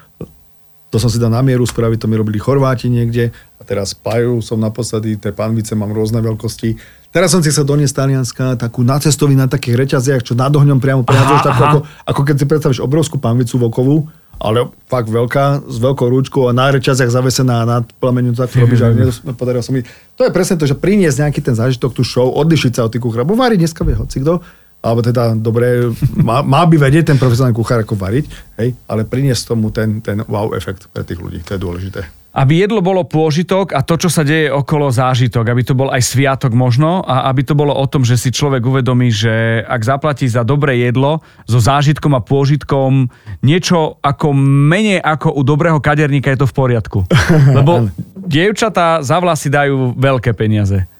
to 0.94 1.02
som 1.02 1.10
si 1.10 1.18
dal 1.18 1.34
na 1.34 1.42
mieru 1.42 1.66
spraviť, 1.66 2.06
to 2.06 2.06
mi 2.06 2.14
robili 2.14 2.38
Chorváti 2.38 2.86
niekde 2.86 3.34
a 3.58 3.62
teraz 3.66 3.98
pajú 3.98 4.38
som 4.38 4.62
naposledy, 4.62 5.18
tie 5.18 5.34
panvice 5.34 5.74
mám 5.74 5.90
rôzne 5.90 6.22
veľkosti. 6.22 6.78
Teraz 7.10 7.34
som 7.34 7.42
si 7.42 7.50
sa 7.50 7.66
doniesť 7.66 7.98
Talianska 7.98 8.54
takú 8.54 8.86
na 8.86 9.02
cestovi 9.02 9.34
na 9.34 9.50
takých 9.50 9.74
reťaziach, 9.74 10.22
čo 10.22 10.38
nad 10.38 10.54
ohňom 10.54 10.78
priamo 10.78 11.02
prehádzaš, 11.02 11.50
ako, 11.50 11.78
ako 12.06 12.20
keď 12.22 12.34
si 12.38 12.46
predstavíš 12.46 12.80
obrovskú 12.86 13.18
panvicu 13.18 13.58
vokovú, 13.58 14.06
ale 14.38 14.70
fakt 14.86 15.10
veľká, 15.10 15.66
s 15.66 15.76
veľkou 15.82 16.06
rúčkou 16.06 16.46
a 16.46 16.54
na 16.54 16.70
reťaziach 16.70 17.10
zavesená 17.10 17.66
nad 17.66 17.82
plameniu, 17.98 18.30
tak 18.30 18.54
robíš, 18.54 18.86
ale 18.86 19.10
nepodarilo 19.10 19.66
sa 19.66 19.74
mi. 19.74 19.82
To 20.14 20.22
je 20.22 20.30
presne 20.30 20.62
to, 20.62 20.70
že 20.70 20.78
priniesť 20.78 21.26
nejaký 21.26 21.42
ten 21.42 21.58
zážitok, 21.58 21.90
tú 21.90 22.06
show, 22.06 22.30
odlišiť 22.30 22.70
sa 22.78 22.86
od 22.86 22.94
tých 22.94 23.02
kuchárov. 23.02 23.34
Bo 23.34 23.38
varí 23.38 23.58
dneska 23.58 23.82
vie 23.82 23.98
hoci 23.98 24.22
kto, 24.22 24.42
alebo 24.84 25.00
teda 25.00 25.32
dobre, 25.32 25.88
má, 26.20 26.44
má 26.44 26.68
by 26.68 26.76
vedieť 26.76 27.16
ten 27.16 27.18
profesionálny 27.18 27.56
kuchár, 27.56 27.80
ako 27.80 27.96
variť, 27.96 28.28
hej, 28.60 28.76
ale 28.84 29.08
priniesť 29.08 29.56
tomu 29.56 29.72
ten, 29.72 30.04
ten 30.04 30.20
wow 30.28 30.52
efekt 30.52 30.92
pre 30.92 31.00
tých 31.00 31.16
ľudí, 31.16 31.40
to 31.40 31.56
je 31.56 31.60
dôležité. 31.64 32.04
aby 32.34 32.66
jedlo 32.66 32.84
bolo 32.84 33.06
pôžitok 33.06 33.72
a 33.72 33.80
to, 33.80 33.96
čo 33.96 34.12
sa 34.12 34.26
deje 34.26 34.52
okolo 34.52 34.92
zážitok, 34.92 35.46
aby 35.46 35.62
to 35.64 35.72
bol 35.72 35.88
aj 35.88 36.02
sviatok 36.04 36.52
možno 36.52 37.00
a 37.00 37.32
aby 37.32 37.46
to 37.46 37.56
bolo 37.56 37.72
o 37.72 37.86
tom, 37.88 38.04
že 38.04 38.20
si 38.20 38.28
človek 38.28 38.60
uvedomí, 38.60 39.08
že 39.08 39.64
ak 39.64 39.80
zaplatí 39.80 40.28
za 40.28 40.44
dobré 40.44 40.82
jedlo 40.84 41.24
so 41.48 41.56
zážitkom 41.56 42.12
a 42.12 42.20
pôžitkom 42.20 43.08
niečo 43.40 44.02
ako 44.04 44.36
menej 44.36 45.00
ako 45.00 45.32
u 45.32 45.46
dobrého 45.46 45.80
kaderníka 45.80 46.34
je 46.34 46.44
to 46.44 46.50
v 46.50 46.56
poriadku. 46.58 46.98
Lebo 47.56 47.88
dievčatá 48.20 49.00
za 49.00 49.16
vlasy 49.22 49.48
dajú 49.48 49.96
veľké 49.96 50.34
peniaze. 50.36 50.90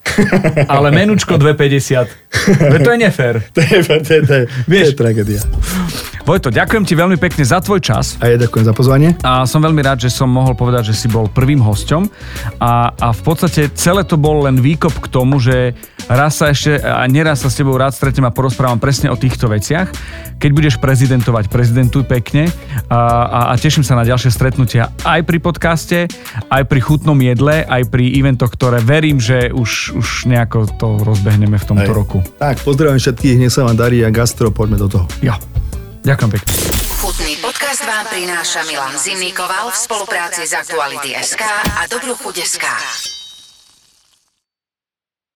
Ale 0.74 0.88
menučko 0.90 1.34
2,50. 1.40 2.84
To 2.84 2.90
je 2.92 2.98
nefér. 2.98 3.42
To 3.54 3.60
je, 3.60 3.78
to 3.84 4.12
je, 4.14 4.20
to 4.26 4.34
je, 4.34 4.42
Vieš, 4.68 4.84
to 4.84 4.90
je 4.90 4.98
tragédia. 4.98 5.40
Vojto, 6.24 6.48
ďakujem 6.48 6.88
ti 6.88 6.96
veľmi 6.96 7.20
pekne 7.20 7.44
za 7.44 7.60
tvoj 7.60 7.84
čas. 7.84 8.16
A 8.16 8.32
ja 8.32 8.40
ďakujem 8.40 8.64
za 8.64 8.72
pozvanie. 8.72 9.12
A 9.20 9.44
som 9.44 9.60
veľmi 9.60 9.84
rád, 9.84 10.08
že 10.08 10.08
som 10.08 10.24
mohol 10.24 10.56
povedať, 10.56 10.88
že 10.88 11.04
si 11.04 11.06
bol 11.12 11.28
prvým 11.28 11.60
hosťom. 11.60 12.08
A, 12.64 12.96
a 12.96 13.08
v 13.12 13.20
podstate 13.20 13.68
celé 13.76 14.08
to 14.08 14.16
bol 14.16 14.48
len 14.48 14.56
výkop 14.56 15.04
k 15.04 15.12
tomu, 15.12 15.36
že 15.36 15.76
raz 16.08 16.40
sa 16.40 16.48
ešte 16.48 16.80
a 16.80 17.04
neraz 17.08 17.44
sa 17.44 17.52
s 17.52 17.60
tebou 17.60 17.76
rád 17.76 17.92
stretnem 17.92 18.24
a 18.24 18.32
porozprávam 18.32 18.80
presne 18.80 19.12
o 19.12 19.20
týchto 19.20 19.52
veciach. 19.52 19.92
Keď 20.40 20.50
budeš 20.52 20.74
prezidentovať, 20.80 21.52
prezidentuj 21.52 22.08
pekne 22.08 22.48
a, 22.88 22.96
a, 22.96 23.40
a 23.52 23.54
teším 23.60 23.84
sa 23.84 23.96
na 23.96 24.08
ďalšie 24.08 24.32
stretnutia 24.32 24.92
aj 25.04 25.20
pri 25.28 25.38
podcaste, 25.40 25.98
aj 26.48 26.62
pri 26.64 26.80
chutnom 26.80 27.16
jedle, 27.20 27.64
aj 27.64 27.88
pri 27.92 28.12
eventoch, 28.16 28.52
ktoré 28.52 28.80
verím, 28.80 29.20
že 29.20 29.52
už, 29.52 29.93
už 29.94 30.26
nejako 30.26 30.66
to 30.76 31.00
rozbehneme 31.06 31.56
v 31.56 31.64
tomto 31.64 31.90
Hej. 31.90 31.96
roku. 31.96 32.18
Tak, 32.36 32.60
pozdravím 32.66 32.98
všetkých, 32.98 33.38
nech 33.40 33.54
sa 33.54 33.64
vám 33.64 33.78
darí 33.78 34.02
a 34.02 34.10
gastro, 34.10 34.50
poďme 34.50 34.82
do 34.82 34.88
toho. 34.90 35.06
Ja. 35.22 35.38
Ďakujem 36.04 36.30
pekne. 36.36 36.50
Chutný 37.00 37.32
podcast 37.40 37.80
vám 37.88 38.04
prináša 38.12 38.60
Milan 38.68 38.92
Zimnikoval 39.00 39.72
v 39.72 39.76
spolupráci 39.76 40.44
s 40.44 40.52
Aktuality.sk 40.52 41.40
a 41.80 41.88
Dobrú 41.88 42.12
chuť.sk. 42.12 43.23